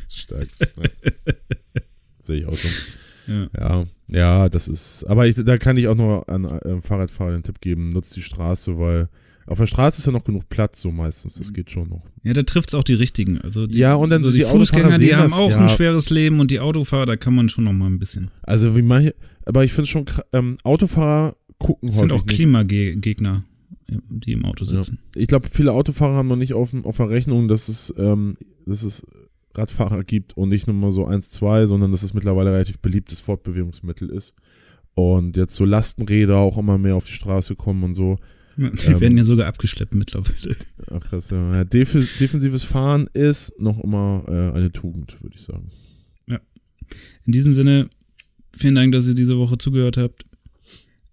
[0.09, 0.49] stark.
[0.61, 1.33] Ja.
[2.21, 2.69] Sehe ich auch so.
[3.29, 3.49] Ja.
[3.59, 5.05] Ja, ja, das ist.
[5.05, 8.23] Aber ich, da kann ich auch noch an äh, Fahrradfahrer den Tipp geben: nutzt die
[8.23, 9.09] Straße, weil
[9.47, 11.35] auf der Straße ist ja noch genug Platz, so meistens.
[11.35, 12.03] Das geht schon noch.
[12.25, 13.41] Ja, da trifft es auch die richtigen.
[13.41, 15.59] Also die, Ja, und dann so die die Fußgänger, die haben das, auch ja.
[15.59, 18.31] ein schweres Leben und die Autofahrer, da kann man schon noch mal ein bisschen.
[18.43, 19.15] Also, wie manche.
[19.45, 22.37] Aber ich finde schon, ähm, Autofahrer gucken Das sind häufig auch nicht.
[22.37, 23.45] Klimagegner,
[23.89, 24.83] die im Auto Ja.
[24.83, 24.99] sitzen.
[25.15, 28.37] Ich glaube, viele Autofahrer haben noch nicht auf, auf der Rechnung, dass es, ähm,
[28.67, 29.07] dass es
[29.55, 33.21] Radfahrer gibt und nicht nur mal so eins, zwei, sondern dass es mittlerweile relativ beliebtes
[33.21, 34.35] Fortbewegungsmittel ist.
[34.95, 38.19] Und jetzt so Lastenräder auch immer mehr auf die Straße kommen und so.
[38.57, 40.57] Ja, Die Ähm, werden ja sogar abgeschleppt mittlerweile.
[40.91, 41.57] Ach krass, ja.
[41.57, 45.71] ja def defensives Fahren ist noch immer äh, eine Tugend, würde ich sagen.
[47.25, 47.91] In diesem Sinne,
[48.57, 50.25] vielen Dank, dass ihr diese Woche zugehört habt.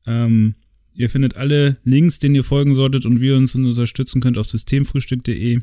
[0.05, 0.53] Ähm,
[0.95, 4.47] ihr findet alle Links, denen ihr folgen solltet und wie ihr uns unterstützen könnt auf
[4.47, 5.59] systemfrühstück.de.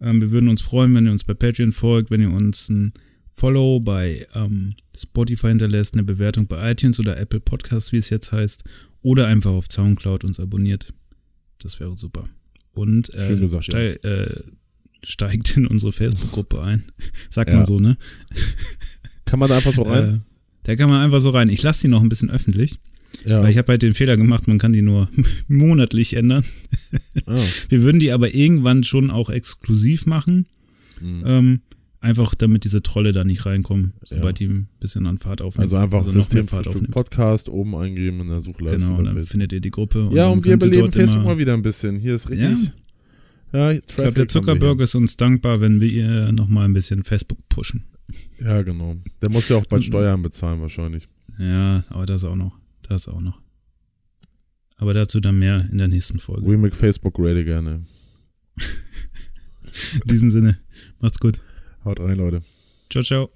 [0.00, 2.92] Ähm, wir würden uns freuen, wenn ihr uns bei Patreon folgt, wenn ihr uns ein
[3.32, 8.32] Follow bei ähm, Spotify hinterlässt, eine Bewertung bei iTunes oder Apple Podcasts, wie es jetzt
[8.32, 8.64] heißt,
[9.02, 10.92] oder einfach auf Soundcloud uns abonniert.
[11.62, 12.28] Das wäre super.
[12.74, 14.42] Und äh, Schön gesagt, stei äh,
[15.04, 16.84] steigt in unsere Facebook-Gruppe ein.
[17.30, 17.56] Sagt Ja.
[17.56, 17.96] man so, ne?
[19.24, 20.14] Kann man da einfach so rein?
[20.14, 20.20] Äh,
[20.64, 21.48] da kann man einfach so rein.
[21.48, 22.78] Ich lasse die noch ein bisschen öffentlich,
[23.24, 23.42] ja.
[23.42, 25.08] weil ich habe halt den Fehler gemacht, man kann die nur
[25.48, 26.44] monatlich ändern.
[27.26, 27.36] ah.
[27.68, 30.46] Wir würden die aber irgendwann schon auch exklusiv machen,
[31.00, 31.22] Mhm.
[31.26, 31.60] ähm,
[32.00, 34.46] einfach damit diese Trolle da nicht reinkommen, sobald Ja.
[34.46, 35.62] die ein bisschen an Fahrt aufnehmen.
[35.62, 36.90] Also einfach mehr System Fahrt aufnehmen.
[36.90, 38.86] Podcast oben eingeben in der Suchleiste.
[38.86, 40.10] Genau, und dann findet ihr die Gruppe.
[40.12, 41.96] ja, dann und wir beleben Facebook mal wieder ein bisschen.
[41.98, 42.72] Hier ist richtig.
[43.52, 47.38] Ja, Ich glaube, der Zuckerberg ist uns dankbar, wenn wir ihr nochmal ein bisschen Facebook
[47.48, 47.84] pushen.
[48.42, 48.96] Ja, genau.
[49.22, 49.84] Der muss ja auch bald.
[49.84, 51.08] Steuern bezahlen wahrscheinlich.
[51.38, 52.58] Ja, aber das auch noch.
[52.88, 53.40] Das auch noch.
[54.76, 56.46] Aber dazu dann mehr in der nächsten Folge.
[56.46, 57.84] We make Facebook ready gerne.
[59.94, 60.58] In diesem Sinne,
[61.00, 61.40] macht's gut.
[61.84, 62.42] Haut rein, Leute.
[62.90, 63.30] Ciao, ciao.